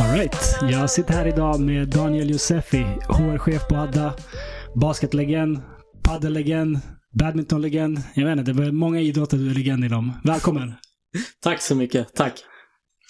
[0.00, 4.14] Alright, jag sitter här idag med Daniel Josefi, HR-chef på Adda,
[4.74, 5.62] basketlegend,
[6.02, 6.80] paddellegend,
[7.18, 8.02] badmintonlegend.
[8.14, 10.12] Jag vet inte, det är många idrotter du är legend inom.
[10.24, 10.74] Välkommen!
[11.42, 12.14] Tack så mycket.
[12.14, 12.44] Tack.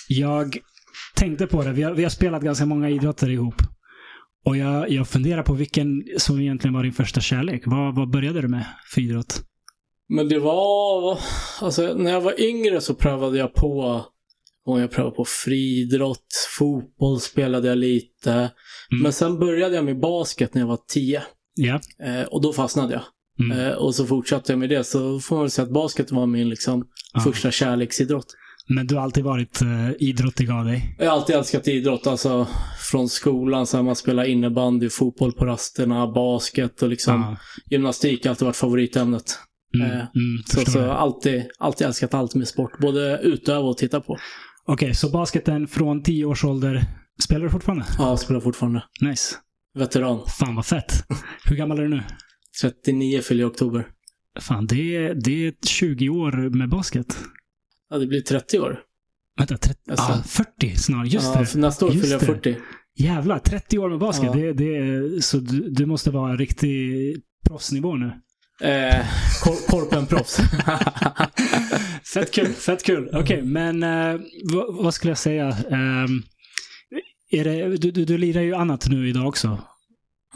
[0.09, 0.59] Jag
[1.14, 1.73] tänkte på det.
[1.73, 3.55] Vi har, vi har spelat ganska många idrotter ihop.
[4.45, 7.62] Och jag, jag funderar på vilken som egentligen var din första kärlek.
[7.66, 9.43] Vad, vad började du med för idrott?
[10.09, 11.19] Men det var...
[11.60, 14.05] Alltså, när jag var yngre så prövade jag på...
[14.66, 16.27] Och jag prövade på friidrott,
[16.59, 18.32] fotboll spelade jag lite.
[18.32, 19.02] Mm.
[19.02, 21.23] Men sen började jag med basket när jag var tio.
[21.55, 21.80] Ja.
[22.05, 23.02] Eh, och då fastnade jag.
[23.45, 23.59] Mm.
[23.66, 24.85] Eh, och så fortsatte jag med det.
[24.85, 27.21] Så får man väl säga att basket var min liksom, Ja.
[27.21, 28.27] första kärleksidrott.
[28.74, 30.97] Men du har alltid varit uh, idrottig av dig.
[30.98, 32.06] Jag har alltid älskat idrott.
[32.06, 32.47] Alltså
[32.91, 37.37] från skolan, så här, man spelar innebandy, fotboll på rasterna, basket och liksom Ja.
[37.71, 39.38] gymnastik har alltid varit favoritämnet.
[39.74, 39.87] Mm.
[39.91, 40.91] Eh, Mm, Så, så jag.
[40.91, 42.79] alltid, alltid älskat allt med sport.
[42.79, 44.16] Både utöva och titta på.
[44.66, 46.85] Okej, så basketen från 10 års ålder.
[47.23, 47.85] Spelar du fortfarande?
[47.98, 48.82] Ja, jag spelar fortfarande.
[49.01, 49.37] Nice.
[49.79, 50.21] Veteran.
[50.38, 51.04] Fan vad fett.
[51.45, 52.02] Hur gammal är du nu?
[52.63, 53.87] 39 fyller jag i oktober.
[54.41, 57.18] Fan, det är, det är 20 år med basket.
[57.91, 58.80] Ja, det blir 30 år.
[59.38, 60.05] Vänta, 30, Alltså.
[60.13, 61.07] ah, 40 snart.
[61.09, 61.55] Just ja, det.
[61.59, 62.27] Nästa år fyller jag det.
[62.27, 62.57] 40.
[62.97, 64.27] Jävlar, 30 år med basket.
[64.27, 64.32] Ja.
[64.32, 67.16] Det, det, så du, du måste vara en riktig
[67.49, 68.06] proffsnivå nu.
[68.62, 69.05] Eh,
[69.44, 70.37] kor korpenproffs.
[72.15, 73.10] fett kul, fett kul.
[73.12, 74.21] Okej, men eh,
[74.53, 75.47] vad, vad skulle jag säga?
[77.31, 79.59] Är det, du, du, du lirar ju annat nu idag också.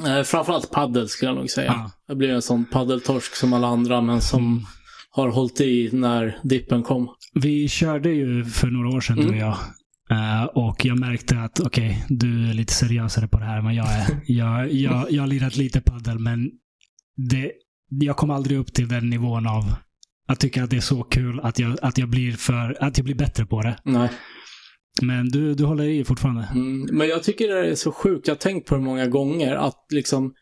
[0.06, 1.66] eh, framförallt paddel skulle jag nog säga.
[1.72, 1.90] Ja.
[2.06, 4.64] Jag blir en sån paddeltorsk som alla andra, men som Mm.
[5.14, 7.08] Har hållit i när dippen kom.
[7.34, 9.38] Vi körde ju för några år sedan du och Mm.
[9.40, 9.56] jag.
[10.10, 13.74] Eh, och jag märkte att okej, du är lite seriösare på det här än vad
[13.74, 14.06] jag är.
[14.26, 16.50] jag, jag, jag har lirat lite paddel men
[17.30, 17.52] det,
[17.88, 19.62] jag kom aldrig upp till den nivån av
[20.28, 23.04] att tycka att det är så kul att jag, att jag, blir, för, att jag
[23.04, 23.78] blir bättre på det.
[23.84, 24.08] Nej.
[25.02, 26.48] Men du, du håller i fortfarande.
[26.54, 29.54] Mm, men jag tycker det är så sjukt, jag har tänkt på det många gånger,
[29.54, 30.34] att liksom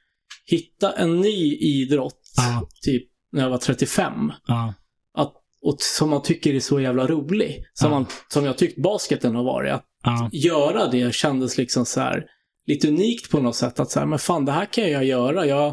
[0.47, 2.68] hitta en ny idrott, Ja.
[2.82, 3.02] typ
[3.32, 4.75] när jag var 35, Ja.
[5.15, 5.32] att,
[5.62, 7.65] och som man tycker är så jävla rolig.
[7.75, 7.98] Som, Ja.
[7.98, 9.72] man, som jag tyckt basketen har varit.
[9.72, 10.28] Att Ja.
[10.32, 12.25] göra det kändes liksom så här
[12.66, 13.81] lite unikt på något sätt.
[13.81, 15.47] Att så här, men fan det här kan jag göra.
[15.47, 15.66] Jag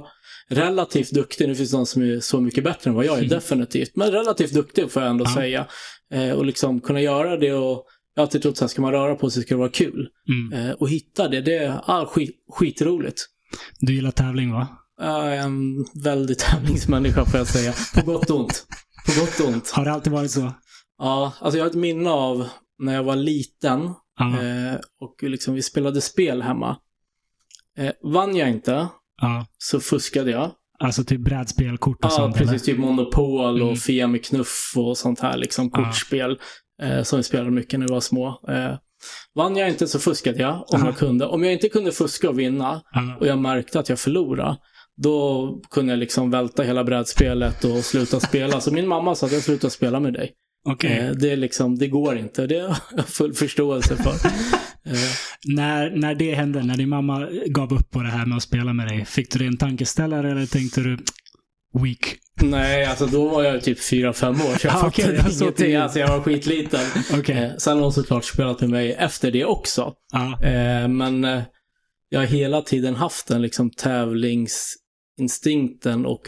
[0.50, 1.48] är relativt duktig.
[1.48, 3.30] Nu finns det någon som är så mycket bättre än vad jag är, Mm.
[3.30, 3.96] definitivt.
[3.96, 5.68] Men relativt duktig får jag ändå säga.
[6.14, 9.16] Eh, och liksom kunna göra det och jag har alltid trott att ska man röra
[9.16, 10.10] på sig ska det vara kul.
[10.52, 10.66] Mm.
[10.68, 13.22] Eh, och hitta det, det är ah, skit, skitroligt.
[13.80, 14.68] Du gillar tävling va?
[15.00, 17.74] Jag är en väldigt tävlingsmänniska får jag säga.
[17.96, 18.66] På gott och ont.
[19.06, 19.70] På gott och ont.
[19.70, 20.54] Har det alltid varit så?
[20.98, 22.48] Ja, alltså jag har ett minne av
[22.80, 24.42] när jag var liten Ja.
[24.44, 26.78] eh, och liksom vi spelade spel hemma.
[27.78, 28.88] Eh, vann jag inte
[29.22, 29.46] ja.
[29.58, 30.52] så fuskade jag.
[30.80, 32.64] Alltså typ brädspel, kort och Ja, sånt precis.
[32.64, 33.76] Typ Monopol och Mm.
[33.76, 35.84] Fia med knuff och sånt här liksom Ja.
[35.84, 36.40] kortspel.
[36.82, 38.28] Eh, som vi spelade mycket när vi var små.
[38.50, 38.76] Eh,
[39.36, 40.86] vann jag inte så fuskade jag om Aha.
[40.86, 41.26] jag kunde.
[41.26, 43.18] Om jag inte kunde fuska och vinna Ja.
[43.20, 44.58] och jag märkte att jag förlorade.
[45.02, 48.62] Då kunde jag liksom välta hela brädspelet och sluta spela.
[48.62, 50.32] Så min mamma sa att jag slutar spela med dig.
[50.66, 50.98] Okej.
[50.98, 52.48] Eh, det, är liksom, det går inte.
[52.48, 54.10] Det har jag full förståelse för.
[54.92, 55.00] eh,
[55.46, 58.74] När, när det hände, när din mamma gav upp på det här med att spela
[58.74, 60.98] med dig, fick du dig en tankeställare eller tänkte du
[61.84, 62.16] weak?
[62.42, 64.58] nej, alltså då var jag typ 4-5 år.
[64.58, 65.76] Så jag Ah, fattade det så ingenting.
[65.76, 66.80] Alltså jag var skitliten.
[67.14, 67.38] Okej.
[67.38, 69.94] Eh, sen har hon såklart spelat med mig efter det också.
[70.14, 70.46] Ja.
[70.48, 71.24] Eh, men
[72.10, 73.72] jag har hela tiden haft den liksom
[75.20, 76.22] tävlingsinstinkten och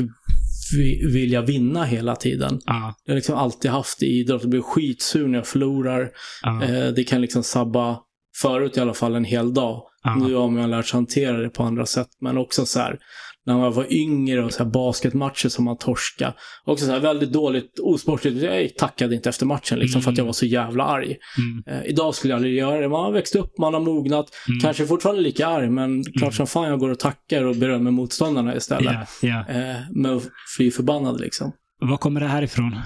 [0.78, 2.62] vi, vilja vinna hela tiden.
[2.66, 2.96] Ja.
[3.06, 4.41] Jag har liksom alltid haft det i idrott.
[4.41, 6.09] Jag blir skitsur när jag förlorar.
[6.44, 6.63] Ja.
[6.63, 8.00] Eh, det kan liksom sabba,
[8.41, 9.84] förut i alla fall, en hel dag.
[10.03, 10.16] Ja.
[10.16, 12.07] Nu har man lärt sig hantera det på andra sätt.
[12.22, 13.00] Men också så här,
[13.46, 16.34] när man var yngre och så här basketmatcher som man torska.
[16.66, 18.44] Också så väldigt dåligt, osportligt.
[18.44, 21.18] Jag tackade inte efter matchen liksom för att jag var så jävla arg.
[21.38, 21.63] Mm.
[21.68, 22.90] Eh, idag skulle jag aldrig göra det.
[22.90, 24.29] Man har växt upp, man har mognat.
[24.47, 24.59] Mm.
[24.59, 28.55] Kanske fortfarande lika arg, men klart som fan jag går och tackar och berömmer motståndarna
[28.55, 28.93] istället.
[29.22, 29.55] Ja, ja.
[29.55, 30.22] Eh, men
[30.58, 31.52] fly förbannad liksom.
[31.79, 32.79] Var kommer det här ifrån?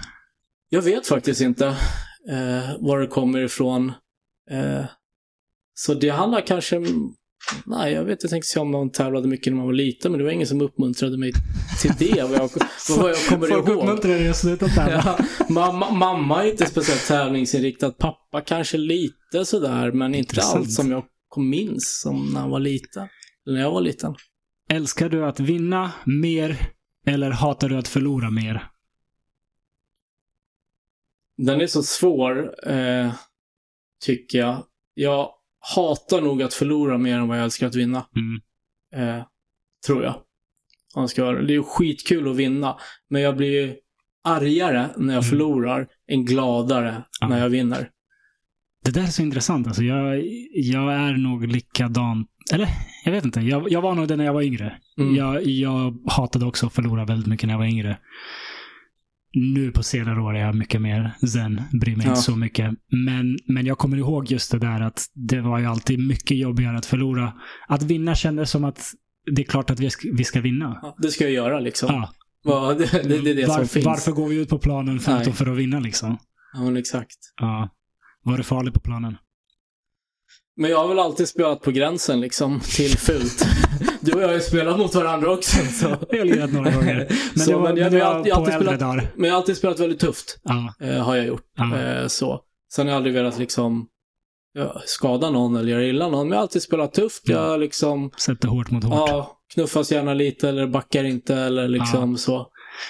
[0.69, 1.65] Jag vet faktiskt inte
[2.29, 3.91] eh, var det kommer ifrån.
[4.51, 4.85] Eh,
[5.73, 6.81] så det handlar kanske...
[7.65, 8.23] Nej, jag vet.
[8.23, 10.47] Jag tänkte se om man tävlade mycket när man var liten, men det var ingen
[10.47, 11.31] som uppmuntrade mig
[11.81, 12.23] till det.
[12.23, 12.49] Vad jag,
[12.97, 13.77] vad jag kommer Folk ihåg.
[13.77, 15.03] uppmuntrar dig att sluta tävla.
[15.05, 17.91] Ja, mamma, mamma är inte speciellt tävlingsinriktad.
[17.91, 20.55] Pappa kanske lite sådär, men inte Intressant.
[20.57, 23.07] allt som jag kom minns som när han var liten.
[23.45, 24.15] När jag var liten.
[24.69, 26.57] Älskar du att vinna mer
[27.07, 28.67] eller hatar du att förlora mer?
[31.37, 33.13] Den är så svår, eh,
[34.01, 34.63] tycker jag.
[34.93, 35.29] Jag
[35.75, 38.05] hatar nog att förlora mer än vad jag älskar att vinna.
[38.15, 39.09] Mm.
[39.17, 39.23] Eh,
[39.87, 40.15] tror jag.
[41.09, 42.77] Ska Det är ju skitkul att vinna,
[43.09, 43.75] men jag blir ju
[44.23, 45.29] argare när jag Mm.
[45.29, 47.27] förlorar än gladare Ja.
[47.27, 47.89] när jag vinner.
[48.85, 49.67] Det där är så intressant.
[49.67, 52.25] Alltså, jag, jag är nog likadan.
[52.53, 52.67] Eller,
[53.05, 53.39] jag vet inte.
[53.39, 54.77] Jag, jag var nog det när jag var yngre.
[54.97, 55.15] Mm.
[55.15, 57.97] Jag, jag hatade också att förlora väldigt mycket när jag var yngre.
[59.37, 61.61] Nu på senare år är jag mycket mer zen.
[61.81, 62.11] Bryr mig Ja.
[62.11, 62.71] inte så mycket.
[63.05, 66.77] Men, men jag kommer ihåg just det där att det var ju alltid mycket jobbigare
[66.77, 67.33] att förlora.
[67.67, 68.91] Att vinna kändes som att
[69.35, 70.79] det är klart att vi ska, vi ska vinna.
[70.81, 71.89] Ja, det ska jag göra liksom.
[71.93, 72.13] Ja.
[72.43, 73.85] Vad- det, det, det är det som varför, finns.
[73.85, 76.17] varför går vi ut på planen förutom för att vinna liksom?
[76.53, 77.17] Ja, men exakt.
[77.41, 77.69] Ja.
[78.23, 79.17] Var det farligt på planen?
[80.57, 83.45] Men jag har väl alltid spelat på gränsen liksom, till fult.
[84.01, 85.57] Du och jag har ju spelat mot varandra också.
[85.65, 85.87] Så.
[86.09, 87.07] Jag har lirat några gånger.
[87.33, 89.11] Men Så, det var, men jag- det jag jag på alltid spelat- dagar.
[89.15, 90.39] Men jag har alltid spelat väldigt tufft.
[90.43, 90.73] Ja.
[90.87, 91.43] Eh, har jag gjort.
[91.57, 91.79] Ja.
[91.81, 92.41] Eh, så.
[92.73, 93.87] Sen har jag aldrig velat liksom
[94.53, 96.19] ja, skada någon eller göra illa någon.
[96.27, 97.21] Men jag har alltid spelat tufft.
[97.29, 98.93] Jag liksom, Sätter hårt mot hårt.
[99.09, 102.47] ja, knuffas gärna lite eller backar inte eller liksom så.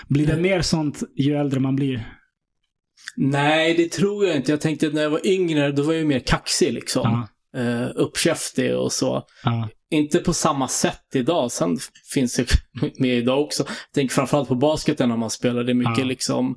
[0.07, 2.11] Blir det mer sånt ju äldre man blir?
[3.17, 4.51] Nej, det tror jag inte.
[4.51, 7.27] Jag tänkte att när jag var yngre, då var jag ju mer kaxig liksom.
[7.55, 9.23] Eh, uppkäftig och så.
[9.43, 9.69] Ja.
[9.91, 11.51] Inte på samma sätt idag.
[11.51, 11.77] Sen
[12.13, 12.47] finns det
[12.99, 13.65] med idag också.
[13.93, 15.63] Tänker framförallt på basketen när man spelar.
[15.63, 16.03] Det är mycket Ja.
[16.05, 16.55] liksom,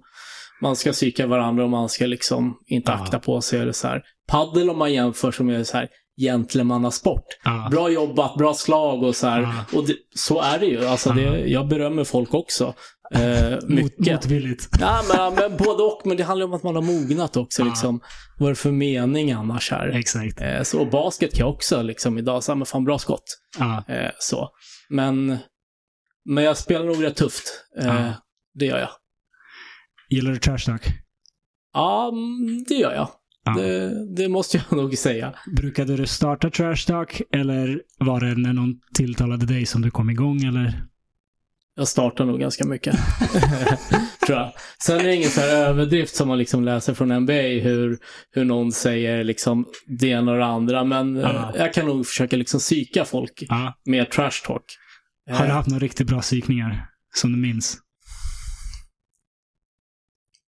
[0.62, 2.98] man ska psyka varandra och man ska liksom inte Ja.
[2.98, 3.60] akta på sig.
[3.60, 4.02] Eller så här.
[4.28, 5.88] Paddel om man jämför som är så här
[6.20, 7.24] gentlemannasport.
[7.44, 7.68] Ja.
[7.70, 9.48] Bra jobbat, bra slag och så här.
[9.72, 10.84] Och det, så är det ju.
[10.86, 11.36] Alltså det, Ja.
[11.36, 12.74] jag berömmer folk också.
[13.14, 14.06] Eh, mycket.
[14.14, 14.69] motvilligt.
[14.81, 16.02] Ja, men, men både och.
[16.05, 17.62] Men det handlar om att man har mognat också.
[17.62, 17.66] Ja.
[17.69, 18.00] Liksom.
[18.38, 19.88] Vad är det för mening annars här?
[19.88, 20.40] Exakt.
[20.40, 22.44] Eh, så basket kan jag också liksom idag.
[22.44, 23.25] Så här, men fan bra skott.
[23.58, 23.84] Ja.
[23.88, 24.49] Eh, så.
[24.88, 25.38] Men,
[26.25, 27.64] men jag spelar nog rätt tufft.
[27.81, 28.14] Eh, Ja.
[28.55, 28.90] Det gör jag.
[30.10, 30.82] Gillar du trash talk?
[31.75, 33.08] Ja, mm, det gör jag.
[33.44, 33.52] Ja.
[33.52, 35.34] Det, det måste jag nog säga.
[35.56, 40.10] Brukade du starta trash talk eller var det när någon tilltalade dig som du kom
[40.10, 40.82] igång eller?
[41.78, 42.96] Jag startar nog ganska mycket.
[44.26, 44.52] Tror jag.
[44.84, 47.32] Sen är det ingen så här överdrift som man liksom läser från NBA
[47.62, 47.98] hur,
[48.30, 49.66] hur någon säger liksom
[50.00, 50.84] det ena och det andra.
[50.84, 51.52] Men Ja.
[51.56, 53.75] jag kan nog försöka liksom psyka folk Ja.
[53.84, 54.62] med trash talk.
[55.30, 57.78] Har du Eh, haft några riktigt bra psykningar som du minns?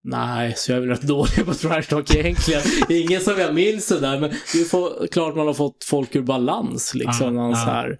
[0.05, 2.62] Nej, så jag är väl rätt dålig på trash talk egentligen.
[2.88, 6.23] Ingen som jag minns det där, men det är klart man har fått folk ur
[6.23, 7.35] balans liksom.
[7.35, 7.56] Man ja.
[7.56, 7.99] så här,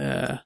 [0.00, 0.36] eh,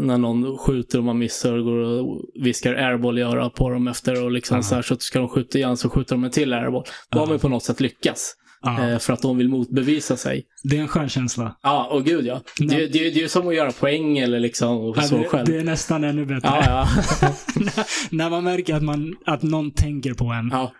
[0.00, 3.88] när någon skjuter och man missar och går och viskar airball i örat på dem
[3.88, 4.62] efter och liksom Ja.
[4.62, 6.84] så här så ska de skjuta igen så skjuter de en till airball.
[7.10, 7.20] Då Ja.
[7.20, 8.34] har man på något sätt lyckats.
[8.62, 8.88] Ja.
[8.90, 10.44] Eh, för att de vill motbevisa sig.
[10.64, 11.56] Det är en skön känsla.
[11.62, 12.40] Ja, och gud ja.
[12.58, 12.76] Det, Nej.
[12.76, 15.46] det, det är ju som att göra poäng eller liksom Ja, så det, själv.
[15.46, 16.48] det är nästan ännu bättre.
[16.48, 16.88] Ja,
[17.20, 17.34] ja.
[18.10, 20.72] när man märker att, man, att någon tänker på en ja.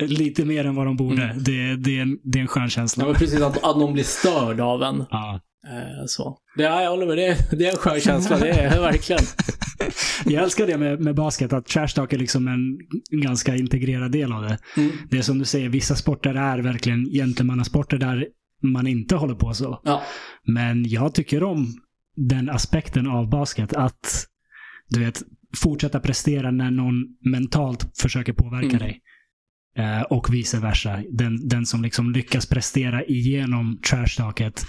[0.00, 1.22] lite mer än vad de borde.
[1.22, 1.42] Mm.
[1.44, 3.04] Det, det, är en, det är en skön känsla.
[3.04, 5.04] ja men precis, att, att någon blir störd av en.
[5.10, 5.40] Ja.
[5.68, 6.38] Eh, så.
[6.56, 7.16] Det, ja, jag håller med.
[7.18, 8.38] Det, är- det är en skön känsla.
[8.38, 9.22] Det är verkligen.
[10.24, 12.78] Jag älskar det med, med basket, att trash talk är liksom en
[13.22, 14.58] ganska integrerad del av det.
[14.76, 14.90] Mm.
[15.10, 18.26] Det är som du säger, vissa sporter är verkligen gentlemannasporter där
[18.62, 19.80] man inte håller på så.
[19.84, 20.02] Ja.
[20.46, 21.66] Men jag tycker om
[22.16, 23.72] den aspekten av basket.
[23.74, 24.26] Att
[24.88, 25.22] du vet,
[25.62, 26.94] fortsätta prestera när någon
[27.24, 28.78] mentalt försöker påverka Mm.
[28.78, 29.00] dig.
[29.76, 31.02] Eh, och vice versa.
[31.10, 34.64] Den, den som liksom lyckas prestera igenom trash talket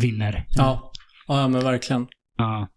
[0.00, 0.46] vinner.
[0.56, 0.92] Ja.
[1.28, 2.06] ja, men verkligen.
[2.38, 2.68] Ja.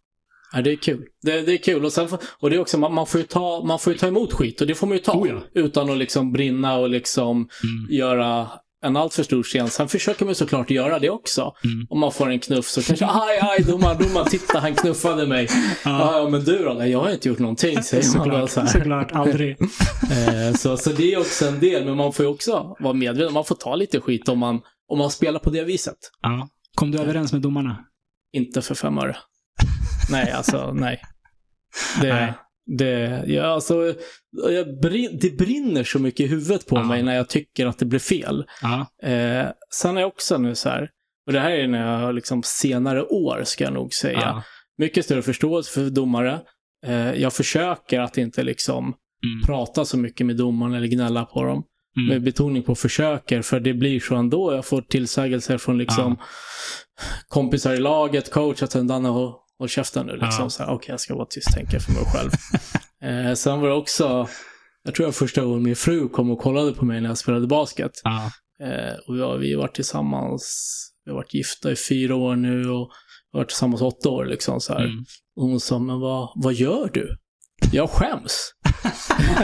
[0.53, 1.03] Ja, det är kul.
[1.21, 1.85] Det, det är kul.
[1.85, 2.07] Och, sen,
[2.39, 4.61] och det är också, man, man, får ju ta, man får ju ta emot skit
[4.61, 5.11] och det får man ju ta.
[5.13, 5.41] Oh ja.
[5.53, 7.87] Utan att liksom brinna och liksom Mm.
[7.97, 8.47] göra
[8.83, 9.69] en alltför stor scen.
[9.69, 11.53] Sen försöker man såklart göra det också.
[11.63, 11.87] Mm.
[11.89, 15.47] Om man får en knuff så kanske, aj, aj, domaren, domaren, titta, han knuffade mig.
[15.85, 16.73] Ja, ja men du då?
[16.73, 18.47] Nej, jag har inte gjort någonting, säger man då.
[18.47, 18.67] Såklart, Så, här.
[18.67, 19.57] såklart, aldrig.
[20.11, 23.33] Eh, så, så det är också en del, men man får ju också vara medveten.
[23.33, 25.97] Man får ta lite skit om man, om man spelar på det viset.
[26.21, 26.49] Ja.
[26.77, 27.85] Kom du överens med domarna?
[28.33, 29.17] Inte för fem öre.
[30.11, 31.01] nej, alltså nej.
[32.01, 32.33] Det, Nej.
[32.77, 33.93] det, ja, alltså,
[34.49, 36.83] jag brin, det brinner så mycket i huvudet på Ja.
[36.83, 38.45] mig när jag tycker att det blir fel.
[39.03, 40.89] Eh, sen är jag också nu så här,
[41.27, 44.19] och det här är när jag liksom senare år ska jag nog säga.
[44.21, 44.43] Ja.
[44.77, 46.39] Mycket större förståelse för domare.
[46.85, 48.93] Eh, jag försöker att inte liksom
[49.23, 49.41] Mm.
[49.45, 51.63] prata så mycket med domaren eller gnälla på dem.
[51.97, 52.09] Mm.
[52.09, 54.53] Med betoning på försöker, för det blir så ändå.
[54.53, 56.17] Jag får tillsägelser från liksom
[57.27, 60.11] kompisar i laget, coach, att Danne håll, håll käften nu.
[60.11, 60.43] Liksom.
[60.43, 60.49] Ja.
[60.49, 62.31] Så här, Okej, jag ska vara tyst, tänker för mig själv.
[63.27, 64.27] eh, sen var det också,
[64.83, 67.47] jag tror jag första gången min fru kom och kollade på mig när jag spelade
[67.47, 67.91] basket.
[68.03, 68.31] Ja.
[68.65, 70.73] Eh, och vi har, vi har varit tillsammans,
[71.05, 72.91] vi har varit gifta i fyra år nu och
[73.31, 74.25] vi har varit tillsammans åtta år.
[74.25, 74.85] Liksom, så här.
[74.85, 75.05] Mm.
[75.35, 77.17] Och hon sa, men vad, vad gör du?
[77.71, 78.51] Jag skäms.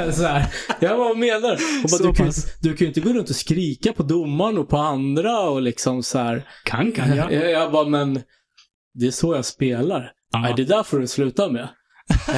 [0.15, 0.45] så här.
[0.79, 1.81] Jag menar du?
[1.81, 4.69] Hon bara, du, kan, du kan ju inte gå runt och skrika på domaren och
[4.69, 6.47] på andra och liksom så här.
[6.65, 7.33] Kan, kan jag.
[7.33, 8.21] Jag, jag bara, men
[8.93, 10.11] det är så jag spelar.
[10.31, 10.39] Ja.
[10.39, 11.67] Nej, det där får du sluta med.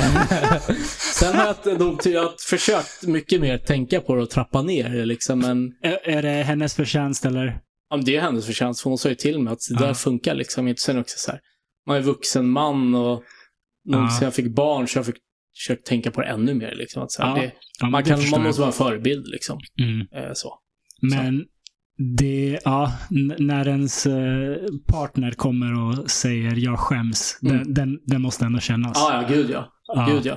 [1.13, 4.89] Sen har jag, nog- jag har försökt mycket mer tänka på det och trappa ner
[4.89, 7.59] det liksom, men Är, är det hennes förtjänst eller?
[7.89, 10.35] ja, det är hennes förtjänst, för hon sa ju till mig att det där funkar
[10.35, 10.81] liksom inte.
[10.81, 11.39] Sen också så här,
[11.87, 13.23] man är vuxen man och
[13.87, 14.09] Ja.
[14.19, 15.15] sen jag fick barn så jag fick
[15.57, 16.75] försökt tänka på det ännu mer.
[16.75, 19.59] Liksom, att så här, Ja, det, Ja, man, kan, man måste vara en förebild liksom.
[19.81, 19.99] Mm.
[20.15, 20.53] Eh, så.
[21.01, 21.43] Men
[22.17, 22.91] det, ja,
[23.39, 24.55] när ens eh,
[24.87, 27.57] partner kommer och säger jag skäms, Mm.
[27.57, 28.91] den, den, den måste ändå kännas.
[28.95, 29.71] Ja, ja, gud ja.
[29.95, 30.07] Ja.
[30.11, 30.33] Gud ja.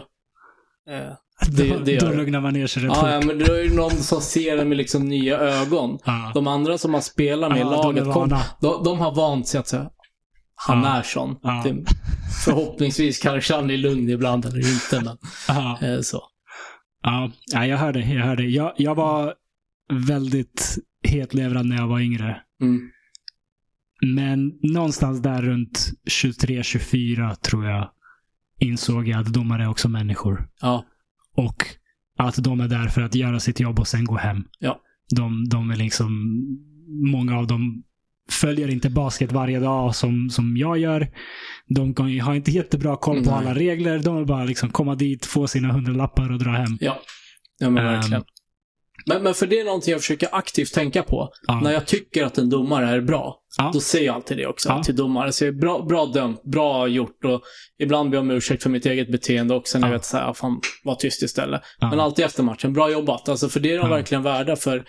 [0.94, 1.12] Eh,
[1.56, 3.62] det- då, det gör då lugnar man ner sig rätt ja, ja, men det är
[3.62, 5.98] ju någon som ser det med liksom nya ögon.
[6.04, 6.30] Ja.
[6.34, 8.28] De andra som man spelar med i Ja, de laget, är kom,
[8.60, 9.90] de, de har vant sig att säga
[10.66, 10.98] han Ja.
[10.98, 11.36] är sån.
[11.42, 11.62] Ja.
[11.64, 11.84] Det,
[12.44, 15.16] förhoppningsvis kanske han är lugn ibland eller inte, men
[15.48, 15.78] Ja.
[15.82, 16.22] eh, så.
[17.02, 18.00] Ja, ja, jag hörde.
[18.00, 18.42] Jag, hörde.
[18.44, 19.34] Jag, jag var
[20.08, 22.40] väldigt hetlevrad när jag var yngre.
[22.62, 22.90] Mm.
[24.06, 27.90] Men någonstans där runt 23-24 tror jag
[28.60, 30.48] insåg jag att domare är också människor.
[30.60, 30.84] Ja.
[31.34, 31.64] Och
[32.18, 34.44] att de är där för att göra sitt jobb och sen gå hem.
[34.58, 34.80] Ja.
[35.16, 36.36] De, de är liksom,
[37.12, 37.82] många av dem
[38.30, 41.08] följer inte basket varje dag som, som jag gör.
[41.68, 43.38] De har inte jättebra koll på Nej.
[43.38, 43.98] alla regler.
[43.98, 46.78] De vill bara liksom komma dit, få sina hundralappar och dra hem.
[46.80, 47.00] Ja,
[47.58, 47.92] ja men Ehm.
[47.92, 48.24] verkligen.
[49.06, 51.30] Men, men för det är någonting jag försöker aktivt tänka på.
[51.46, 51.60] Ja.
[51.60, 53.70] När jag tycker att en domare är bra, Ja.
[53.74, 54.82] då säger jag alltid det också Ja.
[54.82, 55.32] till domare.
[55.32, 57.42] Så bra, bra dömt, bra gjort och
[57.78, 59.92] ibland ber jag om ursäkt för mitt eget beteende också när Ja.
[59.92, 61.60] jag vet såhär, ja, fan, var tyst istället.
[61.80, 63.28] Men alltid efter matchen, bra jobbat.
[63.28, 64.84] Alltså för det är de verkligen värda för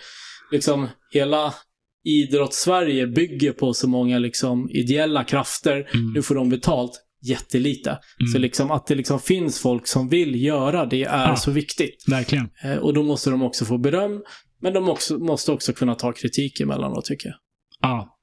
[0.52, 1.54] liksom hela
[2.04, 5.74] idrotts-Sverige bygger på så många liksom ideella krafter.
[5.94, 6.12] Mm.
[6.12, 6.92] Nu får de betalt
[7.22, 7.90] jättelite.
[7.90, 8.32] Mm.
[8.32, 11.36] Så liksom att det liksom finns folk som vill göra det är Ja.
[11.36, 12.04] så viktigt.
[12.08, 12.48] Verkligen.
[12.64, 14.22] Eh, Och då måste de också få beröm.
[14.62, 17.36] Men de också, måste också kunna ta kritik emellanåt tycker jag.
[17.82, 18.16] Ja.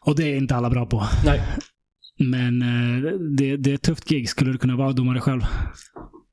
[0.00, 1.06] Och det är inte alla bra på.
[1.24, 1.40] Nej.
[2.30, 4.28] Men eh, det, det är ett tufft gig.
[4.28, 5.40] Skulle du kunna vara domare själv?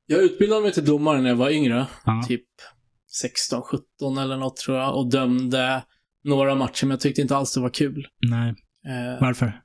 [0.06, 1.86] Jag utbildade mig till domare när jag var yngre.
[2.04, 2.24] Ja.
[2.28, 2.44] Typ
[3.20, 4.96] 16, 17 eller något tror jag.
[4.96, 5.82] Och dömde
[6.26, 8.06] några matcher, men jag tyckte inte alls det var kul.
[8.30, 8.48] Nej.
[8.88, 9.60] Eh, Varför?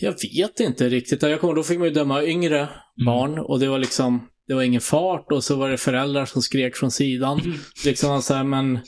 [0.00, 1.22] Jag vet inte riktigt.
[1.22, 3.06] Jag kommer, då fick man ju döma yngre Mm.
[3.06, 6.42] barn och det var liksom, det var ingen fart och så var det föräldrar som
[6.42, 7.40] skrek från sidan.
[7.40, 7.58] Mm.
[7.84, 8.78] Liksom så här, men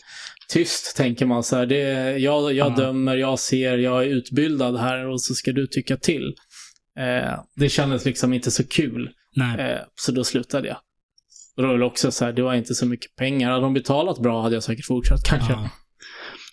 [0.49, 1.67] tyst tänker man så här.
[1.67, 1.83] Det,
[2.19, 2.77] jag jag Ja.
[2.77, 6.35] dömer, jag ser, jag är utbildad här och så ska du tycka till.
[6.99, 9.11] Eh, det kändes liksom inte så kul.
[9.37, 9.61] Nej.
[9.73, 10.77] Eh, så då slutade jag.
[11.57, 13.51] Och då var det också så här, det var inte så mycket pengar.
[13.51, 15.53] Hade de betalat bra hade jag säkert fortsatt kanske.
[15.53, 15.71] Ja.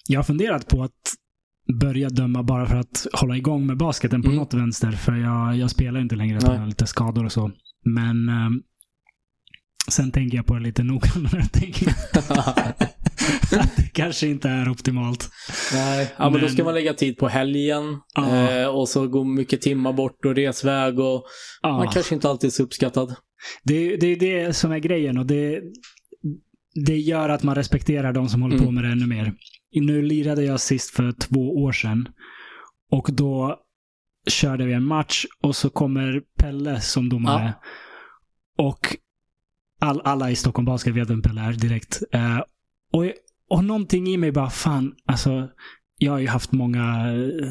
[0.08, 0.92] Jag har funderat på att
[1.80, 4.40] börja döma bara för att hålla igång med basketen på Mm.
[4.40, 4.92] något vänster.
[4.92, 7.52] För jag, jag spelar inte längre grund av lite skador och så.
[7.86, 8.62] Men ehm,
[9.92, 11.44] sen tänker jag på det lite noggrannare.
[13.52, 15.30] Jag att det kanske inte är optimalt.
[15.74, 17.84] Nej, ja, men, då ska Men- man lägga tid på helgen.
[18.16, 18.52] Ja.
[18.52, 21.24] Eh, och så gå mycket timmar bort och resväg och
[21.62, 21.78] Ja.
[21.78, 23.16] man kanske inte alltid är så uppskattad.
[23.64, 25.62] Det, det är det som är grejen och det,
[26.86, 28.76] det gör att man respekterar de som håller på Mm.
[28.76, 29.34] med det ännu mer.
[29.82, 32.08] Nu lirade jag sist för två år sedan
[32.92, 33.60] och då
[34.30, 37.54] körde vi en match och så kommer Pelle som domare.
[38.58, 38.98] Och
[39.80, 42.02] all, alla i Stockholm Basket vet vem Pelle är direkt.
[42.12, 42.40] Eh,
[42.92, 43.06] och,
[43.50, 45.50] och någonting i mig bara, fan, alltså,
[45.98, 46.82] jag har ju haft många
[47.14, 47.48] eh,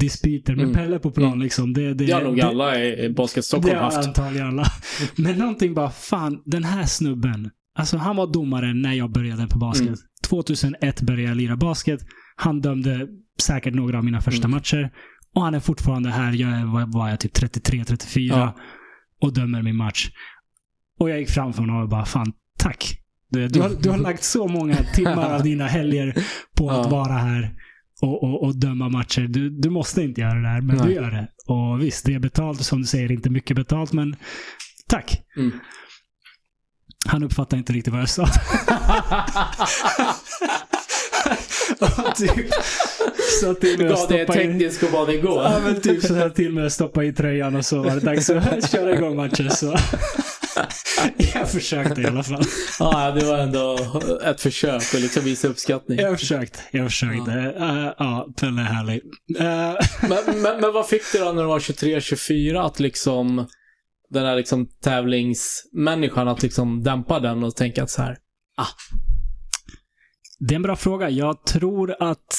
[0.00, 0.74] dispyter med Mm.
[0.76, 1.26] Pelle på plan.
[1.28, 1.40] Mm.
[1.42, 1.72] Liksom.
[1.72, 4.08] Det, det, Det har nog det- alla i Basket Stockholm det har haft.
[4.08, 4.64] antagligen alla.
[5.16, 7.50] Men någonting bara, fan, den här snubben.
[7.80, 9.86] Alltså han var domare när jag började på basket.
[9.88, 9.98] Mm.
[10.28, 12.00] 2001 började jag lira basket.
[12.36, 13.08] Han dömde
[13.40, 14.50] säkert några av mina första Mm.
[14.50, 14.90] matcher.
[15.34, 16.32] Och han är fortfarande här.
[16.32, 18.36] Jag är, var jag, typ 33, 34.
[18.36, 18.56] Ja.
[19.20, 20.10] Och dömer min match.
[20.98, 22.96] Och jag gick fram för honom och bara, fan, tack.
[23.30, 26.24] Du, du, har, du har lagt så många timmar av dina helger
[26.56, 26.88] på att Ja.
[26.90, 27.54] vara här
[28.02, 29.20] och, och, och döma matcher.
[29.28, 30.86] Du, du måste inte göra det här, men Nej.
[30.86, 31.28] du gör det.
[31.46, 32.60] Och visst, det är betalt.
[32.64, 34.16] Som du säger, inte mycket betalt, men
[34.88, 35.22] tack.
[35.36, 35.52] Mm.
[37.08, 38.22] Han uppfattade inte riktigt vad jag sa.
[41.80, 42.50] Och typ,
[43.60, 44.26] till Du mig att gav stoppa in...
[44.26, 45.42] teknisk och bad det gå.
[45.42, 48.00] Ja, men typ så här till mig att stoppa i tröjan och så var det
[48.00, 49.50] dags att köra igång matchen.
[49.50, 49.76] Så.
[51.34, 52.42] Jag försökte i alla fall.
[52.78, 53.78] Ja, det var ändå
[54.24, 55.98] ett försök att liksom visa uppskattning.
[55.98, 56.60] Jag har försökt.
[56.70, 57.22] Jag har försökt.
[57.58, 59.00] Ja, ja Pelle är härlig.
[59.38, 59.74] Eh,
[60.08, 63.46] Men, men, men vad fick du då när du var 23-24 att liksom
[64.10, 68.18] den här liksom tävlingsmänniskan att liksom dämpa den och tänka att så här.
[70.38, 71.10] Det är en bra fråga.
[71.10, 72.38] Jag tror att...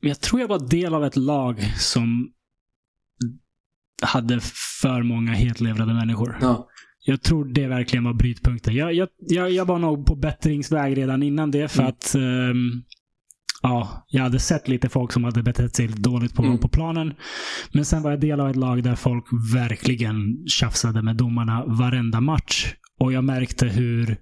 [0.00, 2.32] Jag tror jag var del av ett lag som
[4.02, 4.40] hade
[4.82, 6.38] för många hetlevrade människor.
[6.40, 6.68] Ja.
[7.04, 8.74] Jag tror det verkligen var brytpunkten.
[8.74, 11.88] Jag, jag, jag, jag var nog på bättringsväg redan innan det för Mm.
[11.90, 12.82] att ehm,
[13.62, 16.58] ja, jag hade sett lite folk som hade betett sig dåligt på, Mm.
[16.58, 17.14] på planen.
[17.72, 22.20] Men sen var jag del av ett lag där folk verkligen tjafsade med domarna varenda
[22.20, 22.74] match.
[22.98, 24.16] Och jag märkte hur,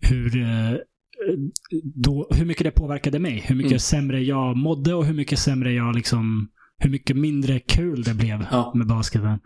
[0.00, 0.72] hur, eh,
[1.94, 3.44] då, hur mycket det påverkade mig.
[3.46, 3.78] Hur mycket Mm.
[3.80, 6.48] sämre jag mådde och hur mycket sämre jag liksom
[6.82, 8.72] hur mycket mindre kul det blev Ja.
[8.74, 9.38] med basketen.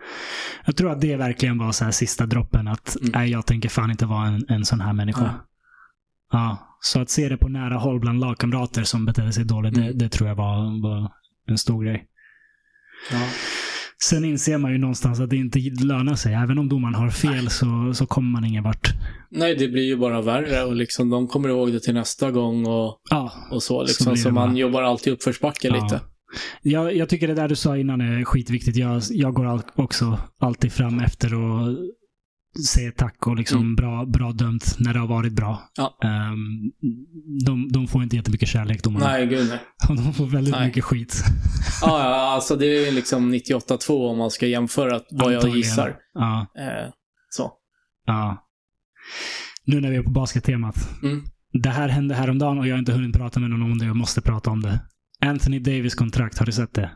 [0.66, 2.68] Jag tror att det verkligen var så sista droppen.
[2.68, 3.12] Att Mm.
[3.14, 5.24] nej, jag tänker fan inte vara en, en sån här människa.
[5.24, 5.46] Ja.
[6.32, 6.73] Ja.
[6.84, 9.86] Så att se det på nära håll bland lagkamrater som betedde sig dåligt, Mm.
[9.88, 11.12] det, det tror jag var, var
[11.48, 12.04] en stor grej.
[13.12, 13.18] Ja.
[14.02, 16.34] Sen inser man ju någonstans att det inte lönar sig.
[16.34, 18.88] Även om domaren har fel så, så kommer man ingen vart.
[19.30, 22.66] Nej, det blir ju bara värre och liksom de kommer ihåg det till nästa gång
[22.66, 23.80] och, Ja, och så.
[23.80, 24.58] Så Liksom, så det man bara.
[24.58, 25.74] jobbar alltid uppförsbacke Ja.
[25.84, 26.00] lite.
[26.62, 28.76] Jag, jag tycker det där du sa innan är skitviktigt.
[28.76, 31.76] Jag, jag går all, också alltid fram efter och
[32.74, 33.76] säger tack och liksom Mm.
[33.76, 35.62] bra, bra dömt när det har varit bra.
[35.76, 35.98] Ja.
[36.04, 36.72] Ehm,
[37.46, 39.06] de, de får inte jättemycket kärlek domarna.
[39.06, 39.58] Nej, gud nej.
[40.04, 40.66] De får väldigt Nej.
[40.66, 41.22] mycket skit.
[41.82, 45.56] Ja, ja, alltså det är liksom 98-2 om man ska jämföra vad jag Antagligen.
[45.56, 45.96] gissar.
[46.14, 46.90] Ja, Eh,
[47.30, 47.52] så.
[48.06, 48.46] ja.
[49.64, 50.88] Nu när vi är på baskettemat.
[51.02, 51.22] Mm.
[51.62, 53.86] Det här hände häromdagen och jag har inte hunnit prata med någon om det.
[53.86, 54.80] Jag måste prata om det.
[55.20, 56.90] Anthony Davis kontrakt, har du sett det?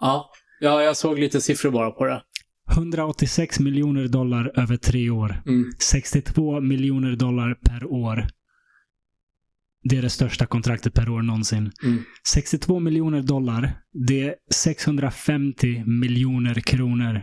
[0.00, 0.30] Ja.
[0.60, 2.22] ja, jag såg lite siffror bara på det.
[2.70, 5.42] 186 miljoner dollar över tre år.
[5.46, 5.72] Mm.
[5.82, 8.26] 62 miljoner dollar per år.
[9.88, 11.72] Det är det största kontraktet per år någonsin.
[11.82, 12.02] Mm.
[12.28, 13.78] 62 miljoner dollar,
[14.08, 17.22] det är 650 miljoner kronor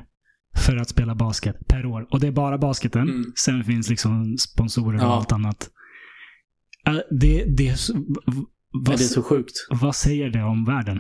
[0.58, 2.08] för att spela basket per år.
[2.12, 3.02] Och det är bara basketen.
[3.10, 3.34] Mm.
[3.46, 5.16] Sen finns liksom sponsorer och Ja.
[5.16, 5.70] allt annat.
[6.88, 7.94] Äh, Det, det är så,
[8.74, 9.68] vad, det är så sjukt.
[9.70, 11.00] vad säger det om världen?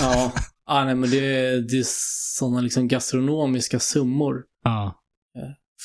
[0.00, 0.32] Ja.
[0.66, 1.84] ah, nej, men det är, det är
[2.38, 5.00] sådana liksom gastronomiska summor Ja.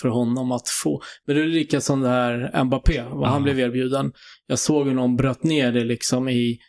[0.01, 1.01] för honom att få.
[1.27, 3.43] Men det är lika som det här Mbappé, vad han Ja.
[3.43, 4.11] blev erbjuden.
[4.47, 6.59] Jag såg hur någon bröt ner det liksom i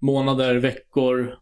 [0.00, 1.34] månader, veckor,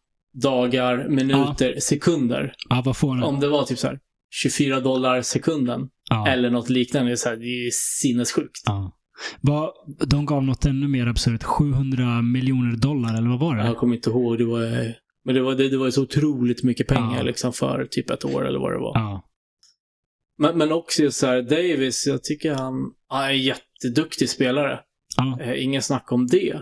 [0.42, 2.54] dagar, minuter, sekunder.
[2.69, 3.23] ja, vad får han?
[3.23, 3.99] Om det var typ så här
[4.43, 5.80] 24 dollar sekunden
[6.28, 7.17] eller något liknande.
[7.17, 7.71] Så här, det är
[8.02, 8.62] sinnessjukt.
[9.41, 9.71] Vad,
[10.06, 11.43] de gav något ännu mer absurt.
[11.43, 13.65] 700 miljoner dollar, eller vad var det?
[13.67, 14.38] Jag kommer inte ihåg.
[14.38, 14.60] Det var,
[15.25, 17.23] men det var, det, det var så otroligt mycket pengar Ja.
[17.23, 18.93] liksom för typ ett år eller vad det var.
[18.95, 19.30] Ja.
[20.39, 22.75] Men, men också så här, Davis, jag tycker han,
[23.08, 24.80] han är en jätteduktig spelare.
[25.17, 25.39] Ja.
[25.41, 26.60] Eh, ingen snack om det.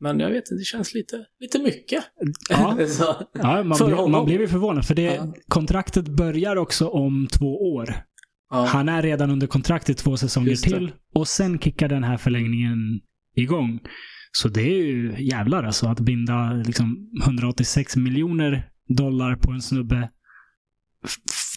[0.00, 2.04] Men jag vet inte, det känns lite, lite mycket.
[2.50, 2.78] Ja.
[3.32, 4.10] Ja, man, honom.
[4.12, 5.34] man blev ju förvånad, för det, Ja.
[5.48, 7.94] kontraktet börjar också om två år.
[8.50, 12.78] Han är redan under kontrakt i två säsonger till och sen kickar den här förlängningen
[13.36, 13.80] igång.
[14.42, 20.10] Så det är ju jävlar alltså att binda liksom 186 miljoner dollar på en snubbe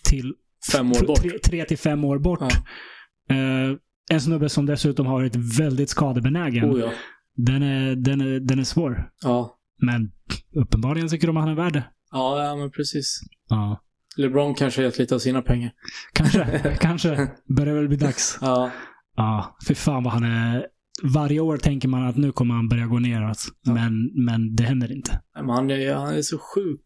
[0.03, 0.33] till
[0.71, 1.21] Fem år bort.
[1.21, 2.39] Tre, tre till fem år bort.
[2.41, 3.35] Ja.
[3.35, 3.75] Eh,
[4.11, 6.71] en snubbe som dessutom har varit väldigt skadebenägen.
[6.71, 6.91] Oh, ja.
[7.35, 9.11] den, är, den, är, den är svår.
[9.23, 9.57] Ja.
[9.81, 10.11] Men
[10.55, 11.83] uppenbarligen tycker de att han är värd det.
[12.11, 13.19] ja, ja, men precis.
[13.49, 13.83] Ja.
[14.17, 15.71] LeBron kanske har gett lite av sina pengar.
[16.13, 17.31] Kanske, kanske.
[17.47, 18.37] Börjar väl bli dags.
[18.41, 18.71] Ja.
[19.15, 20.67] Ja, för fan vad han är.
[21.03, 23.37] Varje år tänker man att nu kommer han börja gå neråt.
[23.61, 23.73] Ja.
[23.73, 25.11] Men, men det händer inte.
[25.35, 26.83] Nej, Men han är, han är så sjukt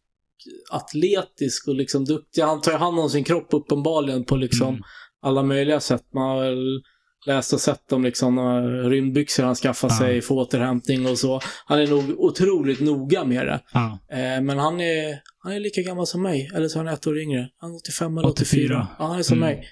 [0.71, 2.41] atletisk och liksom duktig.
[2.41, 4.81] Han tar hand om sin kropp uppenbarligen på liksom Mm.
[5.21, 6.03] alla möjliga sätt.
[6.13, 6.81] Man har väl
[7.25, 9.97] läst och sett om liksom några rymdbyxor han skaffar Ja.
[9.97, 11.39] sig för återhämtning och så.
[11.65, 13.59] Han är nog otroligt noga med det.
[13.73, 16.51] Ja, Eh, men han är, han är lika gammal som mig.
[16.55, 17.49] Eller så är han ett år yngre.
[17.57, 18.55] Han är 85 eller 84.
[18.57, 18.87] 84.
[18.99, 19.49] Ja, han är som Mm.
[19.49, 19.67] mig.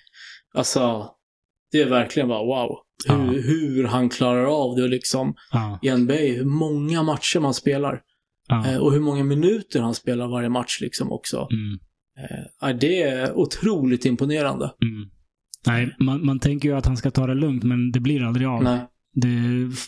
[0.54, 1.10] Alltså,
[1.72, 2.78] det är verkligen bara wow.
[3.08, 3.16] Ja.
[3.16, 8.02] Hur, hur han klarar av det liksom ja, i NBA, hur många matcher man spelar.
[8.48, 8.68] ja.
[8.68, 11.48] Eh, och hur många minuter han spelar varje match liksom också.
[11.52, 11.80] Mm,
[12.64, 14.66] Eh, det är otroligt imponerande.
[14.82, 15.10] mm.
[15.68, 18.48] Nej, man, man tänker ju att han ska ta det lugnt, men det blir aldrig
[18.48, 18.64] av.
[18.64, 18.80] Nej.
[19.14, 19.28] Det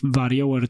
[0.02, 0.68] varje år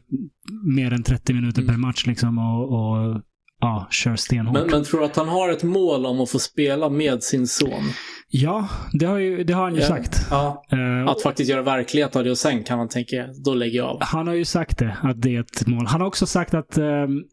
[0.75, 1.73] mer än 30 minuter Mm.
[1.73, 3.21] per match liksom och, och
[3.65, 4.53] ja, kör stenhårt.
[4.53, 7.47] Men, men tror du att han har ett mål om att få spela med sin
[7.47, 7.83] son?
[8.29, 10.27] Ja, det har, ju, det har han ju sagt.
[10.29, 10.63] Ja.
[10.71, 13.87] Eh, Att faktiskt göra verklighet av det och sen kan man tänka, då lägger jag
[13.87, 13.97] av.
[14.01, 15.85] Han har ju sagt det, att det är ett mål.
[15.85, 17.23] Han har också sagt att ehm,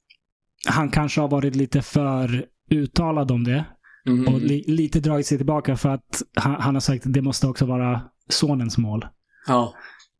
[0.69, 3.65] han kanske har varit lite för uttalad om det.
[4.07, 4.29] Mhm.
[4.29, 7.47] Och li, lite dragit sig tillbaka för att han, han har sagt att det måste
[7.47, 9.07] också vara sonens mål.
[9.49, 9.75] Ja.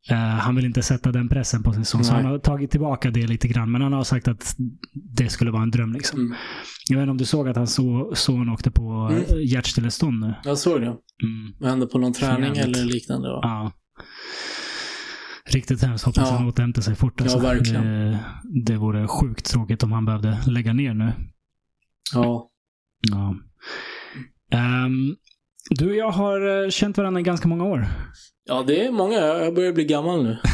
[0.09, 2.03] Eh, han vill inte sätta den pressen på sin son.
[2.03, 2.21] Så Nej.
[2.23, 3.71] han har tagit tillbaka det lite grann.
[3.71, 4.55] Men han har sagt att
[4.93, 5.93] det skulle vara en dröm.
[5.93, 6.19] Liksom.
[6.19, 6.33] Mm.
[6.89, 9.23] Jag vet inte om du såg att hans so, son åkte på Mm.
[9.23, 9.43] mm.
[9.45, 10.33] hjärtstillestånd nu.
[10.43, 10.87] Jag såg det.
[10.87, 11.53] Mm.
[11.59, 13.29] Vad hände på någon träning eller liknande?
[13.29, 13.39] Va?
[13.43, 13.71] Ja.
[15.45, 16.05] Riktigt hemskt.
[16.05, 16.37] Hoppas Ja.
[16.37, 17.13] han återhämtar sig fort.
[17.17, 17.39] Ja, Alltså.
[17.39, 17.83] verkligen.
[17.83, 18.19] Det,
[18.65, 21.11] det vore sjukt tråkigt om han behövde lägga ner nu.
[22.13, 22.49] Ja.
[23.11, 23.35] Ja.
[24.51, 25.15] Ehm,
[25.69, 27.87] du och jag har eh, känt varandra i ganska många år.
[28.45, 29.15] Ja, det är många.
[29.19, 30.37] Jag börjar bli gammal nu.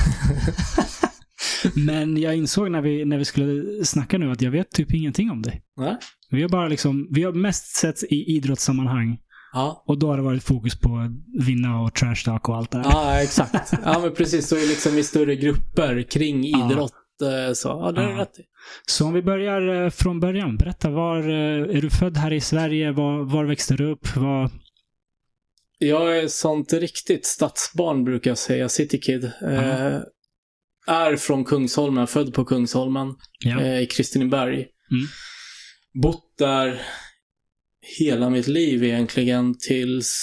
[1.75, 5.31] Men jag insåg när vi, när vi skulle snacka nu att jag vet typ ingenting
[5.31, 5.61] om dig.
[5.77, 5.95] Nej?
[6.29, 9.17] Vi har bara liksom, vi har mest sett i idrottssammanhang.
[9.53, 9.83] Ja.
[9.87, 12.77] Och då har det varit fokus på att vinna och trash talk och allt det
[12.77, 12.85] där.
[12.89, 13.73] Ja, exakt.
[13.85, 14.47] Ja, men precis.
[14.47, 16.71] Så liksom i större grupper kring Ja.
[16.71, 16.93] idrott.
[17.23, 18.21] eh, Så, ja, det är Ja.
[18.21, 18.43] rätt i.
[18.87, 20.57] Så om vi börjar eh, från början.
[20.57, 22.91] Berätta, var eh, är du född här i Sverige?
[22.91, 24.15] Var, var växte du upp?
[24.15, 24.49] Var,
[25.81, 29.23] Jag är sånt riktigt stadsbarn brukar jag säga, citykid.
[29.41, 29.99] Eh,
[30.87, 33.61] är från Kungsholmen, född på Kungsholmen ja.
[33.61, 34.55] eh, i Kristineberg.
[34.55, 35.07] Mm.
[36.03, 36.81] Bott där
[37.99, 40.15] hela mitt liv egentligen tills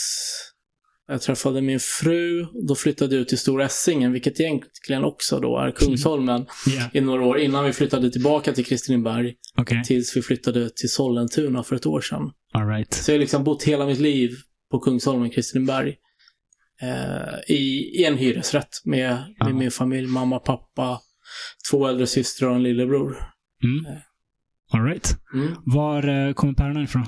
[1.09, 2.47] jag träffade min fru.
[2.69, 7.01] Då flyttade jag ut till Stora Essingen, vilket egentligen också då är Kungsholmen, Ja, i
[7.01, 9.35] några år innan vi flyttade tillbaka till Kristineberg.
[9.57, 9.83] okej.
[9.85, 12.31] Tills vi flyttade till Sollentuna för ett år sedan.
[12.53, 12.95] All right.
[12.95, 14.31] Så jag har liksom bott hela mitt liv
[14.79, 15.97] på Kungsholmen, Kristineberg.
[16.83, 19.49] Eh, i, I en hyresrätt med, med Ja.
[19.49, 21.01] min familj, mamma, pappa,
[21.71, 23.17] två äldre systrar och en lillebror.
[23.65, 23.97] Mm.
[24.73, 25.17] All right.
[25.35, 25.55] Mm.
[25.65, 27.07] Var eh, kommer päronen ifrån?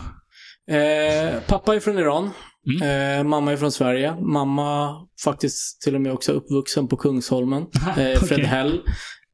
[0.71, 2.31] Eh, pappa är från Iran.
[2.71, 3.19] Mm.
[3.19, 4.15] Eh, mamma är från Sverige.
[4.21, 7.67] Mamma faktiskt till och med också uppvuxen på Kungsholmen.
[7.99, 8.21] Eh.
[8.21, 8.75] Fredhäll.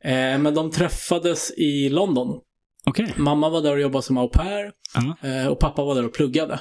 [0.05, 2.41] Eh, men de träffades i London.
[2.87, 3.15] Okej.
[3.17, 4.73] Mamma var där och jobbade som au pair.
[4.95, 5.29] Ja.
[5.29, 6.61] Eh, och pappa var där och pluggade.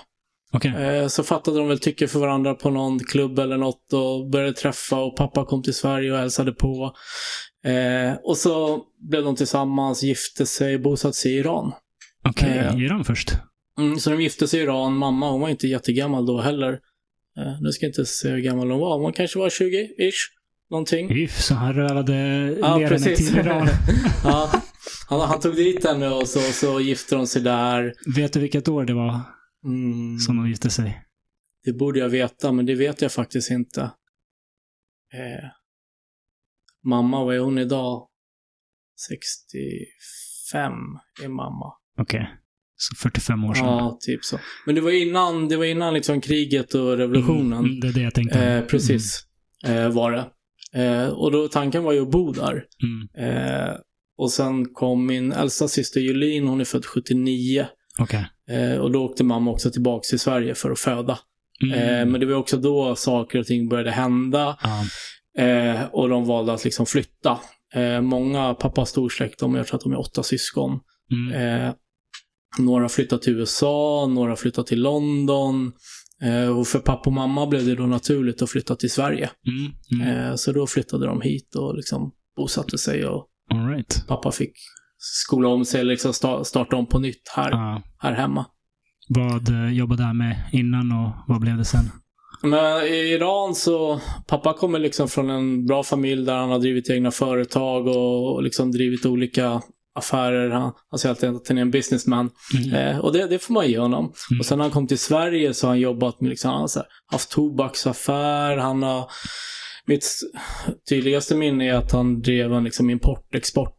[0.54, 0.72] Okej.
[0.72, 4.54] Eh, så fattade de väl tycke för varandra på någon klubb eller något och började
[4.54, 6.96] träffa och pappa kom till Sverige och hälsade på.
[7.66, 11.72] Eh, och så blev de tillsammans, gifte sig, bosatte sig i Iran.
[12.30, 13.34] Okej, eh, Iran först.
[13.80, 14.98] Mm, så de gifte sig i Iran.
[14.98, 16.72] Mamma, hon var inte jättegammal då heller.
[17.38, 19.00] Eh, nu ska jag inte säga hur gammal hon var.
[19.00, 20.14] Hon kanske var 20-ish.
[20.70, 21.12] Någonting.
[21.12, 22.14] If, så han rövade
[22.62, 23.68] Ja, ner henne till Iran.
[24.24, 24.52] ja,
[25.10, 27.94] han, han tog dit henne och så, så gifte de sig där.
[28.16, 29.22] Vet du vilket år det var
[29.64, 31.04] Mm, som de gifte sig?
[31.64, 33.82] det borde jag veta, men det vet jag faktiskt inte.
[35.14, 35.50] Eh,
[36.84, 38.08] mamma, vad är hon idag?
[39.08, 40.72] 65
[41.24, 41.74] är mamma.
[41.98, 42.30] Okej.
[42.76, 43.66] Så 45 år sedan.
[43.66, 44.40] Ja, typ så.
[44.66, 47.66] Men det var innan, det var innan liksom kriget och revolutionen.
[47.66, 48.40] Mm, det är det jag tänkte.
[48.40, 49.28] Eh, precis,
[49.66, 50.32] eh, var det.
[50.82, 52.66] Eh, och då tanken var ju att bo där.
[52.84, 53.10] Mm.
[53.32, 53.76] Eh,
[54.18, 57.68] och sen kom min äldsta syster Julin, hon är född 79.
[58.00, 58.30] Okej.
[58.50, 61.20] Eh, och då åkte mamma också tillbaka till Sverige för att föda.
[61.64, 61.80] Mm.
[61.80, 64.58] Eh, men det var också då saker och ting började hända.
[65.38, 67.40] Eh, och de valde att liksom flytta.
[67.74, 70.80] Eh, många, pappas storsläkt, de, jag tror att de är åtta syskon.
[71.12, 71.66] Mm.
[71.68, 71.74] Eh,
[72.60, 75.72] några flyttat till USA, några flyttat till London.
[76.22, 79.30] Eh, och för pappa och mamma blev det då naturligt att flytta till Sverige.
[79.48, 79.72] Mm.
[80.02, 80.30] Mm.
[80.30, 83.28] Eh, så då flyttade de hit och liksom bosatte sig och
[83.70, 84.06] right.
[84.08, 84.54] pappa fick
[85.04, 87.82] skola om sig, liksom sta- starta om på nytt här, Ja.
[88.00, 88.46] här hemma.
[89.10, 91.92] Vad eh, jobbade han med innan och vad blev det sen?
[92.44, 96.90] Men i Iran så, pappa kommer liksom från en bra familj där han har drivit
[96.90, 99.62] egna företag och, liksom drivit olika
[99.96, 100.50] affärer.
[100.50, 102.30] Han, han säger alltid att han är en businessman.
[102.58, 102.74] Mm.
[102.74, 104.14] Eh, och det, det får man ge honom.
[104.32, 104.40] Mm.
[104.40, 106.70] Och sen när han kom till Sverige så har han jobbat med, liksom, han har
[106.76, 109.10] här, haft tobaksaffär, han har,
[109.86, 110.08] mitt
[110.90, 113.78] tydligaste minne är att han drev en liksom import-export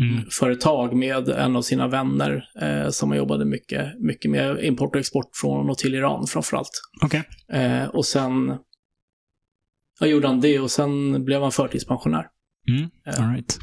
[0.00, 0.24] Mm.
[0.30, 5.30] företag med en av sina vänner eh, som jobbade mycket, mycket med import och export
[5.40, 6.70] från och till Iran framförallt.
[7.02, 7.22] Okej.
[7.52, 8.56] Eh, och sen
[10.00, 12.26] ja, gjorde han det och sen blev han förtidspensionär.
[12.68, 12.90] Mm.
[13.06, 13.24] Eh.
[13.24, 13.58] All right.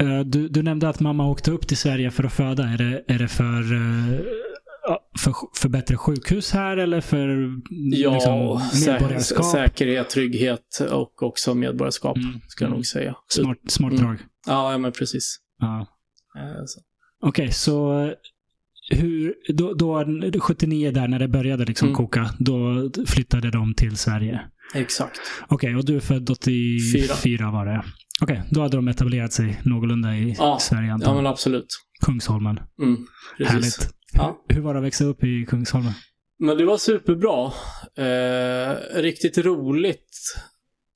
[0.00, 2.64] Eh, Du, du nämnde att mamma åkte upp till Sverige för att föda.
[2.64, 4.18] Är det, är det för, eh,
[5.18, 7.50] för, för bättre sjukhus här eller för
[7.92, 9.44] Ja, liksom, sä medborgarskap?
[9.52, 12.40] säkerhet, trygghet och också medborgarskap Mm.
[12.48, 12.78] skulle jag Mm.
[12.78, 13.14] nog säga.
[13.28, 14.04] Smart, smart Mm.
[14.04, 14.18] drag.
[14.46, 15.38] Ja men precis.
[15.58, 15.80] Ja.
[16.38, 16.80] Eh, så.
[17.22, 18.12] Okej, så eh,
[18.90, 20.04] hur, då, då
[20.40, 21.96] 79 där när det började liksom Mm.
[21.96, 24.40] koka, då flyttade de till Sverige.
[24.74, 25.20] Exakt.
[25.48, 27.50] Okej, och du är född 84 Fyra.
[27.50, 27.84] var det.
[28.22, 31.66] Okej, då hade de etablerat sig någorlunda i Ja, Sverige antar Ja, men absolut.
[32.06, 32.60] Kungsholmen.
[32.82, 33.06] Mm,
[33.38, 33.52] precis.
[33.52, 33.90] Härligt.
[34.12, 34.44] Ja.
[34.48, 35.92] Hur var det att växa upp i Kungsholmen?
[36.38, 37.52] Men det var superbra.
[38.04, 40.10] Eh, riktigt roligt,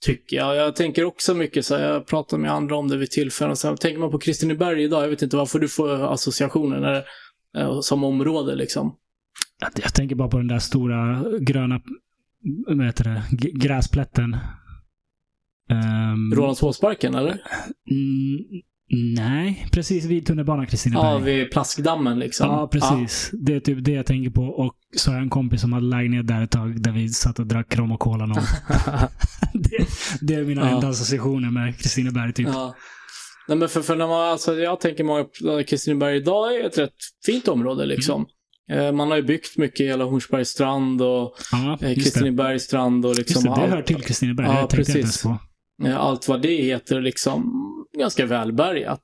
[0.03, 0.57] tycker jag.
[0.57, 3.57] Jag tänker också mycket så här, jag pratar med andra om det vid tillfällen.
[3.57, 7.05] Så här, tänker man på Kristineberg idag, jag vet inte varför du får associationer när,
[7.63, 8.97] eh, som område liksom.
[9.61, 11.81] Jag, jag tänker bara på den där stora gröna
[12.67, 14.37] vad heter det, gräsplätten.
[15.71, 17.31] Um, Rålambshovsparken, eller?
[17.91, 18.63] mm,
[18.93, 21.07] nej, precis vid tunnelbanan Kristineberg.
[21.07, 22.47] Ja, vid Plaskdammen liksom.
[22.47, 23.31] Ja, precis.
[23.33, 24.43] Det är typ det jag tänker på.
[24.43, 27.39] Och så har jag en kompis som hade lägenhet där ett tag där vi satt
[27.39, 28.27] och drack rom och cola.
[28.27, 28.43] någon.
[28.87, 29.09] Ja.
[29.55, 29.87] det,
[30.21, 30.69] det är mina Ja.
[30.75, 32.33] enda associationer med Kristineberg.
[32.33, 32.49] Typ.
[32.53, 32.75] ja.
[33.49, 35.25] Nej, men för, för när man, alltså, jag tänker många,
[35.69, 36.93] Kristineberg idag är ett rätt
[37.27, 38.27] fint område liksom.
[38.73, 41.95] Eh, man har ju byggt mycket i hela Hornsbergs strand och Ja, eh.
[41.95, 44.47] Kristinebergs strand och liksom Just det, det hör till Kristineberg.
[44.47, 45.25] Ja, precis.
[45.85, 49.03] eh, allt vad det heter liksom ganska välbärgat.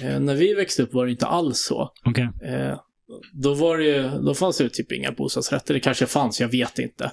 [0.00, 0.14] Mm.
[0.14, 1.90] Eh, när vi växte upp var det inte alls så.
[2.04, 2.28] Okej.
[2.44, 2.78] Eh,
[3.32, 5.74] då, var det, då fanns det ju typ inga bostadsrätter.
[5.74, 7.04] Det kanske fanns, jag vet inte.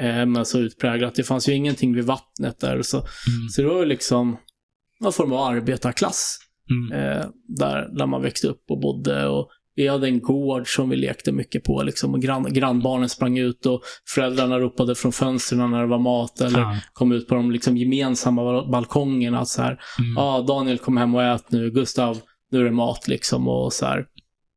[0.00, 1.14] Eh, men så utpräglat.
[1.14, 2.82] Det fanns ju ingenting vid vattnet där.
[2.82, 3.48] Så, Mm.
[3.50, 4.36] så det var ju liksom
[5.00, 6.38] någon form av arbetarklass.
[6.70, 7.00] Mm.
[7.02, 9.26] Eh, där, där man växte upp och bodde.
[9.28, 11.82] Och vi hade en gård som vi lekte mycket på.
[11.82, 13.82] Liksom, och grann, grannbarnen sprang ut och
[14.14, 16.40] föräldrarna ropade från fönstren när det var mat.
[16.40, 16.76] Eller Ja.
[16.92, 19.44] kom ut på de liksom, gemensamma bal- balkongerna.
[19.44, 20.12] Så här, Mm.
[20.16, 21.70] ja, Daniel kom hem och ät nu.
[21.70, 22.18] Gustav,
[22.52, 23.48] nu är det mat liksom.
[23.48, 23.98] Och så här.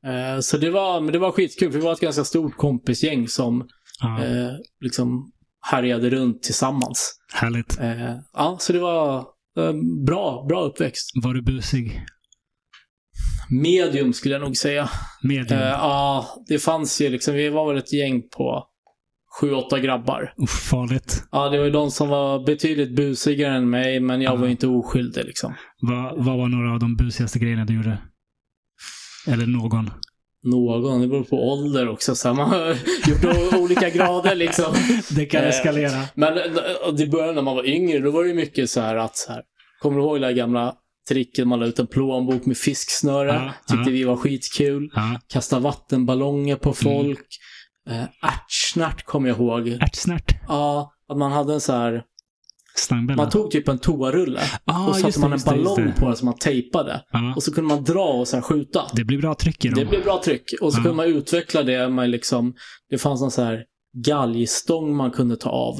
[0.06, 1.72] Eh, så det var, men det var skitkul.
[1.72, 3.68] Vi var ett ganska stort kompisgäng som
[4.02, 4.24] Ja.
[4.24, 4.50] eh,
[4.82, 5.32] liksom
[5.72, 7.16] härjade runt tillsammans.
[7.34, 7.80] Härligt.
[7.80, 9.18] Eh, ja, så det var
[9.58, 9.74] eh,
[10.06, 11.12] bra, bra uppväxt.
[11.24, 12.02] Var du busig?
[13.52, 14.90] Medium skulle jag nog säga.
[15.24, 15.60] Medium?
[15.60, 18.66] Eh, Ja, det fanns ju liksom, vi var väl ett gäng på
[19.40, 20.34] sju, åtta grabbar.
[20.38, 21.24] Uff, farligt.
[21.32, 24.36] Ja, det var ju de som var betydligt busigare än mig, men jag Ja.
[24.36, 25.54] var inte oskyldig liksom.
[25.82, 27.98] Vad, vad var några av de busigaste grejerna du gjorde?
[29.28, 29.92] Eller någon?
[30.44, 32.16] Någon, det beror på ålder också.
[32.16, 32.68] Så man har
[33.10, 34.74] gjort olika grader liksom.
[35.16, 36.02] Det kan Eh, eskalera.
[36.16, 36.44] Men eh,
[36.98, 39.42] det började när man var yngre, då var det mycket så här att så här,
[39.82, 40.74] kommer du ihåg det gamla
[41.10, 43.34] tricket man la ut en plånbok med fisksnöre?
[43.34, 43.94] Ja, Tyckte ja.
[43.94, 44.92] vi var skitkul.
[44.94, 45.20] Ja.
[45.28, 47.28] Kasta vattenballonger på folk.
[47.90, 48.08] Mm.
[48.22, 49.68] Ärtsnärt kommer jag ihåg.
[49.68, 50.36] Ärtsnärt.
[50.48, 52.04] Ja, att man hade en så här,
[52.76, 53.24] Slangbella.
[53.24, 55.94] man tog typ en toarulle ah, och satte man en ballong det.
[56.00, 57.02] på den som man tejpade.
[57.12, 57.34] Ja.
[57.36, 58.82] Och så kunde man dra och här skjuta.
[58.94, 59.80] Det blir bra tryck i dem.
[59.80, 60.54] Det blev bra tryck.
[60.62, 60.84] Och så Ja.
[60.84, 62.54] kunde man utveckla det med liksom,
[62.90, 63.64] det fanns någon så här
[64.06, 65.76] galgstång man kunde ta av.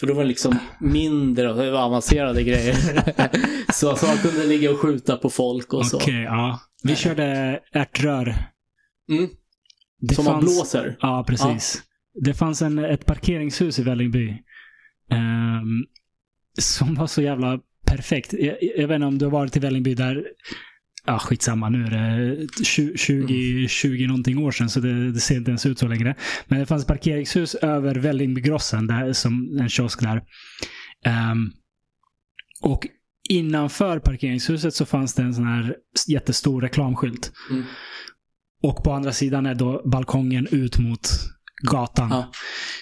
[0.00, 2.74] För då var det liksom mindre och det var avancerade grejer.
[3.72, 6.10] så, så man kunde ligga och skjuta på folk och Okej, så.
[6.10, 6.60] ja.
[6.82, 8.34] Vi körde ärtrör.
[9.10, 9.28] Mm,
[10.00, 10.96] Det som man blåser.
[11.00, 11.82] Ja, precis.
[12.24, 14.28] Det fanns en, ett parkeringshus i Vällingby.
[15.10, 15.84] ehm,
[16.58, 18.32] som var så jävla perfekt.
[18.32, 20.24] Jag, jag vet inte om du har varit i Vällingby där
[21.08, 21.68] Ja, skitsamma.
[21.68, 25.66] Nu är det 20, 20, 20 någonting år sedan, så det, det ser inte ens
[25.66, 26.14] ut så längre.
[26.46, 30.22] Men det fanns parkeringshus över Vällingbygrossen, där, som en kiosk där.
[31.04, 31.50] Ehm,
[32.62, 32.86] och
[33.28, 35.76] innanför parkeringshuset så fanns det en sån här
[36.08, 37.32] jättestor reklamskylt.
[37.50, 37.64] Mm.
[38.62, 41.10] Och på andra sidan är då balkongen ut mot
[41.62, 42.08] gatan.
[42.10, 42.30] Ja.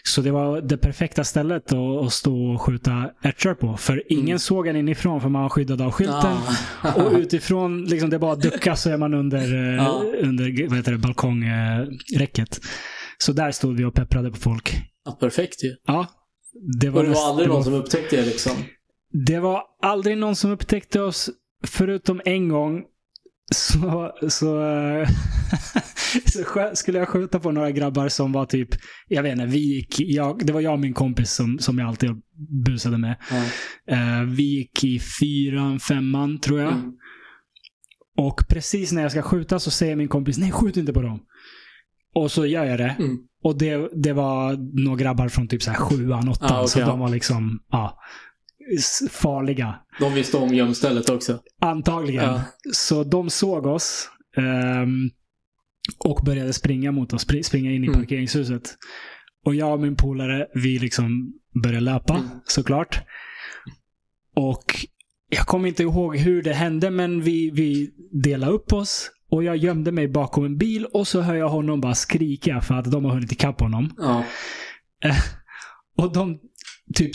[0.05, 3.77] Så det var det perfekta stället att, stå och skjuta ärtor på.
[3.77, 4.39] För ingen Mm.
[4.39, 6.37] såg en inifrån för man var skyddad av skylten.
[6.83, 6.93] Ah.
[6.93, 10.03] Och utifrån, liksom det är bara att ducka så är man under, eh, Ja.
[10.23, 12.61] under vad heter det, balkongräcket.
[13.19, 14.77] Så där stod vi och pepprade på folk.
[15.05, 15.75] ja, perfekt ju.
[15.87, 16.07] Ja.
[16.81, 18.53] Det var, Och det var aldrig det någon var- som upptäckte det liksom.
[19.27, 21.31] det var aldrig någon som upptäckte oss,
[21.67, 22.83] förutom en gång.
[23.55, 25.09] Så, så, eh,
[26.75, 28.69] skulle jag skjuta på några grabbar som var typ,
[29.09, 31.89] jag vet inte, vi gick, jag, det var jag och min kompis som, som jag
[31.89, 32.11] alltid
[32.65, 33.17] busade med.
[33.31, 33.45] Ja.
[33.95, 36.73] Eh, vi gick i fyran, femman tror jag.
[36.73, 36.93] Mm.
[38.17, 41.21] Och precis när jag ska skjuta så säger min kompis, nej skjut inte på dem.
[42.15, 42.97] Och så gör jag det.
[42.99, 43.19] Mm.
[43.43, 46.53] Och det, det var några grabbar från typ så här sjuan, åttan.
[46.53, 46.87] Ah, okej, så ja.
[46.87, 47.99] de var liksom, ja,
[49.11, 49.75] farliga.
[50.01, 51.39] De visste om gömstället också.
[51.61, 52.25] Antagligen.
[52.25, 52.43] Ja.
[52.73, 55.11] Så de såg oss ehm,
[55.99, 58.01] och började springa mot oss, spri- springa in i Mm.
[58.01, 58.75] parkeringshuset.
[59.45, 62.29] Och jag och min polare, vi liksom började löpa Mm.
[62.45, 63.01] såklart.
[64.35, 64.87] Och
[65.29, 67.91] jag kommer inte ihåg hur det hände, men vi, vi
[68.23, 69.11] delade upp oss.
[69.31, 72.75] Och jag gömde mig bakom en bil och så hör jag honom bara skrika för
[72.75, 73.95] att de har hunnit ikapp honom.
[73.99, 74.25] Ja.
[75.99, 76.39] Och de
[76.95, 77.11] typ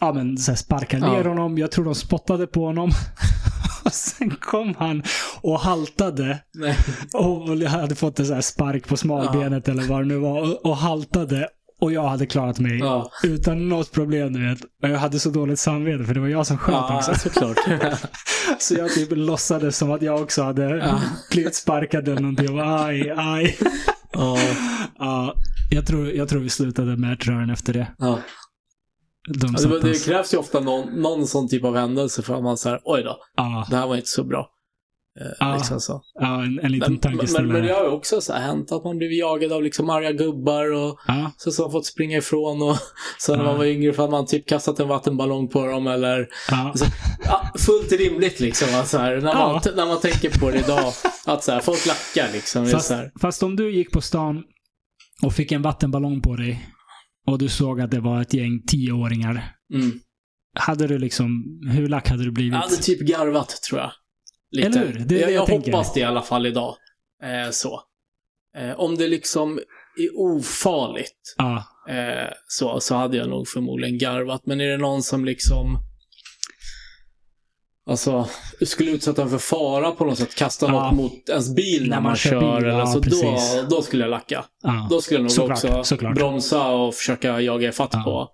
[0.00, 1.12] ja, men, så här, sparkade Ja.
[1.12, 1.58] ner honom.
[1.58, 2.90] Jag tror de spottade på honom.
[3.84, 5.02] och sen kom han
[5.40, 6.38] och haltade.
[6.54, 6.76] Nej.
[7.14, 10.40] Och hade fått en så här spark på smalbenet eller vad det nu var.
[10.42, 11.48] Och, och haltade.
[11.80, 13.10] Och jag hade klarat mig Ja.
[13.22, 14.58] utan något problem, du vet.
[14.82, 17.14] Och jag hade så dåligt samvete för det var jag som sköt Ja, också.
[17.14, 17.56] såklart.
[18.58, 21.00] Så jag typ låtsades som att jag också hade Ja.
[21.30, 22.46] blivit sparkad eller någonting.
[22.46, 23.58] Jag bara, aj, aj.
[24.12, 24.38] ja.
[24.98, 25.34] Ja,
[25.70, 27.86] jag, tror, jag tror vi slutade med ärtrören efter det.
[27.98, 28.18] Ja.
[29.62, 32.80] Ja, det, krävs ju ofta någon, någon sån typ av händelse för att man säger
[32.84, 34.50] oj då, Ja, det här var inte så bra.
[35.20, 35.54] Eh, Ja.
[35.56, 36.02] liksom så.
[36.14, 37.52] ja, en, en liten Men, men, tankeställare.
[37.52, 40.12] men det har ju också så här hänt att man blivit jagad av liksom arga
[40.12, 42.76] gubbar och Ja, så som har fått springa ifrån och
[43.18, 46.28] så när man var yngre för att man typ kastat en vattenballong på dem eller
[46.50, 46.74] ja,
[47.58, 48.68] fullt rimligt liksom.
[48.80, 50.92] Att så här, när, man, när man tänker på det idag,
[51.26, 52.66] att så här, folk lackar liksom.
[52.66, 54.42] Fast, så fast om du gick på stan
[55.22, 56.66] och fick en vattenballong på dig
[57.30, 59.56] och du såg att det var ett gäng tioåringar.
[59.74, 60.00] mm.
[60.58, 62.52] Hade du liksom, hur lack hade du blivit?
[62.52, 63.92] Jag hade typ garvat tror jag.
[64.50, 64.68] Lite.
[64.68, 64.92] Eller hur?
[64.92, 66.76] Det är det jag jag jag hoppas det i alla fall idag.
[67.22, 67.80] Eh, så.
[68.56, 69.58] Eh, om det liksom
[69.98, 71.64] är ofarligt Ja.
[71.88, 74.46] eh, så, så hade jag nog förmodligen garvat.
[74.46, 75.78] Men är det någon som liksom
[77.90, 78.28] Alltså,
[78.62, 80.72] skulle utsätta för fara på något sätt, kasta Ja.
[80.72, 83.58] något mot ens bil när, man, kör, bil, eller ja, så, då, precis.
[83.70, 84.44] då skulle jag lacka.
[84.62, 84.86] Ja.
[84.90, 86.14] Då skulle jag nog Såklart, också såklart.
[86.14, 88.02] bromsa och försöka jaga ifatt Ja.
[88.04, 88.28] på.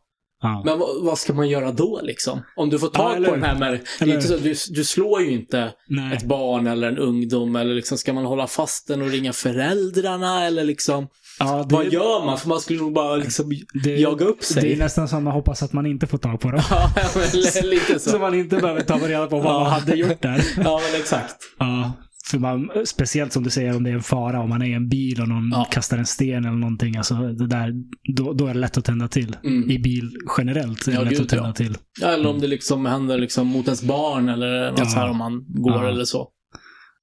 [0.64, 2.40] Men vad, ska man göra då liksom?
[2.56, 3.72] Om du får tag eller på den här med...
[3.72, 6.16] Det är Eller inte så, du, du slår ju inte Nej.
[6.16, 10.44] ett barn eller en ungdom eller liksom ska man hålla fast den och ringa föräldrarna
[10.46, 11.08] eller liksom
[11.38, 12.38] Ja, det, vad gör man?
[12.38, 13.52] För man skulle nog bara liksom
[13.84, 14.62] det, jaga upp sig.
[14.62, 16.60] det är nästan som man hoppas att man inte får tag på dem.
[16.70, 18.18] Ja, men lite Så så.
[18.18, 19.60] man inte behöver ta reda på vad Ja.
[19.60, 20.44] man hade gjort där.
[20.64, 21.34] Ja, men exakt.
[21.58, 21.92] Ja,
[22.30, 24.72] för man, speciellt som du säger om det är en fara, om man är i
[24.72, 25.64] en bil och någon Ja.
[25.70, 26.96] kastar en sten eller någonting.
[26.96, 27.72] Alltså det där,
[28.16, 29.36] då, då är det lätt att tända till.
[29.44, 29.70] Mm.
[29.70, 31.52] I bil generellt är det Ja, lätt gud, att tända ja.
[31.52, 31.76] till.
[32.00, 35.16] Ja, eller om det liksom händer liksom mot ens barn eller något så här om
[35.16, 36.28] man går eller så.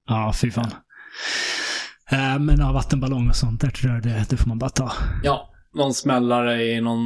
[0.08, 0.72] Ja, fy fan.
[2.14, 4.92] Eh, Men ja, vattenballong och sånt där tror jag det, det får man bara ta.
[5.24, 7.00] Ja, någon smällare i någon...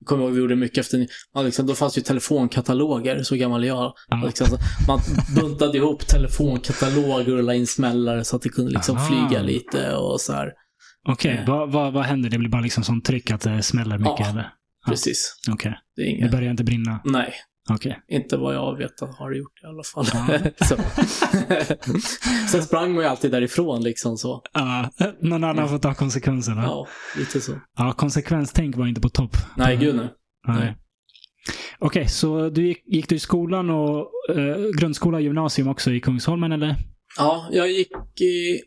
[0.00, 1.06] Jag kommer ihåg vi gjorde mycket efter...
[1.34, 3.92] Man liksom, då fanns ju telefonkataloger, så gammal jag.
[4.08, 4.22] Ja.
[4.26, 4.46] Liksom,
[4.88, 5.00] man
[5.36, 9.06] buntade ihop telefonkataloger och la in smällare så att det kunde liksom Aha.
[9.28, 10.52] flyga lite och så här.
[11.08, 11.52] Okej, Ja.
[11.52, 12.30] vad, vad, vad händer?
[12.30, 14.14] Det blir bara liksom sånt tryck att det smäller mycket?
[14.18, 14.28] Ja.
[14.30, 14.52] eller?
[14.86, 14.90] Ja.
[14.90, 15.34] Precis.
[15.50, 15.74] Okej.
[15.96, 17.00] Det är Det börjar inte brinna?
[17.04, 17.32] Nej,
[17.70, 18.00] Okej.
[18.08, 20.06] inte vad jag vet att har det gjort i alla fall.
[20.12, 20.38] Ja.
[20.66, 20.76] så.
[22.50, 24.42] Sen sprang man ju alltid därifrån liksom så.
[24.52, 26.62] Ja, någon annan får ta konsekvenserna.
[26.62, 26.86] Ja.
[27.14, 27.52] Ja, lite så.
[27.96, 29.36] konsekvenstänk var inte på topp.
[29.56, 30.08] Nej, gud nej.
[30.48, 30.58] Nej.
[30.58, 30.76] Nej.
[31.78, 36.00] Okej, så du gick, gick du i skolan och eh, grundskola och gymnasium också i
[36.00, 36.76] Kungsholmen eller?
[37.18, 38.60] Ja, jag gick i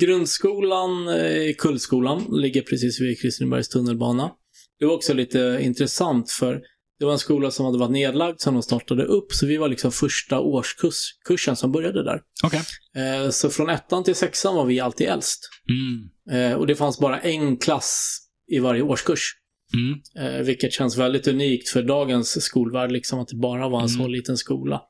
[0.00, 2.24] grundskolan eh, i Kullskolan.
[2.30, 4.30] Ligger precis vid Kristinebergs tunnelbana.
[4.78, 6.60] Det var också lite intressant för
[6.98, 9.32] det var en skola som hade varit nedlagd som de startade upp.
[9.32, 12.20] Så vi var liksom första årskursen som började där.
[12.44, 12.60] Okej.
[12.96, 15.40] Eh, Så från ettan till sexan var vi alltid äldst.
[15.68, 16.50] Mm.
[16.52, 18.18] Eh, Och det fanns bara en klass
[18.52, 19.32] i varje årskurs.
[19.74, 20.00] Mm.
[20.34, 24.00] Eh, vilket känns väldigt unikt för dagens skolvärld, liksom att det bara var en Mm.
[24.02, 24.82] så liten skola.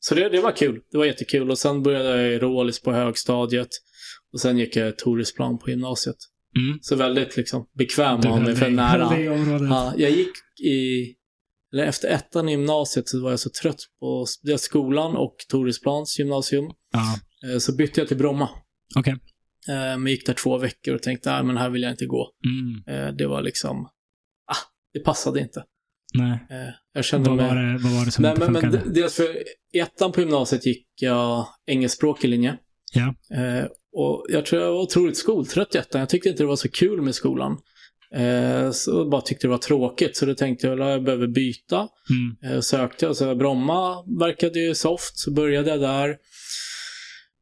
[0.00, 0.80] Så det, det var kul.
[0.92, 1.50] Det var jättekul.
[1.50, 3.68] Och sen började jag i Rålis på högstadiet.
[4.32, 6.16] Och sen gick jag Toresplan på gymnasiet.
[6.56, 6.78] Mm.
[6.82, 9.20] Så väldigt liksom bekväm av mig för nära.
[9.68, 10.30] Ja, jag gick
[10.64, 11.14] i...
[11.72, 16.18] Eller efter ettan i gymnasiet så var jag så trött på dels skolan och Toresplans
[16.18, 16.64] gymnasium.
[16.92, 17.18] Ja.
[17.52, 18.48] Eh, så bytte jag till Bromma.
[18.96, 19.12] Okej.
[19.68, 22.26] Eh, men gick där två veckor och tänkte, nej men här vill jag inte gå.
[22.44, 22.98] Mm.
[23.08, 23.76] Eh, det var liksom...
[24.46, 24.56] Ah,
[24.92, 25.64] det passade inte.
[26.14, 26.38] Nej.
[26.92, 28.84] Jag kände Vad var, det, vad var det som Nej, inte men, men funkade?
[28.84, 29.36] d- dels för
[29.74, 32.58] i ettan på gymnasiet gick jag engelskspråkig linje.
[32.92, 33.36] Ja.
[33.36, 35.98] Eh, och jag tror jag var otroligt skoltrött i ettan.
[36.00, 37.58] Jag tyckte inte det var så kul med skolan.
[38.14, 40.16] Eh, så bara tyckte det var tråkigt.
[40.16, 41.88] Så då tänkte jag att jag behöver byta.
[42.10, 42.54] Mm.
[42.54, 43.16] Eh, sökte jag.
[43.16, 45.18] Så Bromma verkade ju soft.
[45.18, 46.16] Så började jag där.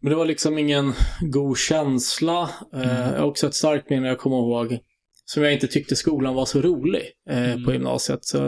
[0.02, 2.50] Men det var liksom ingen god känsla.
[2.74, 3.24] Eh, Mm.
[3.24, 4.78] Också ett starkt minne jag kommer ihåg.
[5.24, 7.64] Som jag inte tyckte skolan var så rolig eh, Mm.
[7.64, 8.24] på gymnasiet.
[8.24, 8.40] Så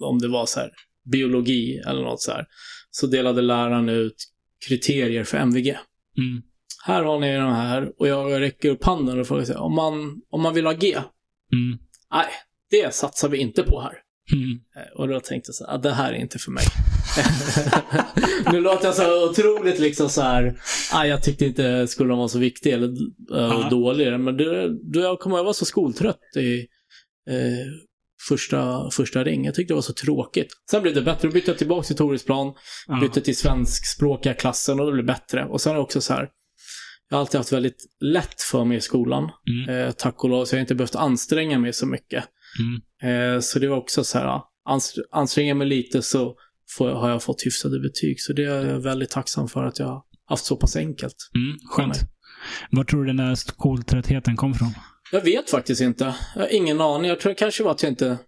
[0.00, 0.70] om det var så här
[1.12, 2.46] biologi eller något så här.
[2.90, 4.16] Så delade läraren ut
[4.68, 5.76] kriterier för MVG.
[6.20, 6.42] Mm.
[6.84, 10.20] Här har ni de här och jag räcker upp handen och frågar sig, om man,
[10.30, 10.96] om man vill ha G?
[11.52, 11.78] Mm.
[12.12, 12.26] Nej,
[12.70, 13.92] det satsar vi inte på här.
[14.32, 14.60] Mm.
[14.76, 16.64] Eh, Och då tänkte jag så här, ah, det här är inte för mig.
[18.52, 20.60] nu låter jag så otroligt liksom så här,
[20.92, 22.88] ah, jag tyckte inte skolan var så viktig eller
[23.34, 24.20] uh, dålig.
[24.20, 26.58] Men det, då jag kommer jag var så skoltrött i
[27.30, 27.66] eh,
[28.28, 29.44] första, första ring.
[29.44, 30.48] Jag tyckte det var så tråkigt.
[30.70, 31.28] Sen blev det bättre.
[31.28, 32.54] Då bytte jag tillbaka till Toresplan,
[32.86, 33.00] Ja.
[33.00, 35.44] bytte till svenskspråkiga klassen och det blev bättre.
[35.44, 36.28] Och sen är det också så här,
[37.08, 39.30] jag har alltid haft väldigt lätt för mig i skolan.
[39.68, 39.86] Mm.
[39.86, 42.24] Eh, tack och lov, så jag har inte behövt anstränga mig så mycket.
[42.58, 43.34] Mm.
[43.34, 46.34] Eh, så det var också så här, ja, anstr- anstränger mig lite så
[46.76, 48.20] får, har jag fått hyfsade betyg.
[48.20, 51.16] Så det är jag väldigt tacksam för att jag har haft så pass enkelt.
[51.34, 51.58] Mm.
[51.70, 52.00] Skönt.
[52.70, 54.68] Var tror du den där skoltröttheten kom från?
[55.12, 56.14] Jag vet faktiskt inte.
[56.34, 57.08] Jag har ingen aning.
[57.08, 58.18] Jag tror det kanske var att jag inte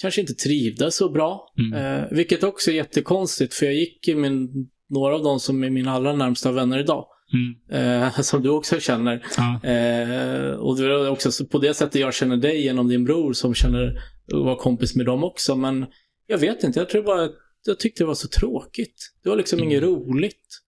[0.00, 1.52] kanske inte trivdes så bra.
[1.58, 1.72] Mm.
[2.02, 4.50] Eh, vilket också är jättekonstigt för jag gick i min,
[4.88, 7.06] några av dem som är mina allra närmsta vänner idag.
[7.32, 8.02] Mm.
[8.02, 9.26] Eh, som du också känner.
[9.36, 9.70] Ja.
[9.70, 13.32] Eh, och det är också så på det sättet jag känner dig genom din bror
[13.32, 15.56] som känner var kompis med dem också.
[15.56, 15.86] Men
[16.26, 17.28] jag vet inte, jag tror bara
[17.64, 19.12] jag tyckte det var så tråkigt.
[19.22, 19.70] Det var liksom Mm.
[19.70, 20.60] inget roligt.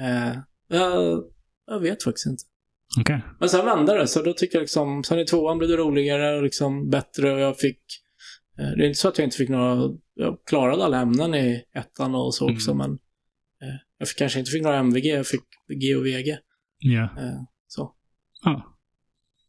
[0.00, 1.22] Eh, jag,
[1.66, 2.42] jag vet faktiskt inte.
[3.00, 3.20] Okej.
[3.40, 6.36] Men sen vände det, så då tycker jag liksom, sen i tvåan blev det roligare
[6.36, 7.78] och liksom bättre och jag fick
[8.58, 11.64] eh, det är inte så att jag inte fick några, jag klarade alla ämnen i
[11.74, 12.78] ettan och så också, Mm.
[12.78, 12.90] men
[13.68, 15.40] eh, jag fick, kanske inte fick några MVG, jag fick
[15.82, 16.38] G och VG.
[16.78, 17.02] Ja.
[17.02, 17.94] Eh, så.
[18.44, 18.76] ja.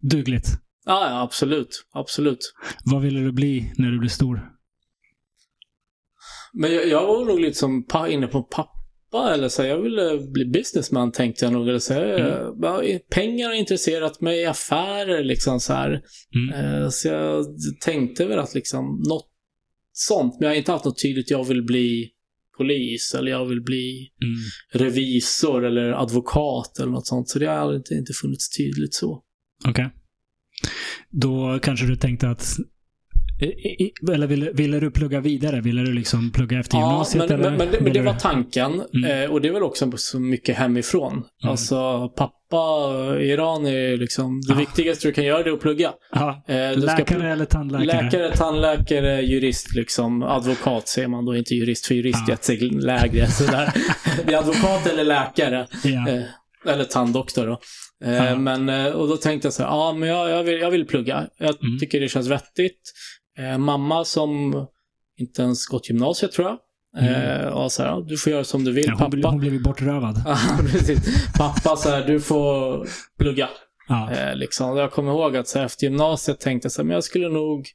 [0.02, 0.48] Dugligt.
[0.86, 1.86] Ja, ja, absolut.
[1.92, 2.40] Absolut.
[2.86, 4.52] Vad ville du bli när du blev stor?
[6.54, 8.72] Men jag, jag var nog lite som inne på pappa
[9.16, 11.70] pappa eller så jag ville bli businessman tänkte jag nog.
[11.70, 12.60] Eller så Mm.
[12.62, 16.02] bara, pengar har intresserat mig affärer liksom så här.
[16.36, 16.82] Mm.
[16.84, 17.46] Eh, Så jag
[17.86, 19.28] tänkte väl att liksom något
[19.94, 20.34] sånt.
[20.40, 22.10] Men jag har inte haft något tydligt, jag vill bli
[22.58, 24.86] polis eller jag vill bli Mm.
[24.86, 27.30] revisor eller advokat eller något sånt.
[27.30, 29.24] Så det har inte, inte funnits tydligt så.
[29.68, 29.90] Okej.
[31.10, 32.58] Då kanske du tänkte att
[34.14, 35.62] eller ville, ville du plugga vidare?
[35.62, 37.30] Ville du liksom plugga efter Ja, gymnasiet?
[37.30, 38.82] men, men, men, det, men det var tanken.
[38.94, 39.24] Mm.
[39.24, 41.24] Eh, och det är väl också så mycket hemifrån.
[41.44, 42.36] Alltså, pappa
[43.20, 44.42] i Iran är liksom...
[44.42, 44.60] Det Ja.
[44.60, 45.92] viktigaste du kan göra är att plugga.
[46.12, 46.44] Ja.
[46.48, 48.02] Eh, du ska Läkare eller tandläkare?
[48.04, 50.24] Läkare, tandläkare, jurist liksom.
[50.24, 52.32] Advokat säger man då, inte jurist, för jurist Ja.
[52.34, 53.28] är ett steg lägre.
[53.32, 53.74] Sådär.
[54.26, 55.60] det är advokat eller läkare.
[55.86, 56.24] Eh,
[56.74, 57.60] eller tanddoktor då.
[58.12, 60.72] Eh, men, eh, och då tänkte jag så här, ja men jag, jag, vill, jag
[60.72, 61.28] vill plugga.
[61.40, 61.80] Jag Mm.
[61.80, 62.82] tycker det känns vettigt.
[63.38, 64.54] Eh, mamma som
[65.18, 66.58] inte ens gått gymnasiet tror jag.
[66.98, 68.86] Eh, och så här, du får göra som du vill.
[68.86, 68.98] Mm.
[69.00, 69.28] Ja, hon, pappa.
[69.30, 70.16] hon blev ju bortrövad.
[71.38, 72.88] Pappa så här, du får
[73.20, 73.50] plugga.
[73.88, 74.12] Ja.
[74.12, 74.78] Eh, liksom.
[74.78, 77.30] Jag kommer ihåg att så här, efter gymnasiet tänkte jag så här, men jag skulle
[77.30, 77.68] nog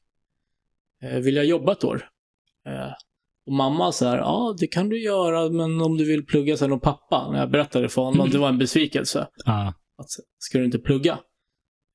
[1.02, 2.08] eh, vilja jobba ett år.
[2.66, 2.92] Eh,
[3.46, 6.72] och mamma så här, ja det kan du göra, men om du vill plugga sen
[6.72, 8.32] och pappa, när jag berättade för honom, Mm.
[8.32, 9.28] det var en besvikelse.
[9.44, 9.74] Ja.
[9.98, 10.06] Att,
[10.38, 11.12] ska du inte plugga?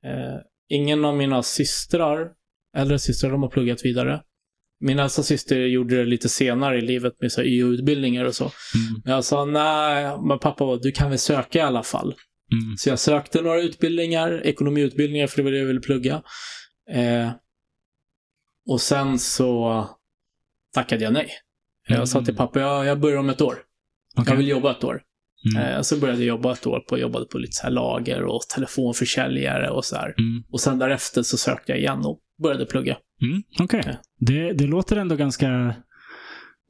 [0.05, 0.37] Eh,
[0.69, 2.29] ingen av mina systrar,
[2.75, 4.21] äldre systrar, de har pluggat vidare.
[4.79, 8.43] Min äldsta syster gjorde det lite senare i livet med så här YO-utbildningar och så.
[8.43, 9.01] Mm.
[9.03, 12.15] Men jag sa, nej, men pappa, du kan väl söka i alla fall.
[12.51, 12.77] Mm.
[12.77, 16.23] Så jag sökte några utbildningar, ekonomiutbildningar, för det var det jag ville plugga.
[16.91, 17.31] Eh,
[18.69, 19.89] och sen så
[20.73, 21.29] tackade jag nej.
[21.87, 23.57] Jag sa till pappa, jag, jag börjar om ett år.
[24.15, 24.31] Okej.
[24.31, 25.01] Jag vill jobba ett år.
[25.45, 25.67] Mm.
[25.75, 28.41] Eh, så började jag jobba ett år på, jobbade på lite så här lager och
[28.55, 30.13] telefonförsäljare och så här.
[30.17, 30.43] Mm.
[30.51, 32.97] Och sen därefter så sökte jag igen och började plugga.
[33.21, 33.43] Mm.
[33.59, 33.81] Okej.
[33.85, 33.91] Ja.
[34.19, 35.49] Det, det låter ändå ganska,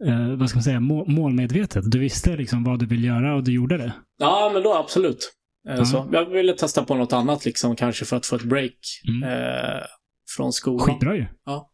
[0.08, 1.92] eh, vad ska man säga, må, målmedvetet.
[1.92, 3.94] Du visste liksom vad du vill göra och du gjorde det.
[4.20, 5.32] Ja, men då absolut.
[5.70, 6.10] Eh, så.
[6.12, 8.74] Jag ville testa på något annat liksom, kanske för att få ett break
[9.08, 9.24] Mm.
[9.24, 9.82] eh,
[10.38, 10.80] från skolan.
[10.88, 11.26] Skitbra ju.
[11.46, 11.72] Ja.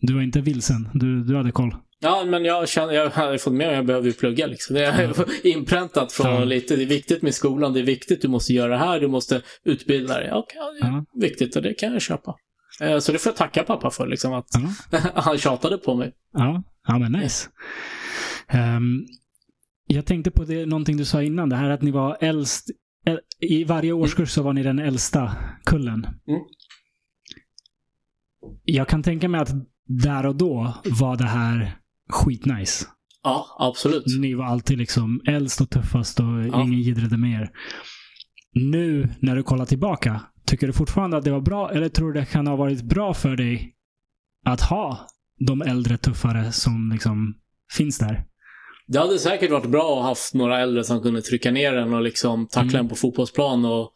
[0.00, 0.88] Du var inte vilsen.
[0.94, 1.74] Du, du hade koll.
[2.02, 4.74] Ja, men jag känner, jag har fått med mig, jag behöver ju plugga liksom.
[4.74, 6.44] Det är inpräntat från Ja.
[6.44, 9.08] lite, det är viktigt med skolan, det är viktigt, du måste göra det här, du
[9.08, 10.28] måste utbilda dig.
[10.30, 10.46] Ja,
[10.80, 12.34] det är viktigt och det kan jag köpa.
[12.80, 14.48] Eh, Så det får jag tacka pappa för, liksom, att
[15.14, 16.12] han tjatade på mig.
[16.32, 17.48] Ja, ja men nice.
[18.48, 19.04] Ehm,
[19.86, 22.66] jag tänkte på det, någonting du sa innan, det här att ni var äldst.
[23.06, 25.32] ä- I varje årskurs så var ni den äldsta
[25.64, 26.04] kullen.
[26.28, 26.40] Mm.
[28.64, 29.50] Jag kan tänka mig att
[29.86, 31.76] där och då var det här
[32.10, 32.86] skitnice.
[33.22, 34.04] Ja, absolut.
[34.20, 36.62] Ni var alltid liksom äldst och tuffast och Ja.
[36.62, 37.50] ingen gidrade med er.
[38.52, 42.20] Nu när du kollar tillbaka, tycker du fortfarande att det var bra eller tror du
[42.20, 43.74] det kan ha varit bra för dig
[44.46, 45.06] att ha
[45.46, 47.34] de äldre tuffare som liksom
[47.76, 48.24] finns där?
[48.86, 51.94] Det hade säkert varit bra att ha haft några äldre som kunde trycka ner en
[51.94, 52.80] och liksom tackla Mm.
[52.80, 53.92] en på fotbollsplan och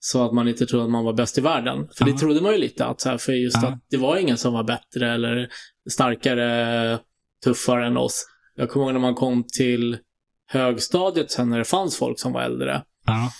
[0.00, 1.88] så att man inte trodde att man var bäst i världen.
[1.96, 2.12] För Ja.
[2.12, 3.68] det trodde man ju lite att så här, för just Ja.
[3.68, 5.48] att det var ingen som var bättre eller
[5.90, 6.98] starkare,
[7.44, 8.26] tuffare än oss.
[8.54, 9.98] Jag kommer ihåg när man kom till
[10.46, 12.82] högstadiet sen när det fanns folk som var äldre.
[13.06, 13.32] Ja.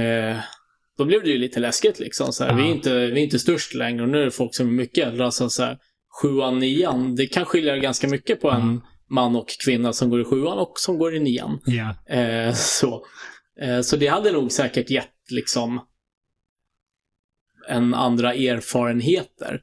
[0.00, 0.38] Eh,
[0.98, 2.32] då blev det ju lite läskigt liksom.
[2.32, 2.54] Så Ja.
[2.54, 4.72] vi, är inte, vi är inte störst längre och nu är det folk som är
[4.72, 5.24] mycket äldre.
[5.24, 5.78] Alltså så här,
[6.22, 8.80] sjuan, nian, det kan skilja ganska mycket på en Mm.
[9.10, 11.60] man och kvinna som går i sjuan och som går i nian.
[11.66, 12.14] Ja.
[12.14, 13.04] Eh, så.
[13.60, 15.80] Eh, så det hade nog säkert gett liksom
[17.68, 19.60] en andra erfarenheter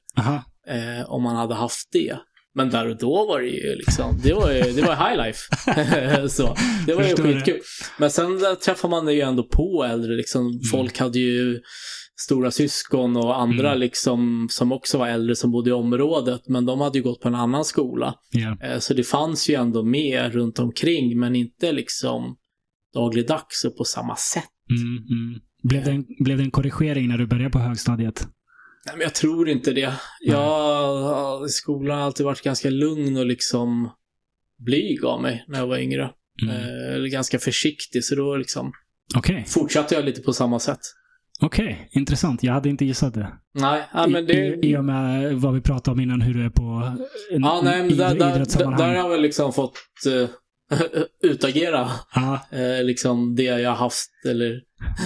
[0.68, 2.18] eh, om man hade haft det.
[2.56, 5.40] Men där och då var det ju liksom, det var ju, det var high life.
[6.30, 6.56] så,
[6.88, 7.22] det var ju det.
[7.24, 7.60] skitkul.
[8.00, 8.28] Men sen
[8.66, 10.60] träffar man ju ändå på äldre, liksom.
[10.72, 11.60] Folk hade ju
[12.22, 13.80] stora syskon och andra Mm.
[13.80, 16.42] liksom som också var äldre som bodde i området.
[16.48, 18.16] Men de hade ju gått på en annan skola.
[18.64, 22.36] Eh, Så det fanns ju ändå med runt omkring, men inte liksom
[22.94, 24.44] dagligdags och på samma sätt.
[24.70, 25.40] Mm, mm.
[25.64, 28.28] Blev, det en, blev det en korrigering när du började på högstadiet?
[28.86, 29.94] Nej, men jag tror inte det.
[30.22, 33.90] Jag, i skolan har alltid varit ganska lugn och liksom
[34.66, 36.10] blyg av mig när jag var yngre.
[36.44, 36.56] Mm.
[36.56, 38.72] Eh, Eller ganska försiktig, så då liksom
[39.16, 40.80] Okej, fortsatte jag lite på samma sätt.
[41.42, 41.90] okej.
[41.92, 42.44] Intressant.
[42.44, 43.34] Jag hade inte gissat det.
[43.54, 44.34] Nej, ja, men det...
[44.34, 46.64] I, I och med vad vi pratade om innan, hur du är på
[47.32, 48.80] en, Ja, nej, men där, där, där, idrottssammanhang.
[48.80, 49.78] där har jag väl liksom fått
[50.08, 50.30] eh,
[51.32, 51.90] utagera
[52.52, 54.62] eh, liksom det jag har haft, eller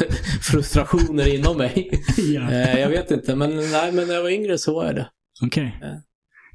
[0.41, 1.91] frustrationer inom mig.
[2.17, 2.51] ja.
[2.51, 5.09] Eh, jag vet inte, men nej, men när jag var yngre så var jag det.
[5.41, 5.77] okej.
[5.81, 6.01] Ja.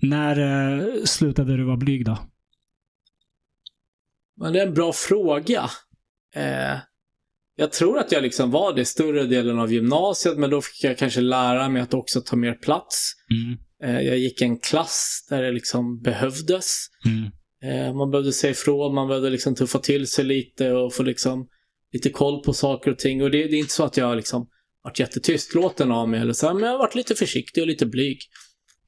[0.02, 2.18] När eh, slutade du vara blyg då?
[4.36, 5.70] Men det är en bra fråga.
[6.36, 6.78] Eh,
[7.56, 10.98] jag tror att jag liksom var det större delen av gymnasiet, men då fick jag
[10.98, 13.12] kanske lära mig att också ta mer plats.
[13.30, 13.58] Mm.
[14.04, 16.86] Jag gick en klass där det liksom behövdes.
[17.06, 17.96] Mm.
[17.96, 21.48] Man behövde säga ifrån, man behövde liksom tuffa till sig lite och få liksom
[21.94, 23.22] lite koll på saker och ting.
[23.22, 24.48] Och det, det är inte så att jag liksom
[24.82, 27.86] varit jättetystlåten av mig eller så, här, men jag har varit lite försiktig och lite
[27.86, 28.18] blyg.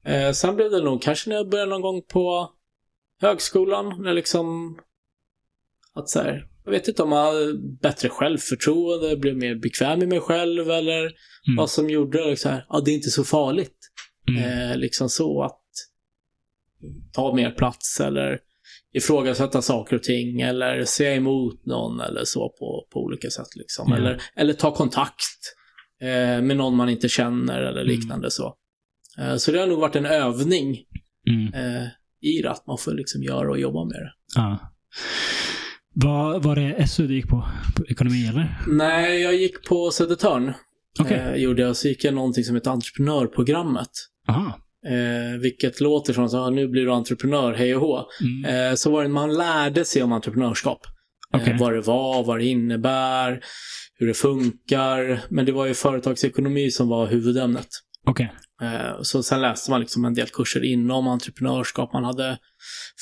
[0.04, 2.50] Eh, sen blev det nog kanske när jag började någon gång på
[3.20, 4.78] högskolan, när liksom
[5.94, 10.06] att så här, jag vet inte om jag hade bättre självförtroende, blev mer bekväm i
[10.06, 11.12] mig själv eller
[11.48, 11.56] Mm.
[11.56, 13.76] vad som gjorde det så här, ja det är inte så farligt.
[14.28, 14.70] Mm.
[14.70, 15.62] Eh, liksom så att
[17.12, 18.40] ta mer plats eller
[18.94, 23.56] ifrågasätta saker och ting eller säga emot någon eller så på, på olika sätt.
[23.56, 23.86] Liksom.
[23.90, 23.96] Ja.
[23.96, 25.54] Eller, eller ta kontakt
[26.02, 27.86] eh, med någon man inte känner eller Mm.
[27.96, 28.54] liknande så.
[29.18, 30.78] Eh, så det har nog varit en övning
[31.28, 31.54] Mm.
[31.54, 31.86] eh,
[32.20, 34.12] i det, att man får liksom göra och jobba med det.
[34.34, 34.58] Ja.
[35.94, 37.48] Var, var det SU du gick på?
[37.76, 38.58] på ekonomi eller?
[38.68, 40.52] Nej, jag gick på Södertörn.
[41.00, 41.16] Okej.
[41.18, 43.90] Eh, gjorde jag, så gick jag någonting som heter entreprenörprogrammet.
[44.28, 44.58] Aha.
[44.86, 48.08] Eh, vilket låter som att nu blir du entreprenör, hej och hå.
[48.20, 48.70] Mm.
[48.70, 50.80] Eh, så var det, man lärde sig om entreprenörskap.
[51.34, 51.52] Okej.
[51.52, 53.40] Eh, vad det var, vad det innebär,
[53.94, 55.20] hur det funkar.
[55.28, 57.68] Men det var ju företagsekonomi som var huvudämnet.
[58.06, 58.32] Okej.
[58.62, 61.92] Eh, så sen läste man liksom en del kurser inom entreprenörskap.
[61.92, 62.38] Man hade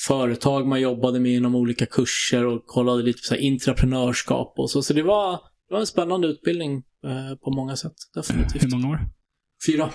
[0.07, 4.70] företag man jobbade med inom olika kurser och kollade lite på så här intraprenörskap och
[4.70, 4.82] så.
[4.82, 5.32] Så det var,
[5.68, 6.76] det var en spännande utbildning
[7.07, 7.95] eh, på många sätt.
[8.14, 8.62] Definitivt.
[8.62, 9.01] Hur många år?
[9.66, 9.91] Fyra.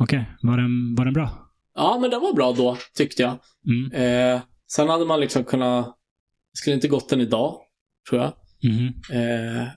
[0.00, 0.30] Okej.
[0.42, 1.48] Var, den, var den bra?
[1.74, 3.38] Ja, men den var bra då, tyckte jag.
[3.66, 3.92] Mm.
[4.36, 5.86] Eh, sen hade man liksom kunnat...
[6.52, 7.56] Det skulle inte gått den idag,
[8.10, 8.32] tror jag.
[8.72, 8.86] Mhm.
[9.12, 9.68] Eh,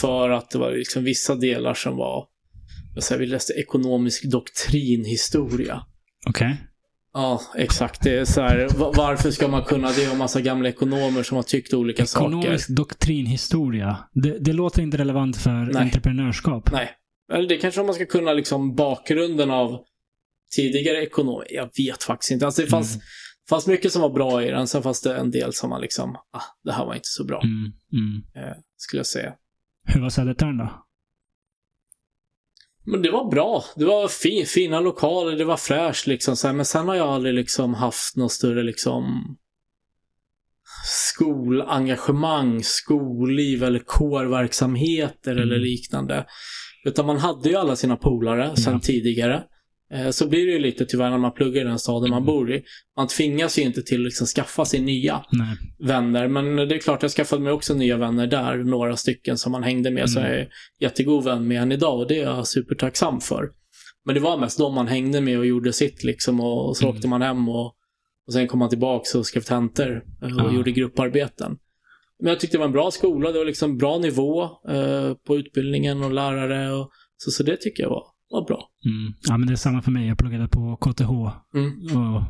[0.00, 2.26] för att det var liksom vissa delar som var...
[3.00, 5.82] Säger, vi läste ekonomisk doktrinhistoria.
[6.28, 6.56] Okej.
[7.14, 8.02] Ja, exakt.
[8.02, 11.36] Det är så här, va- varför ska man kunna det om massa gamla ekonomer som
[11.36, 12.26] har tyckt olika saker?
[12.26, 13.98] Ekonomisk doktrinhistoria.
[14.12, 15.82] Det, det låter inte relevant för Nej.
[15.82, 16.72] entreprenörskap.
[16.72, 16.90] Nej.
[17.32, 19.84] Eller det kanske man ska kunna liksom bakgrunden av
[20.56, 21.46] tidigare ekonomer.
[21.50, 22.46] Jag vet faktiskt inte.
[22.46, 23.02] Alltså det fanns, Mm.
[23.48, 24.66] fanns mycket som var bra i den.
[24.68, 27.42] Sen fanns det en del som var liksom, ah, det här var inte så bra.
[27.42, 27.72] Mm.
[27.92, 28.22] Mm.
[28.48, 29.34] Eh, skulle jag säga.
[29.86, 30.84] Hur var Södertörn då?
[32.84, 33.64] Men det var bra.
[33.76, 36.36] Det var fi, fina lokaler, det var fräscht liksom.
[36.36, 36.54] Så här.
[36.54, 39.36] Men sen har jag aldrig liksom haft något större liksom
[40.86, 45.60] skolengagemang, skolliv eller kårverksamheter eller Mm.
[45.60, 46.26] liknande.
[46.84, 48.80] Utan man hade ju alla sina polare sen Ja.
[48.82, 49.42] tidigare.
[49.94, 52.26] Eh, Så blir det ju lite tyvärr när man pluggar i den staden man Mm.
[52.26, 52.62] bor i.
[52.96, 55.56] Man tvingas ju inte till att liksom skaffa sig nya Nej.
[55.88, 56.28] vänner.
[56.28, 58.56] Men det är klart, jag skaffade mig också nya vänner där.
[58.56, 60.10] Några stycken som man hängde med.
[60.10, 60.30] Så Mm.
[60.32, 60.48] jag är
[60.80, 63.50] jättegod vän med än idag och det är jag supertacksam för.
[64.04, 66.40] Men det var mest de man hängde med och gjorde sitt liksom.
[66.40, 66.96] Och, och så Mm.
[66.96, 67.66] åkte man hem och,
[68.26, 70.52] och sen kom man tillbaka och skrev tentor och Ja.
[70.54, 71.56] gjorde grupparbeten.
[72.22, 73.32] Men jag tyckte det var en bra skola.
[73.32, 76.72] Det var liksom bra nivå eh, på utbildningen och lärare.
[76.72, 78.68] Och, så, så det tycker jag var, var bra.
[78.84, 79.14] Mm.
[79.28, 80.08] Ja, men det är samma för mig.
[80.08, 81.10] Jag pluggade på KTH.
[81.54, 81.96] Mm.
[81.98, 82.22] Och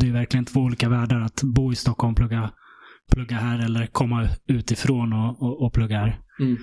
[0.00, 2.50] det är verkligen två olika världar att bo i Stockholm, plugga,
[3.12, 6.20] plugga här eller komma utifrån och, och, och plugga här.
[6.40, 6.56] Mm.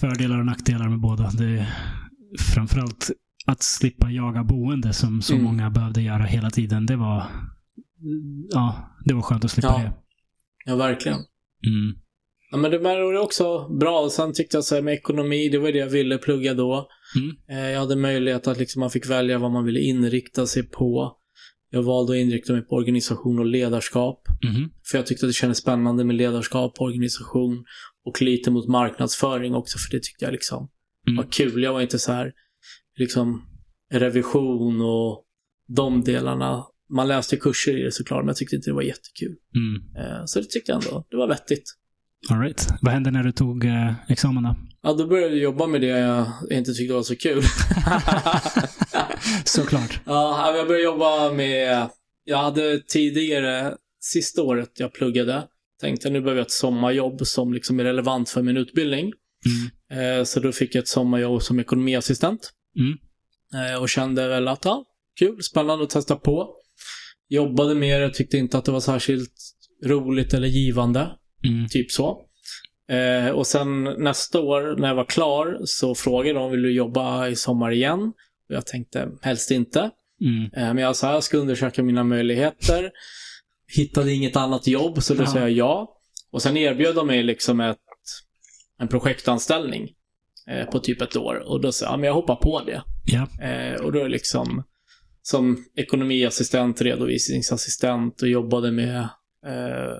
[0.00, 1.30] Fördelar och nackdelar med båda.
[1.30, 1.68] Det är
[2.54, 3.10] framförallt
[3.46, 5.44] att slippa jaga boende som så Mm.
[5.44, 6.86] många behövde göra hela tiden.
[6.86, 7.24] Det var,
[8.50, 9.78] ja, det var skönt att slippa Ja.
[9.78, 9.92] det.
[10.68, 11.18] Ja, verkligen.
[11.66, 11.96] Mm.
[12.50, 14.08] Ja, men det var också bra.
[14.10, 16.88] Sen tyckte jag så här med ekonomi, det var det jag ville plugga då.
[17.16, 17.36] Mm.
[17.64, 21.16] Eh, Jag hade möjlighet att liksom man fick välja vad man ville inrikta sig på.
[21.70, 24.22] Jag valde att inrikta mig på organisation och ledarskap.
[24.44, 24.70] Mhm.
[24.90, 27.64] För jag tyckte att det kändes spännande med ledarskap, organisation
[28.04, 29.78] och lite mot marknadsföring också.
[29.78, 30.68] För det tyckte jag liksom
[31.06, 31.16] Mm.
[31.16, 31.62] var kul.
[31.62, 32.32] Jag var inte så här
[32.96, 33.42] liksom
[33.92, 35.24] revision och
[35.76, 36.64] de delarna.
[36.90, 39.36] Man läste kurser i det såklart, men jag tyckte inte det var jättekul.
[39.54, 39.96] Mm.
[40.06, 41.74] Eh, Så det tyckte jag ändå, det var vettigt.
[42.30, 42.68] All right.
[42.82, 44.56] Vad hände när du tog eh, examen då?
[44.82, 47.42] Ja, då började jag jobba med det jag inte tyckte var så kul.
[49.44, 50.00] Såklart.
[50.04, 51.88] ja, jag började jobba med...
[52.24, 55.42] Jag hade tidigare, sista året jag pluggade,
[55.80, 59.12] tänkte nu behöver jag ett sommarjobb som liksom är relevant för min utbildning.
[59.90, 60.18] Mm.
[60.18, 62.50] Eh, Så då fick jag ett sommarjobb som ekonomiassistent.
[62.78, 62.98] Mm.
[63.74, 64.84] Eh, Och kände väl att, ja,
[65.18, 66.54] kul, spännande att testa på.
[67.28, 69.32] Jobbade med det, tyckte inte att det var särskilt
[69.84, 71.10] roligt eller givande.
[71.44, 71.68] Mm.
[71.68, 72.24] Typ så.
[72.90, 77.28] Eh, och sen nästa år när jag var klar så frågade de, vill du jobba
[77.28, 78.00] i sommar igen?
[78.48, 79.90] Och jag tänkte, helst inte.
[80.20, 80.44] Mm.
[80.44, 82.90] Eh, men jag sa, jag ska undersöka mina möjligheter.
[83.76, 85.26] Hittade inget annat jobb, så då Ja.
[85.26, 85.94] sa jag ja.
[86.30, 87.76] Och sen erbjöd de mig liksom ett,
[88.80, 89.88] en projektanställning
[90.50, 91.34] eh, på typ ett år.
[91.48, 92.82] Och då sa jag, ja, men jag hoppar på det.
[93.06, 93.46] Ja.
[93.46, 94.64] Eh, och då liksom
[95.30, 98.98] som ekonomiassistent, redovisningsassistent och jobbade med
[99.46, 99.96] eh,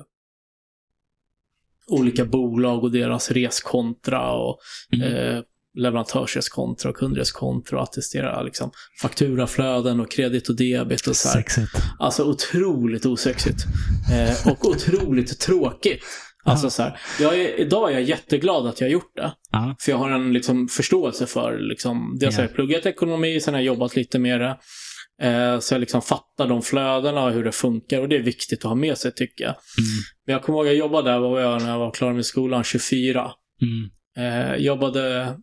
[1.87, 4.59] olika bolag och deras reskontra och
[4.95, 5.13] Mm.
[5.37, 5.43] eh,
[5.79, 8.71] leverantörskontra och kundreskontra och attestera liksom,
[9.03, 11.35] fakturaflöden och kredit och debit och så här.
[11.37, 11.71] Sexigt.
[11.99, 13.65] Alltså otroligt osexigt.
[14.13, 16.05] Eh, och otroligt tråkigt.
[16.45, 19.33] Alltså så här, jag är, idag är jag jätteglad att jag har gjort det.
[19.53, 19.77] Ja.
[19.81, 22.49] För jag har en liksom, förståelse för, liksom, dels har Ja.
[22.49, 24.59] jag pluggat ekonomi, sen har jag jobbat lite med det.
[25.23, 28.59] Eh, så jag liksom fattar de flödena och hur det funkar och det är viktigt
[28.59, 29.51] att ha med sig tycker jag.
[29.51, 29.89] Mm.
[30.27, 32.27] Men jag kommer ihåg att jag jobbade där, var jag när jag var klar med
[32.27, 33.31] skolan, 24.
[33.63, 33.91] Mm.
[34.19, 35.37] Eh, jobbade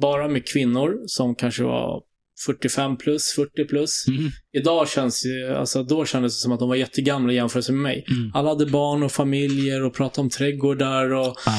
[0.00, 2.02] bara med kvinnor som kanske var
[2.46, 4.04] 45 plus, 40 plus.
[4.08, 4.30] Mm.
[4.52, 7.82] Idag känns ju, alltså då kändes det som att de var jättegamla i jämförelse med
[7.82, 8.04] mig.
[8.10, 8.30] Mm.
[8.34, 11.52] Alla hade barn och familjer och pratade om trädgårdar och Ja,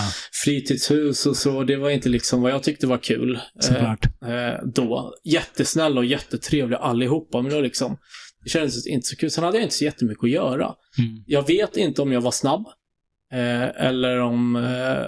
[0.43, 1.63] fritidshus och så.
[1.63, 3.35] Det var inte liksom vad jag tyckte var kul.
[3.35, 4.05] Eh, såklart.
[4.05, 5.13] eh, då.
[5.23, 7.97] Jättesnälla och jättetrevliga allihopa, men det var liksom,
[8.43, 9.31] det kändes inte så kul.
[9.31, 10.65] Sen hade jag inte så jättemycket att göra.
[10.97, 11.23] Mm.
[11.25, 12.65] Jag vet inte om jag var snabb,
[13.33, 15.05] eh, eller om eh,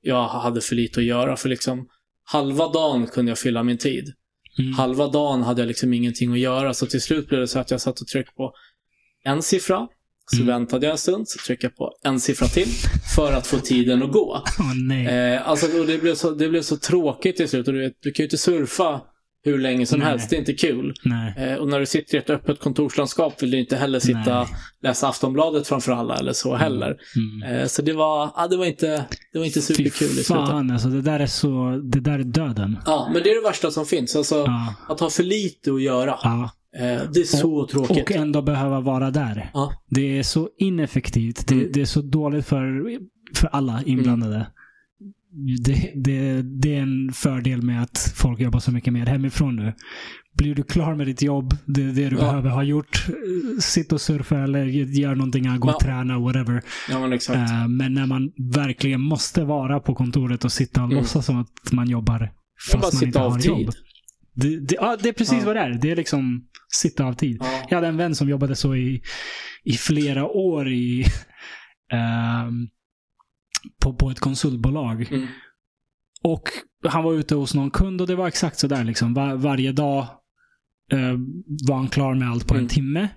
[0.00, 1.88] jag hade för lite att göra, för liksom
[2.24, 4.12] halva dagen kunde jag fylla min tid.
[4.58, 4.72] Mm.
[4.72, 7.70] Halva dagen hade jag liksom ingenting att göra, så till slut blev det så att
[7.70, 8.52] jag satt och tryckte på
[9.24, 9.88] en siffra,
[10.30, 10.46] så Mm.
[10.46, 12.68] väntade jag en stund, så tryckte jag på en siffra till,
[13.16, 14.44] för att få tiden att gå.
[14.88, 15.06] Nej.
[15.06, 17.66] Eh, alltså, det, blev så, det blev så tråkigt till slut.
[17.68, 19.00] Och du, vet, du kan ju inte surfa
[19.44, 20.08] hur länge som Nej.
[20.08, 20.30] helst.
[20.30, 20.94] Det är inte kul.
[21.36, 24.46] Eh, och när du sitter i ett öppet kontorslandskap vill du inte heller sitta Nej.
[24.82, 26.96] läsa Aftonbladet framför alla eller så heller.
[27.42, 27.60] Mm.
[27.60, 30.26] Eh, så det var, ja, det var inte, det var inte superkul i Fy slutet.
[30.26, 32.78] fan alltså, det där är så, det där är döden.
[32.86, 34.16] Ja, men det är det värsta som finns.
[34.16, 34.74] Alltså, Ja.
[34.88, 36.18] att ha för lite att göra.
[36.22, 36.50] ja.
[36.76, 38.02] Eh, det är så tråkigt.
[38.10, 39.50] Och ändå behöva vara där.
[39.54, 39.72] Ja.
[39.90, 41.48] Det är så ineffektivt.
[41.48, 41.68] Det, Mm.
[41.72, 42.82] det är så dåligt för,
[43.34, 44.46] för alla inblandade.
[45.64, 49.72] Det, det, det är en fördel med att folk jobbar så mycket mer hemifrån nu.
[50.36, 52.22] Blir du klar med ditt jobb, det, det du Ja.
[52.22, 53.06] behöver ha gjort,
[53.60, 54.64] sitt och surfa eller
[55.00, 55.78] gör någonting, gå och Ja.
[55.82, 56.62] träna, whatever.
[56.90, 57.12] Ja, men.
[57.12, 60.98] Eh, men när man verkligen måste vara på kontoret och sitta och Mm.
[60.98, 62.30] låtsas som att man jobbar
[62.72, 63.70] fast man sitta inte har jobb.
[64.34, 65.46] Det, det, ja, det är precis Ja.
[65.46, 65.78] vad det är.
[65.82, 66.44] Det är liksom
[66.82, 67.36] sitta av tid.
[67.40, 67.62] Ja.
[67.68, 69.02] Jag hade en vän som jobbade så i,
[69.64, 71.04] i flera år i,
[71.92, 72.68] ehm,
[73.82, 75.12] på, på ett konsultbolag.
[75.12, 75.26] Mm.
[76.22, 76.42] Och
[76.88, 78.84] han var ute hos någon kund och det var exakt så där.
[78.84, 79.14] Liksom.
[79.14, 80.06] Var, varje dag
[80.92, 81.14] eh,
[81.68, 82.64] var han klar med allt på Mm.
[82.64, 83.08] en timme.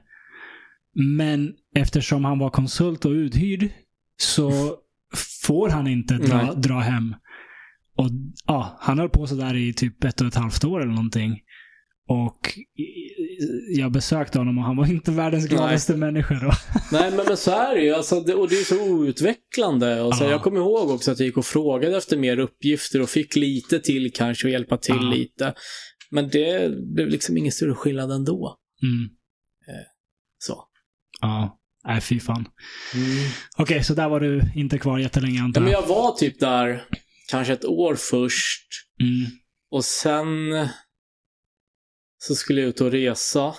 [1.17, 3.69] Men eftersom han var konsult och uthyrd
[4.17, 4.51] så
[5.43, 6.55] får han inte dra, Nej.
[6.57, 7.15] dra hem.
[7.97, 8.09] Och
[8.45, 11.39] ja, Han höll på sådär i typ ett och ett halvt år eller någonting.
[12.07, 12.59] Och
[13.77, 16.51] jag besökte honom och han var inte världens gladaste människa då.
[16.91, 17.93] Nej, men, men så är det ju.
[17.93, 20.01] Alltså, det, och det är så outvecklande.
[20.01, 20.29] Och så, Ja.
[20.29, 23.79] Jag kommer ihåg också att jag gick och frågade efter mer uppgifter och fick lite
[23.79, 25.09] till kanske och hjälpa till Ja.
[25.09, 25.53] lite.
[26.11, 28.57] Men det blev liksom ingen större skillnad ändå.
[28.83, 29.09] Mm.
[30.37, 30.63] Så.
[31.21, 32.47] Ja, nej fy fan.
[33.57, 35.81] Okej, så där var du inte kvar jättelänge antar men jag?
[35.83, 36.83] jag var typ där
[37.29, 38.67] kanske ett år först.
[39.01, 39.31] Mm.
[39.71, 40.27] Och sen
[42.17, 43.55] så skulle jag ut och resa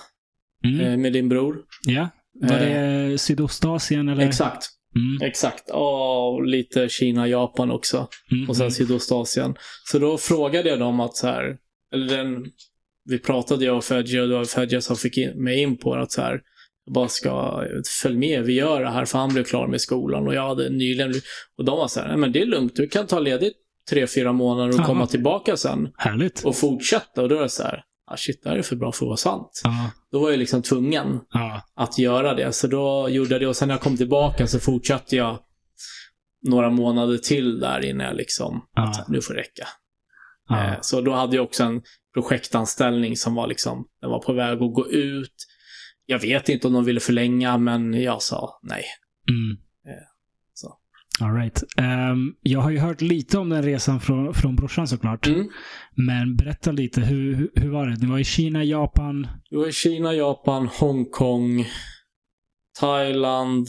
[0.65, 0.79] Mm.
[0.81, 1.57] eh, med din bror.
[1.85, 2.09] Ja.
[2.41, 4.25] Var det Sydostasien eller?
[4.27, 4.67] Exakt.
[4.95, 5.27] Mm.
[5.29, 5.69] Exakt.
[5.73, 8.07] Och lite Kina, Japan också.
[8.31, 8.49] Mm.
[8.49, 9.55] och sen Sydostasien.
[9.91, 11.57] Så då frågade jag dem att så här,
[11.93, 12.45] eller den,
[13.05, 15.93] vi pratade jag och Fedja och det var Fedja som fick in, mig in på
[15.93, 16.41] att så här,
[16.93, 17.63] bara ska
[18.03, 20.69] följ med, vi gör det här, för han blev klar med skolan och jag hade
[20.69, 21.13] nyligen,
[21.57, 23.53] och de var så här, nej men det är lugnt, du kan ta ledigt
[23.89, 24.87] tre, fyra månader och Aha.
[24.87, 26.45] komma tillbaka sen Härligt.
[26.45, 27.21] och fortsätta.
[27.21, 29.07] Och då är det så här, ah, shit, det här är för bra för att
[29.07, 29.61] vara sant.
[29.63, 29.91] Ja.
[30.11, 31.61] Då var jag liksom tvungen Ja.
[31.75, 32.53] att göra det.
[32.53, 35.39] Så då gjorde jag det och sen när jag kom tillbaka så fortsatte jag
[36.47, 38.83] några månader till där innan jag liksom, Ja.
[38.89, 39.67] att nu får det räcka.
[40.51, 41.81] Eh, Så då hade jag också en
[42.13, 45.33] projektanställning som var liksom, den var på väg att gå ut.
[46.05, 48.83] Jag vet inte om de ville förlänga, men jag sa nej.
[49.29, 49.57] Mm.
[51.19, 51.63] All right.
[51.77, 55.27] Ehm, jag har ju hört lite om den resan från, från brorsan såklart.
[55.27, 55.49] Mm.
[55.95, 57.97] Men berätta lite, hur, hur, var det?
[58.01, 59.27] Ni var i Kina, Japan.
[59.49, 61.65] Det var Kina, Japan, Hongkong,
[62.79, 63.67] Thailand,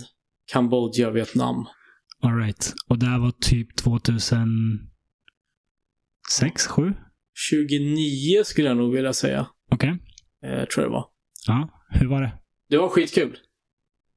[0.52, 1.66] Kambodja, Vietnam.
[2.22, 2.74] All right.
[2.88, 4.88] Och det här var typ 2006,
[6.68, 6.94] 7?
[7.50, 9.46] 29 skulle jag nog vilja säga.
[9.70, 9.98] Okej.
[10.44, 11.04] Eh, tror jag det var.
[11.46, 12.32] Ja, hur var det?
[12.70, 13.36] Det var skitkul.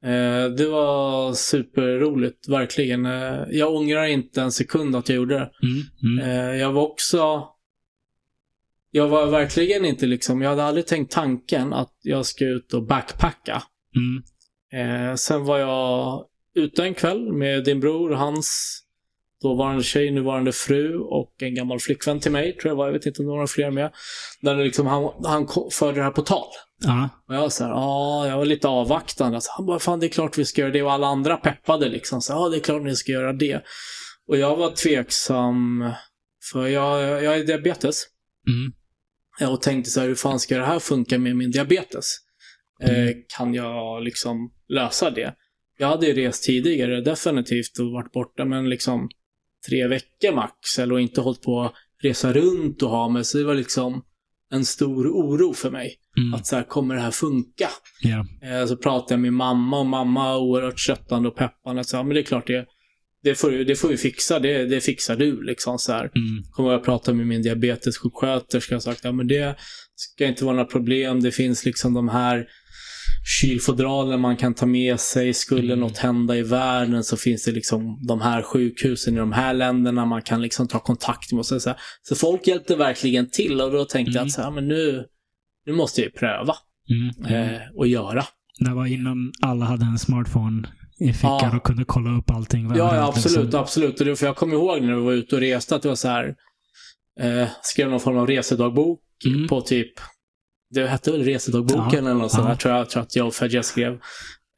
[0.03, 3.05] Eh, det var superroligt, verkligen.
[3.05, 5.51] Eh, jag ångrar inte en sekund att jag gjorde det.
[5.63, 6.19] Mm.
[6.19, 6.29] Mm.
[6.29, 7.47] Eh, jag var också...
[8.91, 10.41] Jag var verkligen inte liksom...
[10.41, 13.63] Jag hade aldrig tänkt tanken att jag ska ut och backpacka.
[13.95, 15.17] Mm.
[15.17, 16.25] Sen var jag
[16.55, 18.80] ute en kväll med din bror, hans
[19.41, 22.85] dåvarande tjej, nuvarande fru och en gammal flickvän till mig, tror jag var.
[22.85, 23.91] Jag vet inte om det var några fler med.
[24.41, 26.47] Där liksom, han, han förde det här på tal.
[26.83, 27.09] Ja.
[27.27, 29.37] Och jag så här, ja, jag var lite avvaktande.
[29.37, 30.83] Alltså, han bara, fan det är klart vi ska göra det.
[30.83, 32.21] Och alla andra peppade liksom.
[32.21, 33.61] Så, ja, det är klart ni ska göra det.
[34.27, 35.91] Och jag var tveksam
[36.51, 38.03] För jag, jag är diabetes.
[38.47, 38.73] Mm.
[39.41, 42.05] Eh, Och tänkte så här, hur fan ska det här funka med min diabetes?
[42.83, 43.13] Eh, Mm.
[43.37, 45.35] kan jag liksom lösa det?
[45.77, 49.09] Jag hade ju rest tidigare, definitivt, och varit borta, men liksom
[49.69, 53.37] tre veckor max, eller och inte hållit på att resa runt och ha mig, så
[53.37, 54.03] det var liksom
[54.51, 55.95] en stor oro för mig.
[56.17, 56.33] Mm.
[56.33, 57.69] Att så här, kommer det här funka?
[58.01, 58.25] Ja.
[58.43, 61.83] Eh, så pratade jag med mamma och mamma oerhört stöttande och peppande.
[61.83, 62.65] Så, ja, men det är klart det,
[63.23, 65.43] det, får, det får vi fixa, det, det fixar du.
[65.43, 66.01] Liksom, så här.
[66.01, 66.43] Mm.
[66.51, 69.55] Kommer jag prata med min diabetessjuksköterska och sagt, ja men det
[69.95, 71.21] ska inte vara några problem.
[71.21, 72.47] Det finns liksom de här
[73.23, 75.33] kylfodralen man kan ta med sig.
[75.33, 75.79] Skulle Mm.
[75.79, 80.05] något hända i världen så finns det liksom de här sjukhusen i de här länderna
[80.05, 81.39] man kan liksom ta kontakt med.
[81.39, 84.25] Och så, så, så folk hjälpte verkligen till och då tänkte jag Mm.
[84.27, 85.05] att så här, men nu,
[85.65, 86.55] nu måste jag ju pröva
[86.89, 87.09] Mm.
[87.35, 87.53] Mm.
[87.55, 88.25] eh, och göra.
[88.59, 90.67] Det var innan alla hade en smartphone
[90.99, 91.55] i fickan Ja.
[91.57, 92.69] och kunde kolla upp allting.
[92.75, 93.59] Ja, ja absolut, liksom.
[93.61, 93.99] absolut.
[93.99, 95.95] Och det, för jag kommer ihåg när vi var ute och reste att det var
[95.95, 96.35] så här,
[97.19, 99.47] eh, skrev någon form av resedagbok Mm.
[99.47, 99.93] på typ,
[100.71, 103.33] det hette väl resedagboken Ja, eller något sånt där, tror jag, tror att jag och
[103.33, 103.99] Fedja skrev.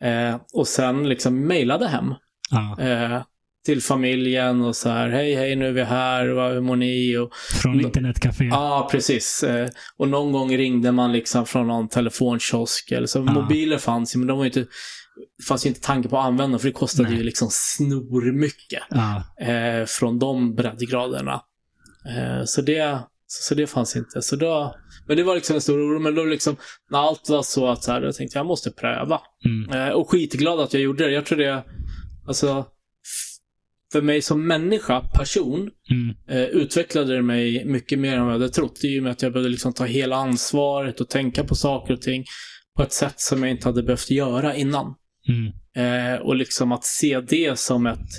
[0.03, 2.13] Eh, och sen liksom mejlade hem
[2.51, 2.83] Ja.
[2.83, 3.21] eh,
[3.65, 7.17] till familjen och så här, hej hej nu är vi här, vad- hur mår ni?
[7.17, 7.29] Och,
[7.61, 8.45] Från internetcafé.
[8.45, 9.43] Ja, precis.
[9.43, 12.91] Eh, Och någon gång ringde man liksom från någon telefonkiosk.
[12.91, 13.21] Eller så.
[13.23, 14.65] Mobiler fanns ju, men de var inte,
[15.47, 17.17] fanns ju inte tanke på att använda för det kostade Nej.
[17.17, 18.83] ju liksom snormycket
[19.41, 21.41] eh, från de breddgraderna.
[22.15, 22.99] Eh, så, det,
[23.33, 24.21] så, så det fanns inte.
[24.21, 24.75] Så då,
[25.07, 25.99] men det var liksom en stor oro.
[25.99, 26.55] Men då liksom,
[26.89, 29.21] när allt var så att så här, då tänkte jag, jag måste pröva.
[29.45, 29.69] Mm.
[29.87, 31.11] Eh, och skitglad att jag gjorde det.
[31.11, 31.63] Jag tror det,
[32.27, 32.65] alltså,
[33.91, 36.15] för mig som människa, person, Mm.
[36.29, 38.79] eh, utvecklade det mig mycket mer än vad jag hade trott.
[38.83, 42.01] I och med att jag började liksom ta hela ansvaret och tänka på saker och
[42.01, 42.25] ting
[42.77, 44.95] på ett sätt som jag inte hade behövt göra innan.
[45.29, 46.13] Mm.
[46.13, 48.09] Eh, och liksom att se det som ett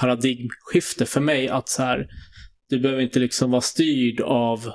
[0.00, 1.48] paradigmskifte för mig.
[1.48, 2.08] Att så här,
[2.68, 4.70] du behöver inte liksom vara styrd av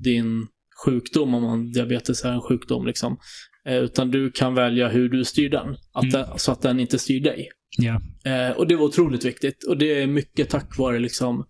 [0.00, 0.46] din
[0.84, 2.86] sjukdom, om man, diabetes är en sjukdom.
[2.86, 3.18] Liksom.
[3.66, 5.76] Eh, utan du kan välja hur du styr den.
[5.92, 6.12] Att Mm.
[6.12, 7.48] den så att den inte styr dig.
[7.78, 8.00] Ja.
[8.30, 9.64] Eh, och det var otroligt viktigt.
[9.64, 11.44] Och det är mycket tack vare liksom,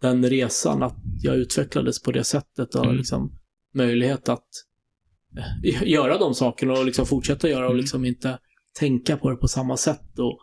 [0.00, 2.74] den resan, att jag utvecklades på det sättet.
[2.74, 2.96] Och Mm.
[2.96, 3.32] liksom,
[3.74, 4.46] möjlighet att
[5.64, 7.80] eh, göra de sakerna och liksom fortsätta göra och Mm.
[7.80, 8.38] liksom inte
[8.78, 10.18] tänka på det på samma sätt.
[10.18, 10.40] Och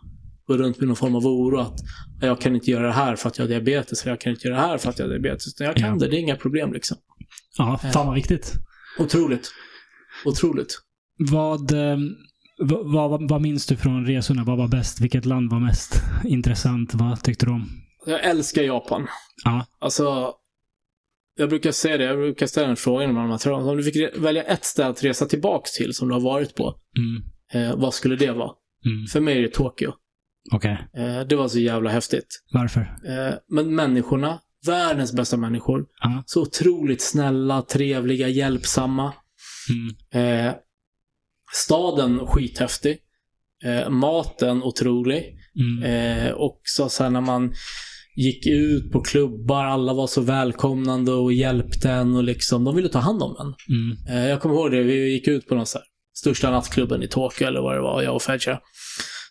[0.48, 1.76] gå runt med någon form av oro att
[2.22, 4.02] "Ja, jag kan inte göra det här för att jag har diabetes.
[4.04, 5.48] Eller jag kan inte göra det här för att jag har diabetes.
[5.48, 6.98] Utan jag kan det, det är inga problem liksom.
[7.58, 8.54] Ja, fan vad viktigt.
[9.00, 9.52] Otroligt.
[10.26, 10.80] Otroligt.
[11.32, 11.98] Vad, eh,
[12.58, 14.44] vad, vad, vad minns du från resorna?
[14.44, 15.02] Vad var bäst?
[15.02, 16.94] Vilket land var mest intressant?
[16.94, 17.70] Vad tyckte du om?
[18.06, 19.08] Jag älskar Japan.
[19.44, 19.66] Ja.
[19.80, 20.34] Alltså,
[21.36, 24.66] jag brukar säga det, jag brukar ställa den frågan tror om du fick välja ett
[24.66, 27.70] ställe att resa tillbaks till som du har varit på, Mm.
[27.70, 28.52] eh, vad skulle det vara?
[28.86, 29.08] Mm.
[29.08, 29.94] För mig är det Tokyo.
[30.52, 30.88] Okej.
[30.98, 32.44] Eh, det var så jävla häftigt.
[32.52, 32.82] Varför?
[32.82, 36.24] Eh, men människorna, världens bästa människor, Ja.
[36.26, 39.14] så otroligt snälla, trevliga, hjälpsamma.
[40.14, 40.48] Mm.
[40.48, 40.54] Eh,
[41.54, 42.98] staden skithäftig.
[43.66, 45.24] Eh, maten otrolig.
[45.60, 45.84] Mm.
[46.28, 47.54] Eh, också så här när man
[48.16, 52.90] gick ut på klubbar, alla var så välkomnande och hjälpte en och liksom, de ville
[52.90, 53.76] ta hand om en.
[53.76, 53.98] Mm.
[54.24, 57.08] Eh, jag kommer ihåg det, vi gick ut på någon så här, största nattklubben i
[57.08, 58.60] Tokyo eller vad det var, jag och Fedja.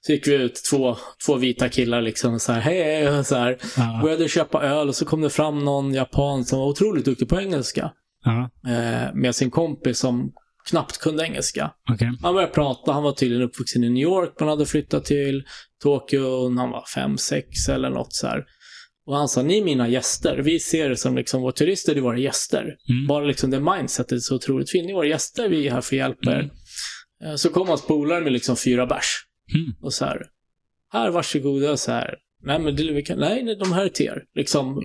[0.06, 0.96] Så gick vi ut, två,
[1.26, 3.58] två vita killar liksom så här, hej, så här.
[3.76, 4.00] Ja.
[4.02, 7.40] Började köpa öl och så kom det fram någon japan som var otroligt duktig på
[7.40, 7.92] engelska.
[8.24, 8.50] Ja.
[8.72, 10.32] Eh, med sin kompis som
[10.70, 11.70] knappt kunde engelska.
[11.92, 12.10] Okej.
[12.22, 15.44] Han började prata, han var tydligen uppvuxen i New York, men hade flyttat till
[15.82, 18.44] Tokyo när han var fem, sex eller något så här.
[19.06, 20.38] Och han sa, ni är mina gäster.
[20.38, 22.60] Vi ser det som liksom, våra turister är våra gäster.
[22.88, 23.06] Mm.
[23.08, 24.84] Bara liksom det mindsetet är så otroligt fint.
[24.84, 26.38] Ni är våra gäster, vi är här för att hjälpa er.
[26.40, 26.50] Mm.
[27.24, 29.24] Eh, Så kom hans polare med liksom fyra bärs.
[29.54, 29.74] Mm.
[29.82, 30.26] Och så här,
[30.92, 32.14] här varsågoda, så här.
[32.44, 34.22] Nej, men det, vi kan, nej, nej, de här är till er.
[34.34, 34.82] Liksom,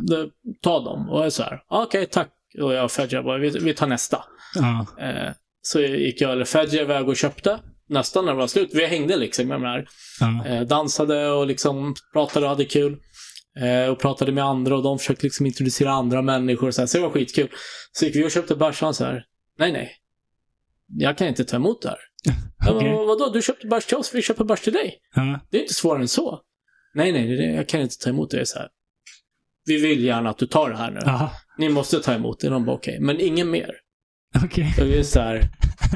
[0.00, 0.30] det,
[0.62, 1.08] ta dem.
[1.10, 2.28] Och jag så här, "Ah, okej, tack.
[2.62, 4.24] Och jag och Fedja bara, vi, vi tar nästa.
[4.54, 4.86] Ja.
[5.00, 7.60] Eh, så gick jag eller Fedja iväg och köpte.
[7.88, 8.70] Nästan när det var slut.
[8.72, 9.88] Vi hängde liksom med de här.
[10.20, 10.46] Ja.
[10.46, 12.96] Eh, dansade och liksom pratade och hade kul.
[13.60, 16.66] Eh, och pratade med andra och de försökte liksom introducera andra människor.
[16.68, 17.48] Och så, här, så det var skitkul.
[17.92, 19.24] Så gick vi och köpte bärs och han så här.
[19.58, 19.92] Nej, nej.
[20.86, 21.98] Jag kan inte ta emot det här.
[22.68, 22.92] Okej.
[22.92, 23.30] bara, vadå?
[23.32, 24.98] Du köpte bärs till oss, vi köper bärs till dig.
[25.14, 25.40] Ja.
[25.50, 26.40] Det är inte svårare än så.
[26.94, 28.46] Nej, nej, det, jag kan inte ta emot det.
[28.46, 28.68] Så här.
[29.64, 31.00] Vi vill gärna att du tar det här nu.
[31.06, 31.30] Aha.
[31.58, 32.48] Ni måste ta emot det.
[32.48, 33.70] De bara okej, men ingen mer.
[34.44, 34.74] Okej.
[34.80, 35.48] Och vi är så här,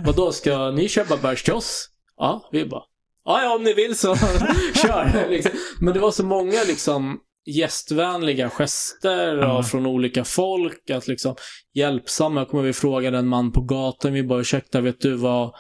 [0.05, 1.89] vadå, ska ni köpa bärs till oss?
[2.17, 2.83] Ja, vi bara,
[3.25, 4.17] ja, ja, om ni vill så
[4.75, 5.31] kör.
[5.31, 5.53] liksom.
[5.81, 10.91] Men det var så många liksom gästvänliga gester och från olika folk.
[10.91, 11.37] Att liksom
[11.75, 12.41] hjälpsamma.
[12.41, 15.53] Jag kommer ihåg vi frågade en man på gatan, vi bara, ursäkta, vet du var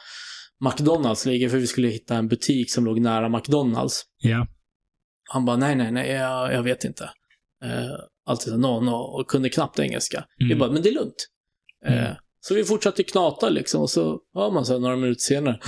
[0.61, 1.49] McDonalds ligger?
[1.49, 4.03] För vi skulle hitta en butik som låg nära McDonalds.
[4.19, 4.47] Ja.
[5.31, 7.05] Han bara, nej, nej, nej, jag, jag vet inte.
[7.65, 7.95] Eh,
[8.27, 10.17] alltid så no, no, och kunde knappt engelska.
[10.17, 10.49] Mm.
[10.49, 11.29] Vi bara, men det är lugnt.
[11.87, 11.99] Mm.
[11.99, 15.61] Eh, så vi fortsatte knata liksom och så hör man så här några minuter senare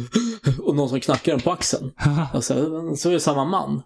[0.62, 1.92] och någon som knackar en på axeln.
[2.34, 2.54] Och så,
[2.96, 3.82] så är det samma man.